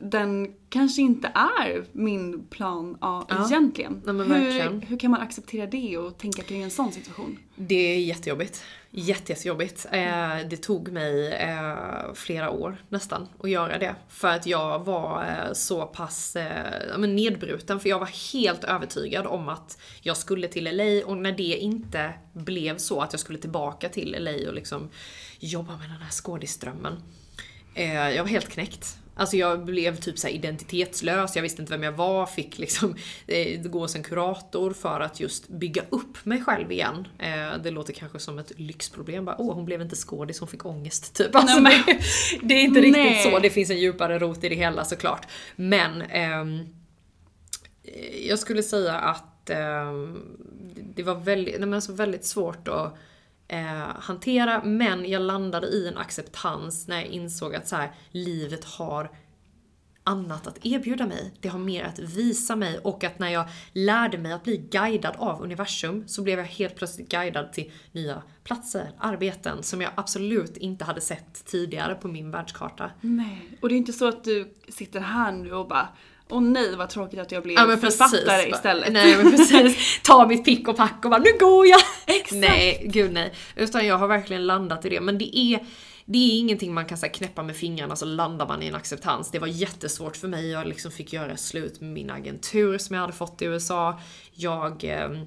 den 0.00 0.54
kanske 0.68 1.02
inte 1.02 1.28
är 1.34 1.84
min 1.92 2.46
plan 2.46 2.96
A 3.00 3.24
Ja. 3.28 3.46
egentligen. 3.46 4.02
Nej, 4.04 4.52
hur, 4.62 4.80
hur 4.80 4.98
kan 4.98 5.10
man 5.10 5.20
acceptera 5.20 5.66
det 5.66 5.98
och 5.98 6.18
tänka 6.18 6.42
kring 6.42 6.62
en 6.62 6.70
sån 6.70 6.92
situation? 6.92 7.38
Det 7.56 7.74
är 7.94 7.98
jättejobbigt. 8.00 8.62
Jätte, 8.98 9.32
jättejobbigt. 9.32 9.86
Eh, 9.92 10.36
det 10.50 10.56
tog 10.56 10.92
mig 10.92 11.32
eh, 11.32 12.14
flera 12.14 12.50
år 12.50 12.76
nästan 12.88 13.28
att 13.42 13.50
göra 13.50 13.78
det. 13.78 13.94
För 14.08 14.28
att 14.28 14.46
jag 14.46 14.84
var 14.84 15.24
eh, 15.24 15.52
så 15.52 15.86
pass 15.86 16.36
eh, 16.36 16.98
men 16.98 17.16
nedbruten. 17.16 17.80
För 17.80 17.88
jag 17.88 17.98
var 17.98 18.32
helt 18.32 18.64
övertygad 18.64 19.26
om 19.26 19.48
att 19.48 19.78
jag 20.00 20.16
skulle 20.16 20.48
till 20.48 20.64
LA 20.76 21.06
och 21.06 21.16
när 21.16 21.32
det 21.32 21.56
inte 21.56 22.12
blev 22.32 22.78
så 22.78 23.00
att 23.00 23.12
jag 23.12 23.20
skulle 23.20 23.38
tillbaka 23.38 23.88
till 23.88 24.16
LA 24.18 24.48
och 24.48 24.54
liksom 24.54 24.88
jobba 25.38 25.76
med 25.76 25.88
den 25.88 26.02
här 26.02 26.10
skådisdrömmen. 26.10 27.02
Eh, 27.74 28.10
jag 28.10 28.22
var 28.22 28.30
helt 28.30 28.48
knäckt. 28.48 28.98
Alltså 29.18 29.36
jag 29.36 29.64
blev 29.64 29.96
typ 29.96 30.18
så 30.18 30.28
identitetslös, 30.28 31.36
jag 31.36 31.42
visste 31.42 31.62
inte 31.62 31.72
vem 31.72 31.82
jag 31.82 31.92
var, 31.92 32.26
fick 32.26 32.58
liksom 32.58 32.96
eh, 33.26 33.60
gå 33.60 33.78
hos 33.78 33.96
en 33.96 34.02
kurator 34.02 34.72
för 34.72 35.00
att 35.00 35.20
just 35.20 35.48
bygga 35.48 35.82
upp 35.90 36.24
mig 36.24 36.42
själv 36.42 36.72
igen. 36.72 37.08
Eh, 37.18 37.62
det 37.62 37.70
låter 37.70 37.92
kanske 37.92 38.18
som 38.18 38.38
ett 38.38 38.52
lyxproblem, 38.56 39.24
bara 39.24 39.36
åh 39.38 39.54
hon 39.54 39.64
blev 39.64 39.82
inte 39.82 39.96
skådis, 39.96 40.40
hon 40.40 40.48
fick 40.48 40.66
ångest 40.66 41.14
typ. 41.16 41.34
Alltså, 41.34 41.60
Nej, 41.60 41.82
det, 41.86 41.98
det 42.42 42.54
är 42.54 42.62
inte 42.62 42.80
riktigt 42.80 43.04
Nej. 43.04 43.30
så, 43.32 43.38
det 43.38 43.50
finns 43.50 43.70
en 43.70 43.80
djupare 43.80 44.18
rot 44.18 44.44
i 44.44 44.48
det 44.48 44.54
hela 44.54 44.84
såklart. 44.84 45.26
Men 45.56 46.02
ehm, 46.02 46.60
eh, 47.84 48.28
jag 48.28 48.38
skulle 48.38 48.62
säga 48.62 48.94
att 48.94 49.50
ehm, 49.50 50.22
det 50.94 51.02
var 51.02 51.14
väldigt, 51.14 51.54
nej 51.54 51.60
men 51.68 51.74
alltså 51.74 51.92
väldigt 51.92 52.24
svårt 52.24 52.68
att 52.68 52.98
eh, 53.48 53.88
hantera 53.98 54.64
men 54.64 55.10
jag 55.10 55.22
landade 55.22 55.66
i 55.66 55.88
en 55.88 55.96
acceptans 55.96 56.88
när 56.88 56.96
jag 56.96 57.06
insåg 57.06 57.54
att 57.54 57.68
så 57.68 57.76
här, 57.76 57.92
livet 58.10 58.64
har 58.64 59.10
annat 60.06 60.46
att 60.46 60.66
erbjuda 60.66 61.06
mig. 61.06 61.34
Det 61.40 61.48
har 61.48 61.58
mer 61.58 61.84
att 61.84 61.98
visa 61.98 62.56
mig 62.56 62.78
och 62.78 63.04
att 63.04 63.18
när 63.18 63.28
jag 63.28 63.48
lärde 63.72 64.18
mig 64.18 64.32
att 64.32 64.44
bli 64.44 64.56
guidad 64.56 65.14
av 65.18 65.42
universum 65.42 66.08
så 66.08 66.22
blev 66.22 66.38
jag 66.38 66.46
helt 66.46 66.76
plötsligt 66.76 67.08
guidad 67.08 67.52
till 67.52 67.72
nya 67.92 68.22
platser, 68.44 68.90
arbeten 68.98 69.62
som 69.62 69.80
jag 69.80 69.90
absolut 69.94 70.56
inte 70.56 70.84
hade 70.84 71.00
sett 71.00 71.44
tidigare 71.44 71.94
på 71.94 72.08
min 72.08 72.30
världskarta. 72.30 72.90
Nej. 73.00 73.58
Och 73.62 73.68
det 73.68 73.74
är 73.74 73.76
inte 73.76 73.92
så 73.92 74.08
att 74.08 74.24
du 74.24 74.54
sitter 74.68 75.00
här 75.00 75.32
nu 75.32 75.52
och 75.52 75.68
bara 75.68 75.88
Åh 76.28 76.42
nej 76.42 76.76
vad 76.76 76.90
tråkigt 76.90 77.20
att 77.20 77.32
jag 77.32 77.42
blev 77.42 77.54
Ja 77.54 77.66
men 77.66 77.80
precis. 77.80 77.98
författare 77.98 78.48
istället. 78.50 78.92
Nej 78.92 79.16
men 79.16 79.30
precis. 79.30 80.00
Ta 80.04 80.26
mitt 80.26 80.44
pick 80.44 80.68
och 80.68 80.76
pack 80.76 81.04
och 81.04 81.10
bara 81.10 81.20
nu 81.20 81.30
går 81.40 81.66
jag! 81.66 81.80
Exakt. 82.16 82.32
Nej, 82.32 82.86
gud 82.92 83.12
nej. 83.12 83.32
Utan 83.56 83.86
jag 83.86 83.98
har 83.98 84.08
verkligen 84.08 84.46
landat 84.46 84.84
i 84.84 84.88
det. 84.88 85.00
Men 85.00 85.18
det 85.18 85.38
är, 85.38 85.66
det 86.04 86.18
är 86.18 86.38
ingenting 86.38 86.74
man 86.74 86.86
kan 86.86 86.98
så 86.98 87.06
här, 87.06 87.12
knäppa 87.12 87.42
med 87.42 87.56
fingrarna 87.56 87.96
så 87.96 88.04
landar 88.06 88.48
man 88.48 88.62
i 88.62 88.66
en 88.66 88.74
acceptans. 88.74 89.30
Det 89.30 89.38
var 89.38 89.46
jättesvårt 89.46 90.16
för 90.16 90.28
mig. 90.28 90.50
Jag 90.50 90.66
liksom 90.66 90.90
fick 90.90 91.12
göra 91.12 91.36
slut 91.36 91.80
med 91.80 91.90
min 91.90 92.10
agentur 92.10 92.78
som 92.78 92.94
jag 92.94 93.00
hade 93.00 93.12
fått 93.12 93.42
i 93.42 93.44
USA. 93.44 94.00
Jag 94.32 94.84
ehm, 94.84 95.18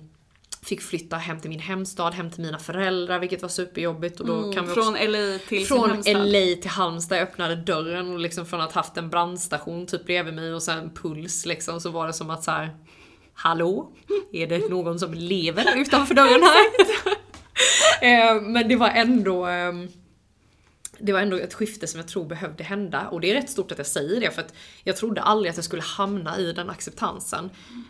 fick 0.64 0.82
flytta 0.82 1.16
hem 1.18 1.40
till 1.40 1.50
min 1.50 1.60
hemstad, 1.60 2.14
hem 2.14 2.32
till 2.32 2.42
mina 2.42 2.60
föräldrar 2.60 3.20
vilket 3.20 3.42
var 3.42 3.50
superjobbigt. 3.50 4.20
Och 4.20 4.26
då 4.28 4.38
Mm, 4.38 4.54
kan 4.54 4.68
vi 4.68 4.74
från 4.74 4.94
också, 4.94 5.08
LA 5.08 5.40
till 5.48 5.66
från. 5.66 5.90
LA 6.06 6.56
till 6.62 6.70
Halmstad, 6.70 7.18
jag 7.18 7.24
öppnade 7.24 7.56
dörren 7.56 8.14
och 8.14 8.20
liksom 8.20 8.46
från 8.46 8.62
att 8.62 8.72
haft 8.74 8.98
en 8.98 9.10
brandstation 9.10 9.86
typ 9.88 10.06
bredvid 10.06 10.34
mig 10.34 10.54
och 10.54 10.64
sen 10.64 10.90
puls 10.94 11.46
liksom 11.46 11.82
så 11.82 11.90
var 11.90 12.08
det 12.08 12.14
som 12.14 12.30
att 12.30 12.44
så 12.44 12.52
här. 12.52 12.70
Hallå? 13.34 13.92
Är 14.32 14.48
det 14.48 14.70
någon 14.70 15.00
som 15.00 15.14
lever 15.14 15.78
utanför 15.78 16.16
dörren 16.16 16.42
här? 16.44 16.66
Eh, 18.02 18.42
Men 18.42 18.68
det 18.70 18.76
var 18.76 18.90
ändå 18.90 19.46
ehm, 19.46 19.88
det 21.02 21.14
var 21.14 21.20
ändå 21.20 21.38
ett 21.38 21.54
skifte 21.54 21.88
som 21.88 22.00
jag 22.00 22.08
tror 22.08 22.26
behövde 22.26 22.64
hända 22.64 23.08
och 23.10 23.22
det 23.22 23.30
är 23.32 23.34
rätt 23.34 23.50
stort 23.50 23.72
att 23.72 23.78
jag 23.78 23.88
säger 23.88 24.20
det 24.22 24.32
för 24.32 24.42
att 24.42 24.54
jag 24.84 24.96
trodde 24.98 25.22
aldrig 25.22 25.50
att 25.50 25.56
jag 25.58 25.66
skulle 25.66 25.82
hamna 25.82 26.38
i 26.38 26.52
den 26.54 26.70
acceptansen. 26.70 27.50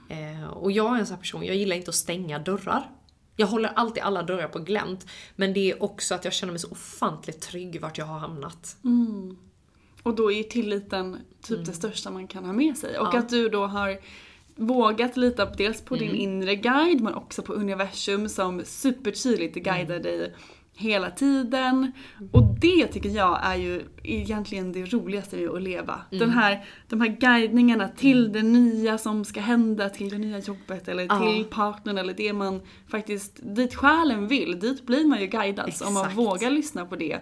Eh, 0.10 0.50
och 0.50 0.72
jag 0.72 0.96
är 0.96 1.00
en 1.00 1.06
sån 1.06 1.16
här 1.16 1.22
person, 1.22 1.44
jag 1.46 1.56
gillar 1.56 1.76
inte 1.76 1.90
att 1.90 1.96
stänga 1.96 2.40
dörrar. 2.40 2.90
Jag 3.36 3.48
håller 3.48 3.70
alltid 3.70 4.04
alla 4.04 4.24
dörrar 4.24 4.48
på 4.48 4.60
glänt 4.60 5.06
men 5.36 5.54
det 5.54 5.72
är 5.72 5.84
också 5.84 6.16
att 6.16 6.24
jag 6.26 6.34
känner 6.34 6.54
mig 6.54 6.60
så 6.60 6.72
ofantligt 6.72 7.42
trygg 7.42 7.82
vart 7.82 7.98
jag 7.98 8.06
har 8.06 8.20
hamnat. 8.20 8.78
Och 10.04 10.16
då 10.16 10.32
är 10.32 10.38
ju 10.38 10.44
tilliten 10.44 11.18
typ 11.42 11.66
det 11.66 11.74
största 11.74 12.12
man 12.12 12.28
kan 12.28 12.46
ha 12.46 12.54
med 12.54 12.78
sig. 12.78 12.90
Och 13.00 13.06
Mm. 13.06 13.14
Ja. 13.16 13.20
att 13.20 13.30
du 13.30 13.50
då 13.50 13.66
har 13.66 13.98
vågat 14.56 15.18
lita 15.18 15.46
dels 15.46 15.82
på 15.82 15.96
Mm. 15.96 16.08
din 16.08 16.16
inre 16.16 16.56
guide 16.56 17.02
men 17.02 17.14
också 17.14 17.42
på 17.42 17.54
universum 17.54 18.30
som 18.30 18.62
supertydligt 18.66 19.56
guidar 19.56 19.96
Mm. 19.96 20.04
dig 20.04 20.36
hela 20.80 21.12
tiden. 21.12 21.92
Och 22.32 22.44
det 22.60 22.88
tycker 22.88 23.10
jag 23.10 23.40
är 23.44 23.56
ju 23.56 23.82
egentligen 24.04 24.72
det 24.72 24.86
roligaste 24.86 25.36
med 25.36 25.50
att 25.50 25.62
leva. 25.62 26.02
Mm. 26.12 26.20
Den 26.20 26.30
här, 26.30 26.66
de 26.88 27.02
här 27.02 27.08
guidningarna 27.08 27.88
till 27.88 28.32
det 28.32 28.44
nya 28.44 28.98
som 28.98 29.26
ska 29.26 29.40
hända, 29.42 29.90
till 29.90 30.10
det 30.10 30.18
nya 30.18 30.40
jobbet 30.40 30.88
eller 30.88 31.04
Ja. 31.04 31.20
till 31.20 31.46
partnern 31.46 31.98
eller 31.98 32.14
det 32.14 32.34
man 32.34 32.62
faktiskt, 32.88 33.40
dit 33.42 33.76
själen 33.76 34.28
vill, 34.28 34.60
dit 34.60 34.86
blir 34.86 35.06
man 35.08 35.22
ju 35.22 35.28
guidad. 35.28 35.74
Så 35.74 35.88
om 35.88 35.94
man. 35.94 36.06
Mm. 36.06 36.16
vågar 36.16 36.50
lyssna 36.50 36.86
på 36.86 36.96
det 36.96 37.20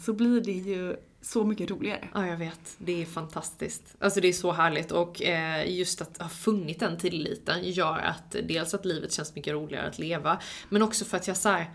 så 0.00 0.12
blir 0.12 0.40
det 0.40 0.52
ju 0.52 0.96
så 1.22 1.44
mycket 1.44 1.70
roligare. 1.70 2.08
Ja, 2.14 2.26
jag 2.26 2.36
vet. 2.36 2.74
Det 2.78 3.02
är 3.02 3.06
fantastiskt. 3.06 3.96
Alltså 4.00 4.20
det 4.20 4.28
är 4.28 4.32
så 4.32 4.52
härligt 4.52 4.92
och 4.92 5.22
eh, 5.22 5.76
just 5.78 6.00
att 6.02 6.18
ha 6.18 6.28
funnit 6.28 6.80
den 6.80 6.98
tilliten 6.98 7.70
gör 7.70 7.98
att 7.98 8.36
dels 8.48 8.74
att 8.74 8.84
livet 8.84 9.12
känns 9.12 9.34
mycket 9.34 9.52
roligare 9.52 9.86
att 9.88 9.98
leva, 9.98 10.38
men 10.68 10.82
också 10.82 11.04
för 11.04 11.16
att 11.16 11.28
jag 11.28 11.36
så 11.36 11.48
här, 11.48 11.70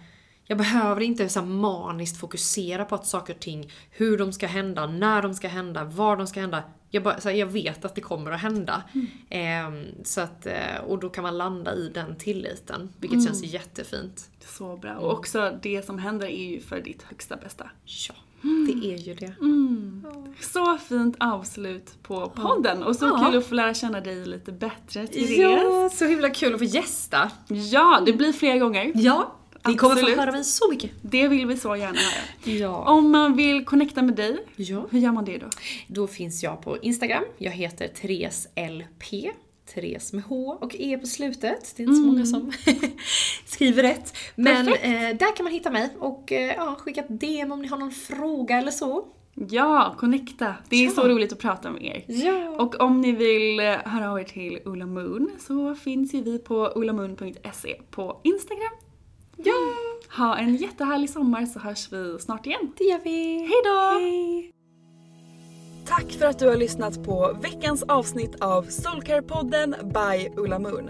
jag 0.51 0.57
behöver 0.57 1.01
inte 1.01 1.29
så 1.29 1.41
maniskt 1.41 2.17
fokusera 2.19 2.85
på 2.85 2.95
att 2.95 3.05
saker 3.07 3.33
och 3.33 3.39
ting, 3.39 3.71
hur 3.91 4.17
de 4.17 4.33
ska 4.33 4.47
hända, 4.47 4.85
när 4.87 5.21
de 5.21 5.33
ska 5.33 5.47
hända, 5.47 5.83
var 5.83 6.17
de 6.17 6.27
ska 6.27 6.39
hända. 6.41 6.63
Jag, 6.89 7.03
bara, 7.03 7.19
så 7.21 7.29
här, 7.29 7.35
jag 7.35 7.45
vet 7.47 7.85
att 7.85 7.95
det 7.95 8.01
kommer 8.01 8.31
att 8.31 8.41
hända. 8.41 8.83
Ehm, 9.29 9.85
så 10.03 10.21
att, 10.21 10.45
eh, 10.45 10.77
och 10.87 10.99
då 10.99 11.09
kan 11.09 11.23
man 11.23 11.37
landa 11.37 11.73
i 11.73 11.91
den 11.93 12.15
tilliten, 12.15 12.89
vilket 12.99 13.25
känns 13.25 13.43
jättefint. 13.43 14.29
Så 14.45 14.77
bra. 14.77 14.95
Och 14.95 15.11
också 15.11 15.57
det 15.61 15.85
som 15.85 15.99
händer 15.99 16.27
är 16.27 16.45
ju 16.51 16.59
för 16.59 16.81
ditt 16.81 17.03
högsta 17.03 17.35
bästa. 17.35 17.69
Ja, 18.07 18.13
det 18.41 18.93
är 18.93 18.97
ju 18.97 19.13
det. 19.13 19.33
Så 20.41 20.77
fint 20.77 21.15
avslut 21.19 22.03
på 22.03 22.29
podden 22.29 22.83
och 22.83 22.95
så 22.95 23.05
Ja. 23.05 23.25
kul 23.29 23.37
att 23.37 23.45
få 23.45 23.55
lära 23.55 23.73
känna 23.73 24.01
dig 24.01 24.25
lite 24.25 24.51
bättre 24.51 25.07
Therese. 25.07 25.37
Ja, 25.37 25.89
så 25.93 26.05
himla 26.05 26.29
kul 26.29 26.53
att 26.53 26.59
få 26.59 26.65
gästa. 26.65 27.31
Ja, 27.47 28.01
det 28.05 28.13
blir 28.13 28.33
fler 28.33 28.57
gånger. 28.59 28.91
Ja, 28.95 29.35
Vi 29.67 29.75
kommer 29.75 29.93
Absolut. 29.95 30.15
få 30.15 30.21
höra 30.21 30.31
mig 30.31 30.43
så 30.43 30.69
mycket. 30.69 30.91
Det 31.01 31.27
vill 31.27 31.45
vi 31.47 31.57
så 31.57 31.75
gärna 31.75 31.99
höra. 31.99 32.55
Ja. 32.57 32.75
Om 32.91 33.11
man 33.11 33.35
vill 33.35 33.65
connecta 33.65 34.01
med 34.01 34.15
dig, 34.15 34.37
Ja. 34.55 34.87
hur 34.91 34.99
gör 34.99 35.11
man 35.11 35.25
det 35.25 35.37
då? 35.37 35.47
Då 35.87 36.07
finns 36.07 36.43
jag 36.43 36.61
på 36.61 36.77
Instagram. 36.77 37.23
Jag 37.37 37.51
heter 37.51 37.87
Therese 37.87 38.47
LP. 38.55 39.31
Therese 39.73 40.13
med 40.13 40.23
H 40.23 40.57
och 40.61 40.75
E 40.79 40.97
på 40.97 41.07
slutet. 41.07 41.73
Det 41.77 41.83
är 41.83 41.87
inte 41.87 41.95
så 41.95 42.01
många 42.07 42.25
som 42.25 42.51
skriver 43.45 43.83
rätt. 43.83 44.17
Men 44.35 44.67
eh, 44.67 45.17
där 45.17 45.35
kan 45.35 45.43
man 45.43 45.53
hitta 45.53 45.69
mig 45.71 45.89
och 45.99 46.31
eh, 46.31 46.53
ja, 46.55 46.75
skicka 46.79 47.01
ett 47.01 47.19
DM 47.19 47.51
om 47.51 47.61
ni 47.61 47.67
har 47.67 47.77
någon 47.77 47.91
fråga 47.91 48.57
eller 48.57 48.71
så. 48.71 49.05
Ja, 49.49 49.95
connecta. 49.99 50.55
Det 50.69 50.75
är 50.75 50.83
Ja. 50.85 50.91
så 50.91 51.07
roligt 51.07 51.31
att 51.33 51.39
prata 51.39 51.71
med 51.71 51.83
er. 51.85 52.03
Ja. 52.07 52.49
Och 52.49 52.81
om 52.81 53.01
ni 53.01 53.11
vill 53.11 53.59
eh, 53.59 53.65
höra 53.65 54.11
av 54.11 54.19
er 54.19 54.23
till 54.23 54.59
Ulla 54.65 54.85
Moon 54.85 55.31
så 55.47 55.75
finns 55.75 56.13
ju 56.13 56.23
vi 56.23 56.37
på 56.39 56.71
ullamoon.se 56.75 57.75
på 57.91 58.19
Instagram. 58.23 58.73
Ja! 59.43 59.53
Ha 60.17 60.37
en 60.37 60.55
jättehärlig 60.55 61.09
sommar 61.09 61.45
så 61.45 61.59
hörs 61.59 61.91
vi 61.91 62.17
snart 62.19 62.45
igen. 62.45 62.73
Det 62.77 62.83
gör 62.83 62.99
vi. 63.03 63.37
Hejdå! 63.37 64.51
Tack 65.85 66.11
för 66.11 66.25
att 66.25 66.39
du 66.39 66.47
har 66.47 66.55
lyssnat 66.55 67.03
på 67.03 67.37
veckans 67.41 67.83
avsnitt 67.83 68.41
av 68.41 68.65
Soulcare-podden 68.65 69.75
by 69.93 70.41
Ulla 70.41 70.59
Moon. 70.59 70.89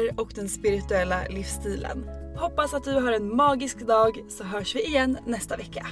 och 0.09 0.31
den 0.35 0.49
spirituella 0.49 1.23
livsstilen. 1.29 2.09
Hoppas 2.35 2.73
att 2.73 2.83
du 2.83 2.93
har 2.93 3.11
en 3.11 3.35
magisk 3.35 3.79
dag 3.79 4.23
så 4.29 4.43
hörs 4.43 4.75
vi 4.75 4.85
igen 4.85 5.17
nästa 5.25 5.57
vecka. 5.57 5.87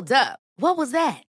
Hold 0.00 0.12
up. 0.12 0.38
What 0.56 0.76
was 0.76 0.92
that? 0.92 1.29